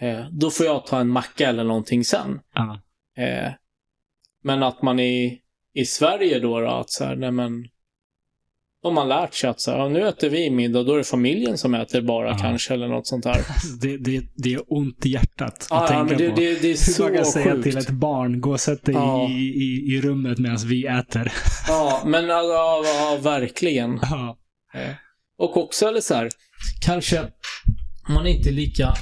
[0.01, 2.40] Eh, då får jag ta en macka eller någonting sen.
[2.55, 2.81] Ja.
[3.23, 3.52] Eh,
[4.43, 5.40] men att man i,
[5.74, 7.52] i Sverige då, då att så här, nej men.
[8.82, 11.59] Om man lärt sig att så här, nu äter vi middag, då är det familjen
[11.59, 12.39] som äter bara Ja.
[12.40, 13.40] kanske eller något sånt där.
[13.81, 16.36] Det, det, det är ont i hjärtat att Ja, tänka det, på.
[16.36, 18.94] det, det är Hur så man kan säga till ett barn, gå och sätt dig
[18.94, 19.28] Ja.
[19.28, 21.32] i, i, i rummet medan vi äter.
[21.69, 23.98] Ja, men ja, ja, ja, verkligen.
[24.02, 24.39] Ja.
[24.74, 24.90] Eh,
[25.39, 26.28] Och också, eller så här,
[26.85, 27.20] kanske
[28.09, 28.94] man är inte lika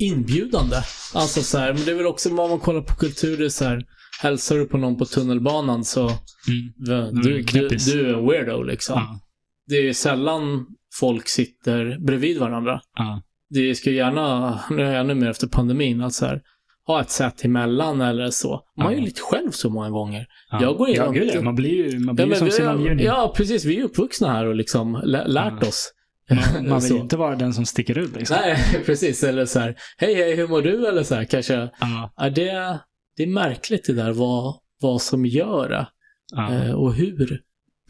[0.00, 0.76] inbjudande.
[1.14, 3.48] Alltså så här, men det är väl också vad man kollar på kultur, det är
[3.48, 3.82] så här,
[4.22, 6.00] hälsar du på någon på tunnelbanan så
[6.48, 7.14] Mm.
[7.14, 7.92] du, du, knäppis.
[7.92, 8.94] du är en weirdo liksom.
[8.98, 9.20] Ja.
[9.66, 10.66] Det är sällan
[11.00, 12.80] folk sitter bredvid varandra.
[12.96, 13.22] Ja.
[13.50, 16.40] Det ska gärna, nu är jag ännu mer efter pandemin, att så här,
[16.86, 18.60] ha ett sätt emellan eller så.
[18.76, 19.04] Man är ju Ja.
[19.04, 20.26] lite själv så många gånger.
[20.50, 20.62] Ja.
[20.62, 21.42] Jag går ja, igenom- gud, ja.
[21.42, 23.04] Man blir ju, man blir ju som vi, sin är- omgivning.
[23.06, 23.64] ja, precis.
[23.64, 25.68] Vi är uppvuxna här och liksom lä- lärt Ja.
[25.68, 25.92] oss.
[26.30, 28.36] Man, man vill inte vara den som sticker ut liksom.
[28.40, 29.24] Nej, precis.
[29.24, 30.86] Eller så här, hej hej, hur mår du?
[30.86, 31.54] Eller så här, kanske.
[31.80, 32.12] Ja.
[32.16, 32.78] Ja, det,
[33.16, 35.88] det är märkligt det där vad, vad som gör det
[36.34, 36.54] Ja.
[36.54, 37.40] eh, och hur.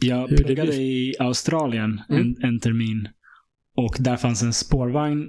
[0.01, 0.79] Jag hur det pluggade blir.
[0.81, 2.21] i Australien Mm.
[2.21, 3.07] en, en termin.
[3.77, 5.27] Och där fanns en spårvagn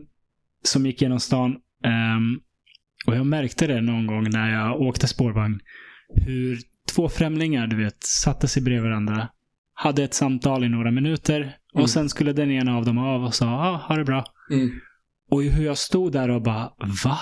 [0.65, 1.51] som gick genom stan.
[1.85, 2.41] Ehm,
[3.07, 5.61] och jag märkte det någon gång när jag åkte spårvagn.
[6.15, 6.59] Hur
[6.95, 9.29] två främlingar, du vet, satte sig bredvid varandra.
[9.75, 11.41] Hade ett samtal i några minuter.
[11.41, 11.83] Mm.
[11.83, 14.25] Och sen skulle den ena av dem av och sa ah, ha det bra.
[14.51, 14.71] Mm.
[15.31, 16.73] Och hur jag stod där och bara,
[17.05, 17.19] va?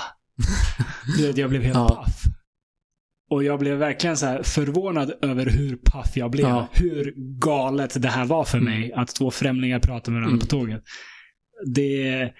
[1.18, 1.88] Du vet, jag blev helt Ja.
[1.88, 2.22] paff.
[3.32, 6.46] Och jag blev verkligen så här förvånad över hur paff jag blev.
[6.48, 6.68] Ja.
[6.72, 8.74] Hur galet det här var för Mm.
[8.80, 8.92] mig.
[8.92, 10.40] Att två främlingar pratar med varandra Mm.
[10.40, 10.82] på tåget.
[11.66, 12.32] Det,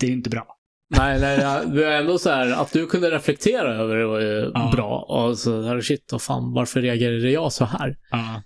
[0.00, 0.56] det är inte bra.
[0.96, 1.38] Nej, nej,
[1.74, 4.70] det är ändå så här att du kunde reflektera över det var ju Ja.
[4.74, 4.98] bra.
[5.08, 7.96] Och så här, shit, och fan, varför reagerade jag så här?
[8.10, 8.42] Ja.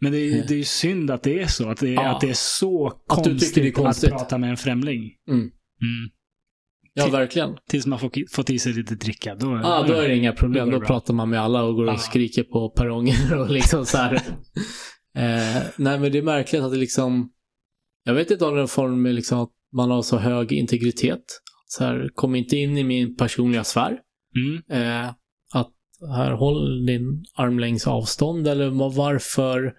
[0.00, 1.68] Men det är, det är ju synd att det är så.
[1.68, 4.12] Att det, är- att det är så Att konstigt, är konstigt.
[4.12, 5.10] att prata med en främling.
[5.30, 5.50] Mm.
[6.96, 7.56] Ja, verkligen.
[7.68, 9.34] Tills man får, fått i sig lite dricka.
[9.34, 10.70] Då, Ja, då är det inga Då problem.
[10.70, 10.86] Då bra.
[10.86, 11.98] pratar man med alla och går och Ja.
[11.98, 14.14] skriker på perronger och liksom så här.
[15.16, 17.30] eh, nej, men det är märkligt att det liksom...
[18.04, 20.52] Jag vet inte om det är en form med liksom att man har så hög
[20.52, 21.24] integritet.
[21.66, 23.98] Så här, kom inte in i min personliga sfär.
[24.36, 24.62] Mm.
[24.82, 25.08] Eh,
[25.54, 25.72] att
[26.16, 29.72] här, håll din armlängds avstånd eller varför...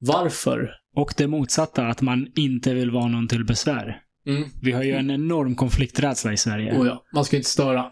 [0.00, 4.02] Varför Och det motsatta, att man inte vill vara någon till besvär.
[4.26, 4.48] Mm.
[4.62, 6.78] Vi har ju en enorm konflikträdsla i Sverige.
[6.78, 7.84] Oh ja, man ska inte störa.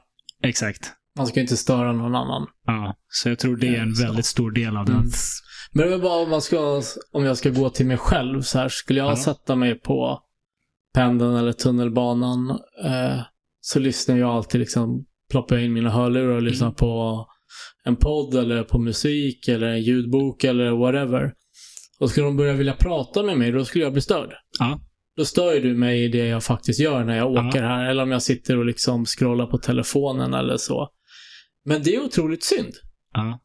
[0.42, 0.92] Exakt.
[1.16, 2.46] Man ska inte störa någon annan.
[2.66, 4.92] Ja, så jag tror det är en väldigt stor del av det.
[4.92, 5.04] Mm.
[5.72, 6.82] Men det är bara om, man ska,
[7.12, 9.16] om jag ska gå till mig själv så här, skulle jag Ja.
[9.16, 10.20] sätta mig på
[10.94, 12.50] pendeln eller tunnelbanan
[12.84, 13.20] eh,
[13.60, 16.74] så lyssnar jag alltid liksom, ploppar jag in mina hörlurar och lyssnar Mm.
[16.74, 17.26] på
[17.84, 21.32] en podd eller på musik eller en ljudbok eller whatever.
[22.00, 24.32] Och skulle de börja vilja prata med mig, då skulle jag bli störd.
[24.58, 24.80] Ja.
[25.16, 27.48] Då stör ju du mig i det jag faktiskt gör när jag Ja.
[27.48, 27.90] åker här.
[27.90, 30.88] Eller om jag sitter och liksom scrollar på telefonen eller så.
[31.64, 32.74] Men det är otroligt synd.
[33.12, 33.40] Ja.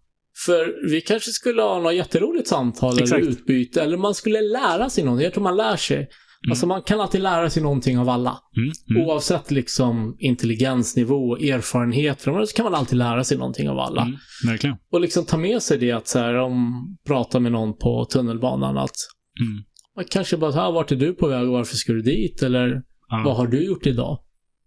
[0.45, 3.21] För vi kanske skulle ha något jätteroligt samtal Exakt.
[3.21, 3.81] eller utbyte.
[3.81, 5.23] Eller man skulle lära sig någonting.
[5.23, 6.07] Jag tror man lär sig.
[6.49, 8.39] Alltså man kan alltid lära sig någonting av alla.
[8.57, 8.71] Mm.
[8.89, 9.01] Mm.
[9.07, 12.21] Oavsett liksom intelligensnivå, erfarenhet.
[12.21, 14.01] Så kan man alltid lära sig någonting av alla.
[14.01, 14.75] Mm.
[14.91, 16.73] Och liksom ta med sig det att så här, om
[17.07, 18.95] pratar med någon på tunnelbanan att
[19.41, 19.63] Mm.
[19.95, 22.41] Man kanske bara, här, vart är du på väg och varför ska du dit?
[22.41, 23.21] Eller Ja.
[23.25, 24.19] vad har du gjort idag?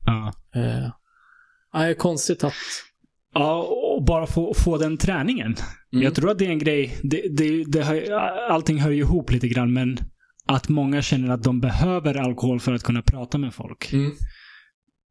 [0.06, 0.32] Ja.
[0.54, 0.90] Eh,
[1.72, 2.54] det är konstigt att...
[3.34, 5.54] Ja, och bara få, få den träningen.
[5.92, 6.04] Mm.
[6.04, 6.96] Jag tror att det är en grej.
[7.02, 8.10] Det, det, det hör,
[8.50, 9.98] allting hör ju ihop lite grann, men
[10.46, 13.92] att många känner att de behöver alkohol för att kunna prata med folk.
[13.92, 14.12] Mm.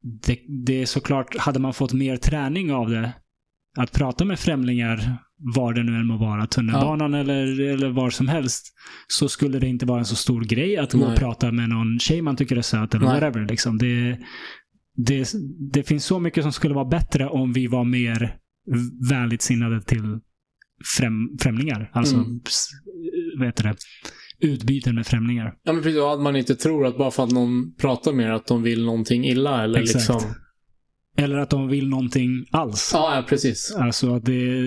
[0.02, 3.12] Det, det är såklart, hade man fått mer träning av det,
[3.78, 5.16] att prata med främlingar,
[5.54, 8.74] var det nu än må vara, tunnelbanan eller, eller var som helst,
[9.08, 11.16] så skulle det inte vara en så stor grej att gå och Nej.
[11.18, 13.14] prata med någon tjej man tycker är söt eller Nej.
[13.20, 13.46] whatever.
[13.46, 13.78] Liksom.
[13.78, 14.18] Det,
[14.96, 15.32] det,
[15.72, 18.36] det finns så mycket som skulle vara bättre om vi var mer
[19.10, 20.18] vänligt sinnade till
[20.98, 21.90] främ, främlingar.
[21.92, 22.40] Alltså, Mm.
[23.38, 23.76] vad heter det?
[24.40, 25.54] Utbyten med främlingar.
[25.62, 26.00] Ja, men precis.
[26.00, 28.84] och Att man inte tror att bara för att någon pratar med att de vill
[28.84, 29.94] någonting illa eller Exakt.
[30.08, 30.34] liksom...
[31.18, 32.90] Eller att de vill någonting alls.
[32.94, 33.74] Ja, ja, precis.
[33.78, 34.62] Alltså att det,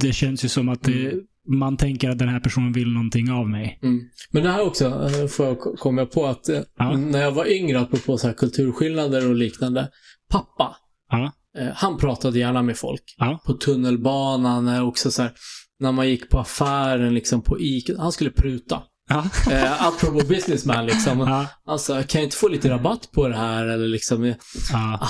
[0.00, 1.58] det känns ju som att det, Mm.
[1.58, 3.78] man tänker att den här personen vill någonting av mig.
[3.82, 4.00] Mm.
[4.30, 6.96] Men det här också, eh, får jag, kom jag på att eh, Ja.
[6.96, 9.88] när jag var yngre, apropå så här kulturskillnader och liknande.
[10.30, 10.76] Pappa,
[11.10, 11.32] Ja.
[11.58, 13.02] eh, han pratade gärna med folk.
[13.18, 13.40] Ja.
[13.46, 15.32] På tunnelbanan, också så här,
[15.80, 17.92] när man gick på affären, liksom på Ica.
[17.98, 18.82] Han skulle pruta.
[19.10, 19.24] Ja.
[19.52, 21.46] Eh, apropå businessman liksom.
[21.66, 21.78] Ja.
[21.78, 23.66] Sa, kan jag inte få lite rabatt på det här?
[23.66, 24.34] Eller liksom,
[24.72, 25.00] Ja.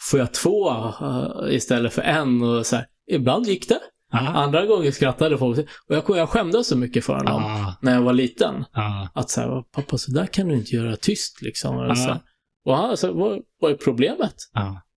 [0.00, 2.42] Får jag två eh, istället för en?
[2.42, 2.86] Och så här.
[3.10, 3.78] Ibland gick det.
[4.12, 4.18] Ja.
[4.18, 5.58] Andra gånger skrattade folk.
[5.88, 7.74] Och jag, jag skämdes så mycket för honom Ja.
[7.82, 8.64] när jag var liten.
[8.72, 9.08] Ja.
[9.14, 11.76] Att så här, pappa, så där kan du inte göra tyst liksom.
[11.76, 11.94] Ja.
[11.94, 12.20] så här.
[12.64, 14.34] Och han sa, vad, vad är problemet?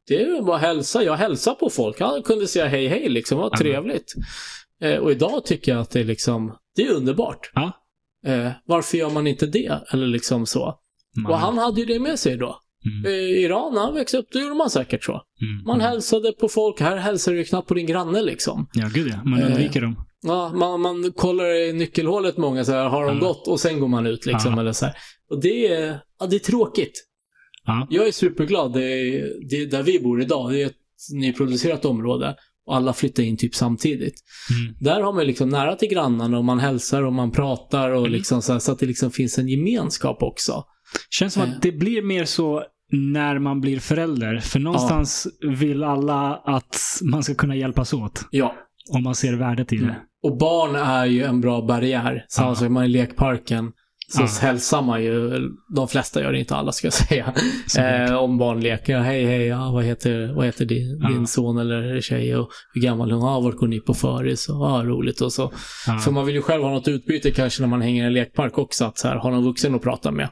[0.08, 1.04] Det är bara hälsa.
[1.04, 2.00] Jag hälsar på folk.
[2.00, 3.38] Han kunde säga hej hej liksom.
[3.38, 4.14] Vad trevligt.
[4.82, 7.52] Eh, och idag tycker jag att det är liksom, det är underbart.
[8.26, 9.80] Eh, varför gör man inte det?
[9.94, 10.80] Eller liksom så.
[11.28, 12.60] Och han hade ju det med sig då.
[12.86, 13.12] Mm.
[13.14, 15.12] I Iran, när han växte upp, då gjorde man säkert så.
[15.12, 15.64] Mm.
[15.66, 16.80] Man hälsade på folk.
[16.82, 18.68] Här hälsar du knappt på din granne liksom.
[18.74, 19.24] Ja, gud ja.
[19.30, 19.46] Man Eh.
[19.48, 20.06] undviker dem.
[20.22, 23.28] Ja, man, man kollar i nyckelhålet många så här, har de Ja.
[23.28, 23.48] gått?
[23.48, 24.54] Och sen går man ut liksom.
[24.54, 24.60] Ja.
[24.62, 24.96] Eller så här.
[25.30, 27.06] Och det är, ja, det är tråkigt.
[27.66, 27.88] Ja.
[27.90, 28.74] Jag är superglad.
[28.74, 30.52] Det är, det är där vi bor idag.
[30.52, 30.76] Det är ett
[31.14, 32.36] nyproducerat område.
[32.66, 34.14] Och alla flyttar in typ samtidigt.
[34.60, 34.76] Mm.
[34.80, 38.12] Där har man liksom nära till grannarna och man hälsar och man pratar och Mm.
[38.12, 40.64] liksom så, här, så att det liksom finns en gemenskap också.
[41.10, 41.50] Känns som Eh.
[41.50, 44.40] att det blir mer så när man blir förälder.
[44.40, 48.26] För någonstans vill alla att man ska kunna hjälpas åt.
[48.32, 48.56] Ja.
[48.92, 49.84] Om man ser värdet i det.
[49.84, 49.96] Mm.
[50.24, 52.26] Och barn är ju en bra barriär.
[52.30, 52.56] Samma Ja.
[52.56, 53.72] sak man i lekparken.
[54.12, 54.28] Så Ja.
[54.48, 55.40] hälsar man ju,
[55.76, 57.34] de flesta gör det inte alla ska jag säga.
[57.80, 58.94] Eh, om barn leker.
[58.94, 61.10] Ja, hej hej, ja, vad heter, vad heter din, Ja.
[61.10, 62.36] din son eller tjej?
[62.36, 63.24] Och hur gammal är hon?
[63.26, 64.46] Ja, vart går ni på föris?
[64.48, 65.54] Ja, roligt och så.
[65.88, 65.98] Ja.
[66.00, 68.58] För man vill ju själv ha något utbyte kanske när man hänger i en lekpark
[68.58, 68.86] också.
[68.86, 70.30] Att så här, ha någon vuxen att prata med.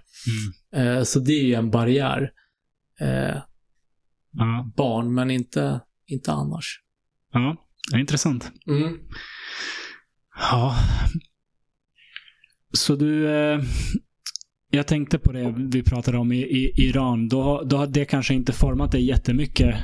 [0.74, 0.98] Mm.
[0.98, 2.30] Eh, så det är ju en barriär.
[3.02, 3.38] Eh,
[4.78, 6.82] barn, men inte, inte annars.
[7.34, 7.56] ja,
[7.92, 8.52] det är intressant.
[8.68, 8.98] Mm.
[10.52, 10.76] Ja.
[12.78, 13.60] Så du, eh,
[14.72, 17.28] jag tänkte på det vi pratade om i, i Iran.
[17.28, 19.76] Då, då har det kanske inte format dig jättemycket,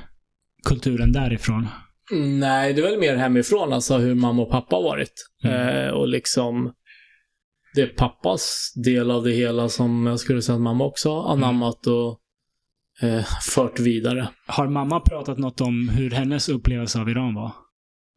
[0.64, 1.68] kulturen därifrån.
[2.11, 5.14] Nej, det är väl mer hemifrån, alltså hur mamma och pappa har varit.
[5.44, 5.88] Mm.
[5.88, 6.74] Eh, och liksom
[7.76, 11.34] det är pappas del av det hela som jag skulle säga att mamma också har
[11.34, 12.20] anammat och
[13.02, 13.26] eh,
[13.56, 14.30] fört vidare.
[14.48, 17.52] Har mamma pratat något om hur hennes upplevelse av Iran var?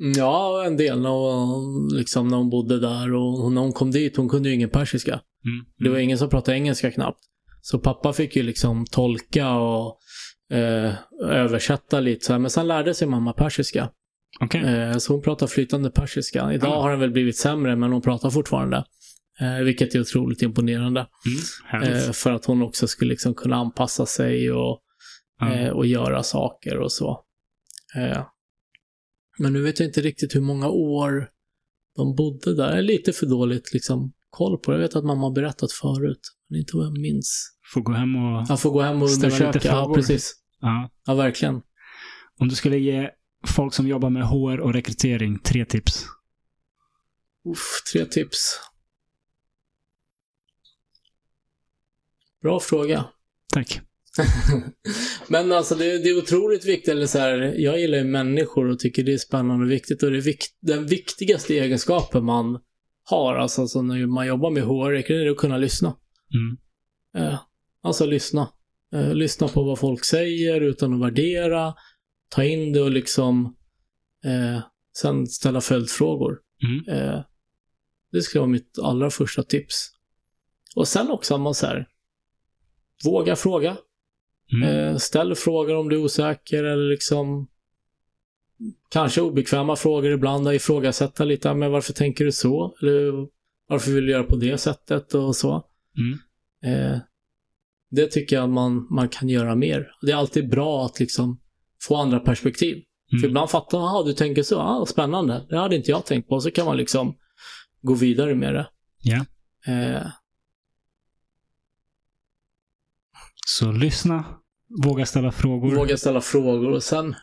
[0.01, 3.91] Mm, Ja, en del när hon, liksom, när hon bodde där och när hon kom
[3.91, 5.13] dit, hon kunde ju ingen persiska.
[5.13, 5.67] Mm.
[5.79, 7.19] Det var ingen som pratade engelska knappt.
[7.61, 9.99] Så pappa fick ju liksom tolka och
[10.53, 10.93] eh,
[11.23, 12.41] översätta lite så här.
[12.41, 13.91] Men sen lärde sig mamma persiska.
[14.41, 14.61] Okej.
[14.65, 16.53] Eh, så hon pratar flytande persiska.
[16.53, 16.83] Idag Ah.
[16.83, 18.85] har den väl blivit sämre, men hon pratar fortfarande.
[19.41, 21.07] Eh, vilket är otroligt imponerande.
[21.75, 21.93] Mm.
[21.93, 24.81] Eh, för att hon också skulle liksom kunna anpassa sig och,
[25.41, 25.53] Ja.
[25.55, 27.23] eh, och göra saker och så.
[29.39, 31.31] Men nu vet jag inte riktigt hur många år
[31.97, 32.71] de bodde där.
[32.73, 34.73] Det är lite för dåligt liksom koll på.
[34.73, 37.53] Jag vet att mamma har berättat förut, men inte vad jag minns.
[37.75, 38.47] Får gå hem och...
[38.49, 39.69] Jag får gå hem och Ställa lite undersöka.
[39.69, 39.95] Ja, frågor.
[39.95, 40.35] precis.
[40.61, 40.91] Ja.
[41.07, 41.63] Ja, verkligen.
[42.39, 43.11] Om du skulle ge
[43.47, 46.05] folk som jobbar med HR och rekrytering tre tips.
[47.45, 48.61] Uff, tre tips.
[52.43, 53.05] Bra fråga.
[53.53, 53.81] Tack.
[55.29, 58.79] Men alltså det, det är otroligt viktigt, eller så här, jag gillar ju människor och
[58.79, 62.61] tycker det är spännande och viktigt och det är vikt, den viktigaste egenskapen man
[63.05, 65.97] har, alltså, alltså när man jobbar med HR, är att kunna lyssna.
[66.35, 66.57] Mm.
[67.27, 67.39] Eh,
[67.83, 68.49] alltså lyssna.
[68.95, 71.75] Eh, lyssna på vad folk säger utan att värdera,
[72.29, 73.57] ta in det och liksom
[74.25, 74.61] eh,
[74.99, 76.39] sen ställa följdfrågor.
[76.63, 76.99] Mm.
[76.99, 77.21] Eh,
[78.13, 79.91] det skulle vara mitt allra första tips.
[80.77, 81.89] Och sen också man så här,
[83.05, 83.77] våga fråga.
[84.53, 84.69] Mm.
[84.69, 87.47] Eh, ställ frågor om du är osäker eller liksom
[88.91, 90.53] kanske obekväma frågor ibland.
[90.53, 92.77] Ifrågasätta lite, men varför tänker du så?
[92.83, 93.13] Eller
[93.69, 95.65] varför vill du göra på det sättet och så.
[95.99, 96.19] Mm.
[96.75, 96.99] Eh,
[97.91, 99.89] det tycker jag man, man kan göra mer.
[100.03, 101.41] Det är alltid bra att liksom
[101.83, 102.83] få andra perspektiv.
[103.11, 103.31] För Mm.
[103.31, 105.47] ibland fattar man, du tänker så, ah, spännande.
[105.49, 106.41] Det hade inte jag tänkt på.
[106.41, 107.17] Så kan man liksom
[107.83, 108.67] gå vidare med det.
[109.67, 110.07] Eh,
[113.49, 114.25] Så lyssna,
[114.85, 115.75] våga ställa frågor.
[115.75, 117.15] Våga ställa frågor och sen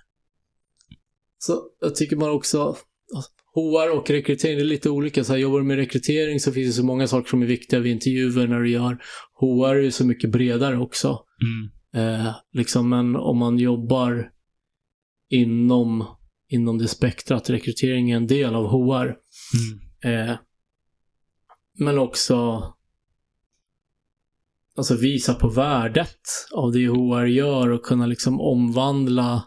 [1.37, 2.75] så jag tycker man också
[3.53, 5.23] HR och rekrytering, det är lite olika.
[5.23, 7.79] Så här, jobbar du med rekrytering så finns det så många saker som är viktiga
[7.79, 8.97] vid intervjuer när du gör.
[9.39, 11.19] HR är ju så mycket bredare också.
[11.41, 12.19] Mm.
[12.23, 14.31] Eh, liksom, men om man jobbar
[15.29, 16.05] inom,
[16.47, 19.15] inom det spektrat, rekrytering är en del av HR.
[20.03, 20.29] Mm.
[20.29, 20.35] Eh,
[21.79, 22.63] men också
[24.77, 26.19] alltså visa på värdet
[26.53, 29.43] av det HR gör och kunna liksom omvandla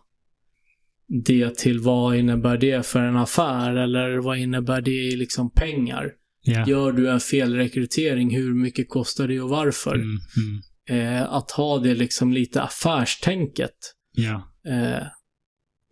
[1.24, 6.10] det till vad innebär det för en affär eller vad innebär det i liksom pengar.
[6.42, 6.66] Ja.
[6.66, 9.94] Gör du en felrekrytering, hur mycket kostar det och varför?
[9.94, 10.18] Mm.
[10.36, 11.22] Mm.
[11.22, 13.76] Eh, att ha det liksom lite affärstänket.
[14.12, 14.52] Ja.
[14.72, 15.06] Eh,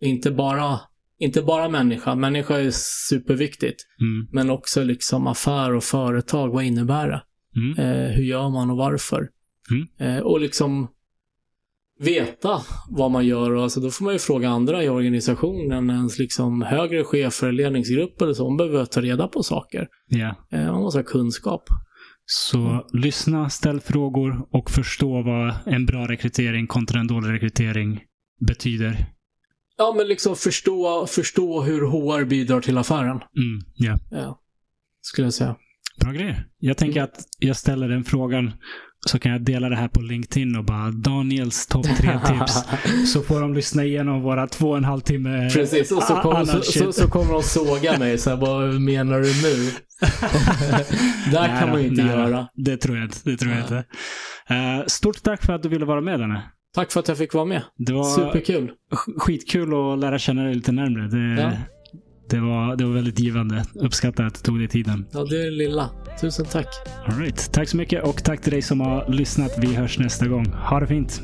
[0.01, 0.79] inte bara
[1.19, 2.71] inte bara människa, människa är
[3.09, 3.81] superviktigt.
[4.01, 4.27] Mm.
[4.31, 7.21] Men också liksom affär och företag, vad innebär det?
[7.55, 7.79] Mm.
[7.79, 9.29] Eh, hur gör man och varför?
[9.71, 10.17] Mm.
[10.17, 10.87] Eh, och liksom
[11.99, 13.51] veta vad man gör.
[13.51, 18.25] Och alltså, då får man ju fråga andra i organisationen, ens liksom högre chefer, ledningsgrupper
[18.25, 18.43] eller så.
[18.43, 19.87] De behöver ta reda på saker.
[20.07, 20.35] Ja.
[20.51, 21.63] Eh, man måste ha kunskap.
[22.25, 28.01] Så lyssna, ställ frågor och förstå vad en bra rekrytering kontra en dålig rekrytering
[28.47, 29.05] betyder.
[29.77, 33.09] Ja, men liksom förstå, förstå hur HR bidrar till affären.
[33.17, 33.61] Mm.
[33.73, 33.97] Ja.
[34.11, 34.41] Ja,
[35.01, 35.55] skulle jag säga.
[36.01, 36.45] Bra grejer.
[36.59, 38.51] Jag tänker att jag ställer den frågan
[39.07, 42.63] så kan jag dela det här på LinkedIn och bara Daniels topp tre tips.
[43.13, 46.45] Så får de lyssna igenom våra två och en halv timme Precis, och så, annan
[46.47, 48.17] så, så, så kommer de såga mig.
[48.17, 49.71] Så här, vad menar du nu?
[51.31, 52.07] Där Nej kan man ju inte då.
[52.07, 52.47] göra.
[52.55, 53.17] Det tror jag inte.
[53.23, 53.77] Det tror jag inte.
[54.49, 56.43] Eh, stort tack för att du ville vara med Danne.
[56.75, 57.61] Tack för att jag fick vara med.
[57.77, 58.71] Det var Superkul.
[58.91, 61.07] sk- skitkul att lära känna dig lite närmre.
[61.07, 61.51] Det, Ja.
[62.29, 63.65] Det, var, det var väldigt givande.
[63.73, 65.05] Uppskattar att du tog dig tiden.
[65.11, 65.89] Ja, det är det lilla.
[66.21, 66.67] Tusen tack.
[67.05, 67.51] All right.
[67.51, 69.51] Tack så mycket och tack till dig som har lyssnat.
[69.57, 70.45] Vi hörs nästa gång.
[70.45, 71.21] Ha det fint.